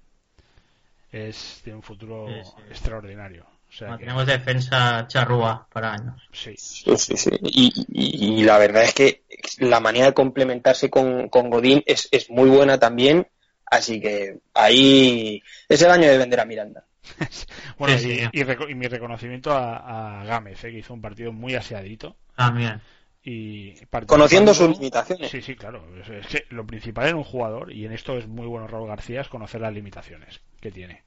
es 1.11 1.61
de 1.65 1.75
un 1.75 1.83
futuro 1.83 2.29
extraordinario 2.69 3.45
tenemos 3.77 4.25
defensa 4.25 5.05
charrúa 5.07 5.67
para 5.71 5.93
años. 5.93 6.21
Sí, 6.31 6.55
sí, 6.57 7.17
sí. 7.17 7.29
Y, 7.41 8.43
la 8.43 8.57
verdad 8.57 8.83
es 8.83 8.93
que 8.93 9.23
la 9.59 9.79
manera 9.79 10.07
de 10.07 10.13
complementarse 10.13 10.89
con, 10.89 11.29
Godín 11.29 11.83
es, 11.85 12.09
muy 12.29 12.49
buena 12.49 12.79
también. 12.79 13.27
Así 13.65 14.01
que 14.01 14.39
ahí 14.55 15.43
es 15.67 15.81
el 15.81 15.91
año 15.91 16.07
de 16.07 16.17
vender 16.17 16.39
a 16.39 16.45
Miranda. 16.45 16.85
bueno, 17.77 17.95
y, 17.99 18.75
mi 18.75 18.87
reconocimiento 18.87 19.51
a, 19.53 20.23
Gámez, 20.25 20.63
eh, 20.63 20.71
que 20.71 20.79
hizo 20.79 20.93
un 20.93 21.01
partido 21.01 21.31
muy 21.31 21.55
aseadito. 21.55 22.15
También. 22.35 22.81
Y 23.23 23.75
Conociendo 24.07 24.53
sus 24.53 24.69
limitaciones. 24.69 25.29
Sí, 25.29 25.41
sí, 25.41 25.55
claro. 25.55 25.83
Es, 26.01 26.27
que 26.27 26.45
lo 26.49 26.65
principal 26.65 27.09
en 27.09 27.17
un 27.17 27.23
jugador, 27.23 27.71
y 27.71 27.85
en 27.85 27.91
esto 27.91 28.17
es 28.17 28.27
muy 28.27 28.47
bueno 28.47 28.67
Raúl 28.67 28.87
García, 28.87 29.21
es 29.21 29.27
conocer 29.27 29.61
las 29.61 29.73
limitaciones 29.73 30.41
que 30.59 30.71
tiene 30.71 31.03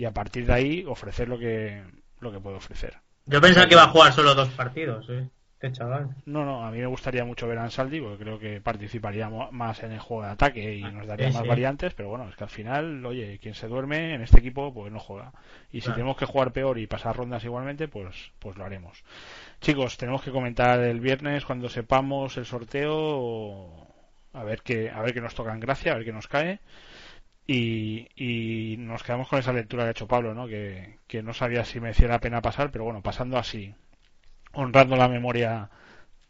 y 0.00 0.06
a 0.06 0.12
partir 0.12 0.46
de 0.46 0.54
ahí 0.54 0.84
ofrecer 0.88 1.28
lo 1.28 1.38
que, 1.38 1.82
lo 2.20 2.32
que 2.32 2.40
puede 2.40 2.56
ofrecer. 2.56 2.96
Yo 3.26 3.38
pensaba 3.38 3.66
que 3.66 3.74
iba 3.74 3.84
a 3.84 3.88
jugar 3.88 4.14
solo 4.14 4.34
dos 4.34 4.48
partidos, 4.48 5.06
¿eh? 5.10 5.28
Este 5.52 5.72
chaval. 5.72 6.16
No, 6.24 6.42
no, 6.42 6.64
a 6.64 6.70
mí 6.70 6.78
me 6.78 6.86
gustaría 6.86 7.22
mucho 7.22 7.46
ver 7.46 7.58
a 7.58 7.64
Ansaldi 7.64 8.00
porque 8.00 8.24
creo 8.24 8.38
que 8.38 8.62
participaría 8.62 9.28
más 9.28 9.82
en 9.82 9.92
el 9.92 9.98
juego 9.98 10.22
de 10.22 10.30
ataque 10.30 10.74
y 10.74 10.82
nos 10.82 11.06
daría 11.06 11.30
más 11.30 11.46
variantes, 11.46 11.92
pero 11.92 12.08
bueno, 12.08 12.26
es 12.30 12.34
que 12.34 12.44
al 12.44 12.48
final, 12.48 13.04
oye, 13.04 13.38
quien 13.42 13.52
se 13.52 13.68
duerme 13.68 14.14
en 14.14 14.22
este 14.22 14.38
equipo, 14.38 14.72
pues 14.72 14.90
no 14.90 14.98
juega. 14.98 15.32
Y 15.70 15.82
si 15.82 15.90
tenemos 15.92 16.16
que 16.16 16.24
jugar 16.24 16.52
peor 16.52 16.78
y 16.78 16.86
pasar 16.86 17.14
rondas 17.14 17.44
igualmente, 17.44 17.86
pues, 17.86 18.32
pues 18.38 18.56
lo 18.56 18.64
haremos. 18.64 19.04
Chicos, 19.60 19.98
tenemos 19.98 20.22
que 20.22 20.30
comentar 20.30 20.80
el 20.80 21.00
viernes 21.00 21.44
cuando 21.44 21.68
sepamos 21.68 22.38
el 22.38 22.46
sorteo, 22.46 23.86
a 24.32 24.44
ver 24.44 24.62
qué, 24.62 24.88
a 24.88 25.02
ver 25.02 25.12
qué 25.12 25.20
nos 25.20 25.34
toca 25.34 25.52
en 25.52 25.60
gracia, 25.60 25.92
a 25.92 25.96
ver 25.96 26.06
qué 26.06 26.12
nos 26.14 26.26
cae. 26.26 26.60
Y, 27.52 28.76
nos 28.78 29.02
quedamos 29.02 29.26
con 29.26 29.40
esa 29.40 29.52
lectura 29.52 29.82
que 29.82 29.88
ha 29.88 29.90
hecho 29.90 30.06
Pablo, 30.06 30.34
¿no? 30.34 30.46
Que, 30.46 31.22
no 31.22 31.34
sabía 31.34 31.64
si 31.64 31.80
merecía 31.80 32.06
la 32.06 32.20
pena 32.20 32.40
pasar, 32.40 32.70
pero 32.70 32.84
bueno, 32.84 33.02
pasando 33.02 33.38
así, 33.38 33.74
honrando 34.52 34.94
la 34.94 35.08
memoria 35.08 35.68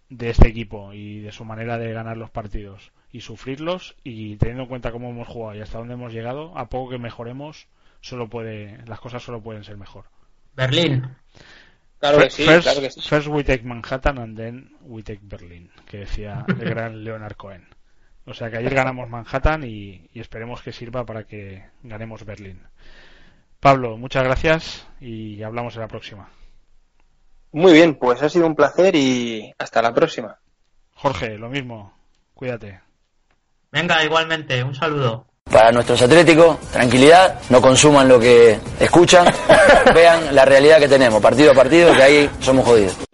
de 0.09 0.31
este 0.31 0.49
equipo 0.49 0.95
y 0.95 1.21
de 1.21 1.31
su 1.31 1.45
manera 1.45 1.77
de 1.77 1.93
ganar 1.93 2.17
los 2.17 2.31
partidos 2.31 2.93
y 3.13 3.21
sufrirlos 3.21 3.97
y 4.03 4.37
teniendo 4.37 4.63
en 4.63 4.69
cuenta 4.69 4.93
cómo 4.93 5.11
hemos 5.11 5.29
jugado 5.29 5.59
y 5.59 5.61
hasta 5.61 5.79
dónde 5.79 5.95
hemos 5.95 6.13
llegado, 6.13 6.57
a 6.57 6.71
poco 6.71 6.91
que 6.91 6.99
mejoremos, 6.99 7.69
solo 8.01 8.29
puede, 8.29 8.79
las 8.87 9.01
cosas 9.01 9.23
solo 9.23 9.43
pueden 9.43 9.63
ser 9.63 9.77
mejor. 9.77 10.07
Berlín. 10.57 11.07
Claro 11.99 12.19
que 12.19 12.31
sí, 12.31 12.45
first, 12.45 12.63
claro 12.63 12.81
que 12.81 12.91
sí. 12.91 13.01
First 13.03 13.29
we 13.29 13.45
take 13.45 13.63
Manhattan 13.63 14.19
and 14.19 14.39
then 14.39 14.75
we 14.81 15.03
take 15.03 15.21
Berlin, 15.23 15.71
que 15.87 15.99
decía 15.99 16.47
el 16.49 16.57
gran 16.71 17.05
Leonard 17.05 17.37
Cohen. 17.37 17.69
O 18.31 18.35
sea 18.35 18.49
que 18.49 18.59
ayer 18.59 18.73
ganamos 18.73 19.09
Manhattan 19.09 19.65
y, 19.65 20.09
esperemos 20.15 20.63
que 20.63 20.73
sirva 20.73 21.05
para 21.05 21.25
que 21.25 21.65
ganemos 21.83 22.25
Berlín. 22.25 22.63
Pablo, 23.59 23.97
muchas 23.97 24.23
gracias 24.23 24.87
y 25.01 25.43
hablamos 25.43 25.75
en 25.75 25.81
la 25.81 25.89
próxima. 25.89 26.29
Muy 27.51 27.73
bien, 27.73 27.97
pues 27.97 28.23
ha 28.23 28.29
sido 28.29 28.47
un 28.47 28.55
placer 28.55 28.95
y 28.95 29.53
hasta 29.59 29.83
la 29.83 29.93
próxima. 29.93 30.39
Jorge, 30.95 31.37
lo 31.39 31.49
mismo. 31.49 31.93
Cuídate. 32.33 32.81
Venga, 33.73 34.05
igualmente, 34.05 34.63
un 34.63 34.77
saludo. 34.77 35.27
Para 35.51 35.73
nuestros 35.73 36.01
atléticos, 36.01 36.61
tranquilidad, 36.71 37.41
no 37.51 37.61
consuman 37.61 38.07
lo 38.07 38.21
que 38.21 38.61
escuchan, 38.79 39.27
vean 39.95 40.33
la 40.33 40.45
realidad 40.45 40.79
que 40.79 40.89
tenemos, 40.89 41.21
partido 41.21 41.51
a 41.51 41.55
partido, 41.55 41.93
que 41.97 42.03
ahí 42.03 42.31
somos 42.41 42.65
jodidos. 42.65 43.10